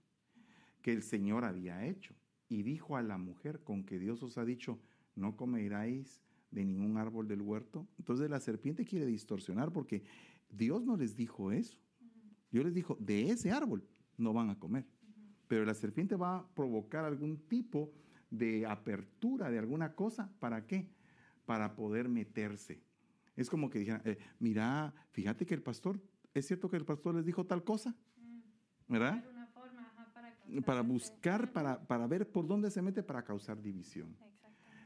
que 0.87 0.93
el 0.93 1.03
Señor 1.03 1.45
había 1.45 1.85
hecho. 1.85 2.15
y 2.49 2.63
dijo 2.63 2.97
a 2.97 3.03
la 3.03 3.19
mujer 3.19 3.65
con 3.65 3.83
que 3.83 3.99
Dios 3.99 4.23
os 4.23 4.39
ha 4.39 4.45
dicho, 4.45 4.79
no 5.17 5.37
comeráis 5.37 6.23
de 6.53 6.65
ningún 6.65 6.97
árbol 6.97 7.27
del 7.27 7.43
huerto. 7.43 7.89
Entonces 7.99 8.31
la 8.31 8.39
serpiente 8.39 8.85
quiere 8.85 9.05
distorsionar 9.05 9.73
porque 9.73 10.05
Dios 10.49 10.85
no 10.85 10.97
les 10.97 11.17
dijo 11.17 11.51
eso. 11.51 11.77
Dios 12.53 12.65
les 12.67 12.75
dijo, 12.75 12.97
de 13.01 13.31
ese 13.31 13.51
árbol 13.51 13.85
no 14.17 14.33
van 14.33 14.49
a 14.51 14.61
comer. 14.61 14.87
Pero 15.49 15.65
la 15.65 15.75
serpiente 15.75 16.15
va 16.15 16.37
a 16.37 16.55
provocar 16.55 17.05
algún 17.05 17.37
tipo 17.49 17.93
de 18.31 18.65
apertura 18.65 19.51
de 19.51 19.59
alguna 19.59 19.95
cosa. 19.97 20.33
¿Para 20.39 20.69
qué? 20.69 20.89
Para 21.47 21.75
poder 21.75 22.09
meterse. 22.09 22.81
Es 23.37 23.51
como 23.51 23.69
que 23.71 23.79
dijeran, 23.79 24.03
eh, 24.05 24.19
mira, 24.39 24.93
fíjate 25.11 25.47
que 25.47 25.55
el 25.55 25.63
pastor, 25.63 26.01
¿es 26.35 26.47
cierto 26.47 26.71
que 26.71 26.77
el 26.77 26.85
pastor 26.85 27.15
les 27.15 27.25
dijo 27.25 27.45
tal 27.45 27.63
cosa? 27.65 27.95
¿Verdad? 28.89 29.25
para, 30.65 30.81
buscar, 30.81 31.53
para, 31.53 31.87
para, 31.87 32.07
ver 32.07 32.31
por 32.31 32.47
dónde 32.47 32.71
se 32.71 32.81
mete 32.81 33.03
para 33.03 33.25
causar 33.25 33.61
división. 33.61 34.17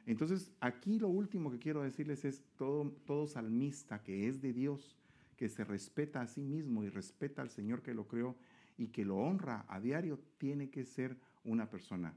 Entonces, 0.06 0.50
aquí 0.60 0.98
lo 0.98 1.08
último 1.08 1.50
que 1.50 1.58
quiero 1.58 1.82
decirles 1.82 2.24
es 2.24 2.42
todo, 2.56 2.90
todo 3.06 3.26
salmista 3.26 4.02
que 4.02 4.26
es 4.26 4.40
de 4.40 4.52
Dios, 4.52 4.96
que 5.36 5.48
se 5.48 5.64
respeta 5.64 6.22
a 6.22 6.26
sí 6.26 6.42
mismo 6.42 6.82
y 6.82 6.88
respeta 6.88 7.42
al 7.42 7.50
Señor 7.50 7.82
que 7.82 7.94
lo 7.94 8.08
creó 8.08 8.36
y 8.76 8.88
que 8.88 9.04
lo 9.04 9.18
honra 9.18 9.64
a 9.68 9.78
diario, 9.78 10.18
tiene 10.38 10.70
que 10.70 10.84
ser 10.84 11.18
una 11.44 11.70
persona 11.70 12.14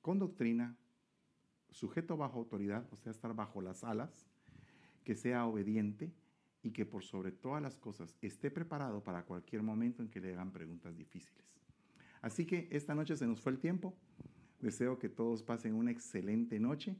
con 0.00 0.18
doctrina, 0.20 0.76
sujeto 1.70 2.16
bajo 2.16 2.38
autoridad, 2.38 2.86
o 2.92 2.96
sea, 2.96 3.10
estar 3.10 3.34
bajo 3.34 3.60
las 3.60 3.82
alas, 3.82 4.28
que 5.06 5.14
sea 5.14 5.46
obediente 5.46 6.12
y 6.64 6.72
que 6.72 6.84
por 6.84 7.04
sobre 7.04 7.30
todas 7.30 7.62
las 7.62 7.76
cosas 7.76 8.16
esté 8.20 8.50
preparado 8.50 9.04
para 9.04 9.22
cualquier 9.22 9.62
momento 9.62 10.02
en 10.02 10.08
que 10.10 10.20
le 10.20 10.32
hagan 10.32 10.50
preguntas 10.50 10.96
difíciles. 10.96 11.56
Así 12.20 12.44
que 12.44 12.66
esta 12.72 12.92
noche 12.92 13.16
se 13.16 13.24
nos 13.24 13.40
fue 13.40 13.52
el 13.52 13.60
tiempo. 13.60 13.94
Deseo 14.60 14.98
que 14.98 15.08
todos 15.08 15.44
pasen 15.44 15.74
una 15.74 15.92
excelente 15.92 16.58
noche. 16.58 16.96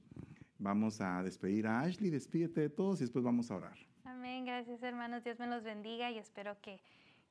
Vamos 0.59 1.01
a 1.01 1.21
despedir 1.25 1.67
a 1.67 1.81
Ashley, 1.81 2.11
despídete 2.11 2.61
de 2.61 2.71
todos 2.71 3.01
y 3.01 3.05
después 3.05 3.25
vamos 3.25 3.51
a 3.51 3.57
orar. 3.57 3.77
Amén, 4.05 4.45
gracias 4.45 4.81
hermanos, 4.85 5.25
Dios 5.25 5.41
me 5.41 5.49
los 5.49 5.65
bendiga 5.65 6.13
y 6.13 6.19
espero 6.19 6.57
que, 6.63 6.81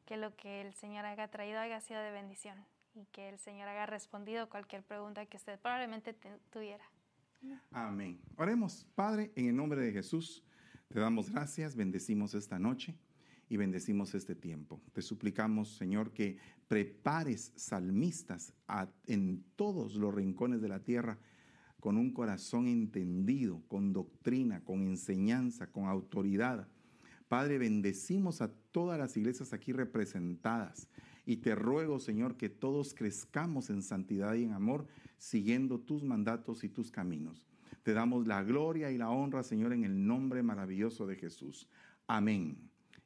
que 0.05 0.17
lo 0.17 0.35
que 0.35 0.59
el 0.59 0.73
Señor 0.73 1.05
haya 1.05 1.29
traído 1.29 1.59
haya 1.59 1.79
sido 1.79 2.01
de 2.01 2.11
bendición 2.11 2.57
y 2.95 3.05
que 3.13 3.29
el 3.29 3.39
Señor 3.39 3.69
haya 3.69 3.85
respondido 3.85 4.49
cualquier 4.49 4.83
pregunta 4.83 5.25
que 5.25 5.37
usted 5.37 5.57
probablemente 5.57 6.13
tuviera. 6.49 6.83
Amén. 7.71 8.19
Oremos, 8.37 8.85
Padre, 8.95 9.31
en 9.35 9.47
el 9.47 9.55
nombre 9.55 9.79
de 9.79 9.91
Jesús, 9.93 10.44
te 10.87 10.99
damos 10.99 11.29
gracias, 11.29 11.75
bendecimos 11.75 12.33
esta 12.33 12.59
noche 12.59 12.95
y 13.49 13.57
bendecimos 13.57 14.15
este 14.15 14.35
tiempo. 14.35 14.81
Te 14.93 15.01
suplicamos, 15.01 15.75
Señor, 15.75 16.11
que 16.11 16.37
prepares 16.67 17.51
salmistas 17.55 18.53
en 19.05 19.43
todos 19.55 19.95
los 19.95 20.13
rincones 20.13 20.61
de 20.61 20.69
la 20.69 20.83
tierra 20.83 21.19
con 21.79 21.97
un 21.97 22.11
corazón 22.11 22.67
entendido, 22.67 23.61
con 23.67 23.93
doctrina, 23.93 24.63
con 24.63 24.87
enseñanza, 24.87 25.67
con 25.67 25.85
autoridad. 25.85 26.67
Padre, 27.27 27.57
bendecimos 27.57 28.41
a 28.41 28.51
todas 28.71 28.97
las 28.97 29.15
iglesias 29.17 29.53
aquí 29.53 29.71
representadas 29.71 30.87
y 31.25 31.37
te 31.37 31.55
ruego, 31.55 31.99
Señor, 31.99 32.37
que 32.37 32.49
todos 32.49 32.93
crezcamos 32.93 33.69
en 33.69 33.81
santidad 33.81 34.35
y 34.35 34.43
en 34.43 34.53
amor, 34.53 34.87
siguiendo 35.17 35.79
tus 35.79 36.03
mandatos 36.03 36.63
y 36.63 36.69
tus 36.69 36.91
caminos. 36.91 37.45
Te 37.85 37.93
damos 37.93 38.25
la 38.25 38.41
gloria 38.41 38.89
y 38.89 38.97
la 38.97 39.11
honra, 39.11 39.43
Señor, 39.43 39.71
en 39.71 39.83
el 39.83 40.07
nombre 40.07 40.41
maravilloso 40.41 41.05
de 41.05 41.17
Jesús. 41.17 41.69
Amén 42.07 42.57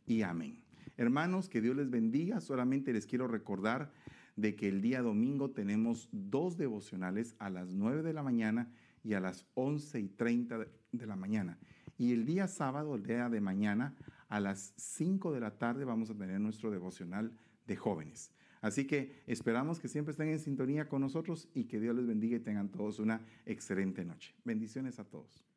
y 0.06 0.22
amén. 0.22 0.64
Hermanos, 0.96 1.50
que 1.50 1.60
Dios 1.60 1.76
les 1.76 1.90
bendiga. 1.90 2.40
Solamente 2.40 2.94
les 2.94 3.06
quiero 3.06 3.28
recordar 3.28 3.92
de 4.38 4.56
que 4.56 4.70
el 4.70 4.82
día 4.82 5.02
domingo 5.02 5.52
tenemos 5.52 6.08
dos 6.14 6.56
devocionales 6.56 7.36
a 7.40 7.50
las 7.50 7.74
9 7.74 8.04
de 8.04 8.14
la 8.14 8.24
mañana 8.24 8.72
y 9.04 9.16
a 9.16 9.20
las 9.20 9.46
11 9.56 10.00
y 10.00 10.08
30 10.08 10.60
de 10.94 11.06
la 11.06 11.18
mañana. 11.18 11.58
Y 11.98 12.14
el 12.14 12.26
día 12.26 12.48
sábado, 12.48 12.96
el 12.96 13.04
día 13.04 13.28
de 13.28 13.42
mañana, 13.42 13.98
a 14.30 14.40
las 14.40 14.74
5 14.78 15.34
de 15.34 15.42
la 15.42 15.58
tarde 15.58 15.84
vamos 15.84 16.10
a 16.10 16.16
tener 16.16 16.40
nuestro 16.40 16.72
devocional 16.72 17.34
de 17.68 17.76
jóvenes. 17.76 18.32
Así 18.62 18.86
que 18.86 19.22
esperamos 19.26 19.80
que 19.80 19.88
siempre 19.88 20.12
estén 20.12 20.30
en 20.30 20.39
sintonía 20.39 20.88
con 20.88 21.01
nosotros 21.01 21.47
y 21.53 21.66
que 21.66 21.80
Dios 21.80 21.95
les 21.95 22.07
bendiga 22.07 22.38
y 22.38 22.41
tengan 22.41 22.70
todos 22.70 22.99
una 22.99 23.22
excelente 23.45 24.03
noche. 24.03 24.34
Bendiciones 24.43 24.99
a 24.99 25.05
todos. 25.05 25.49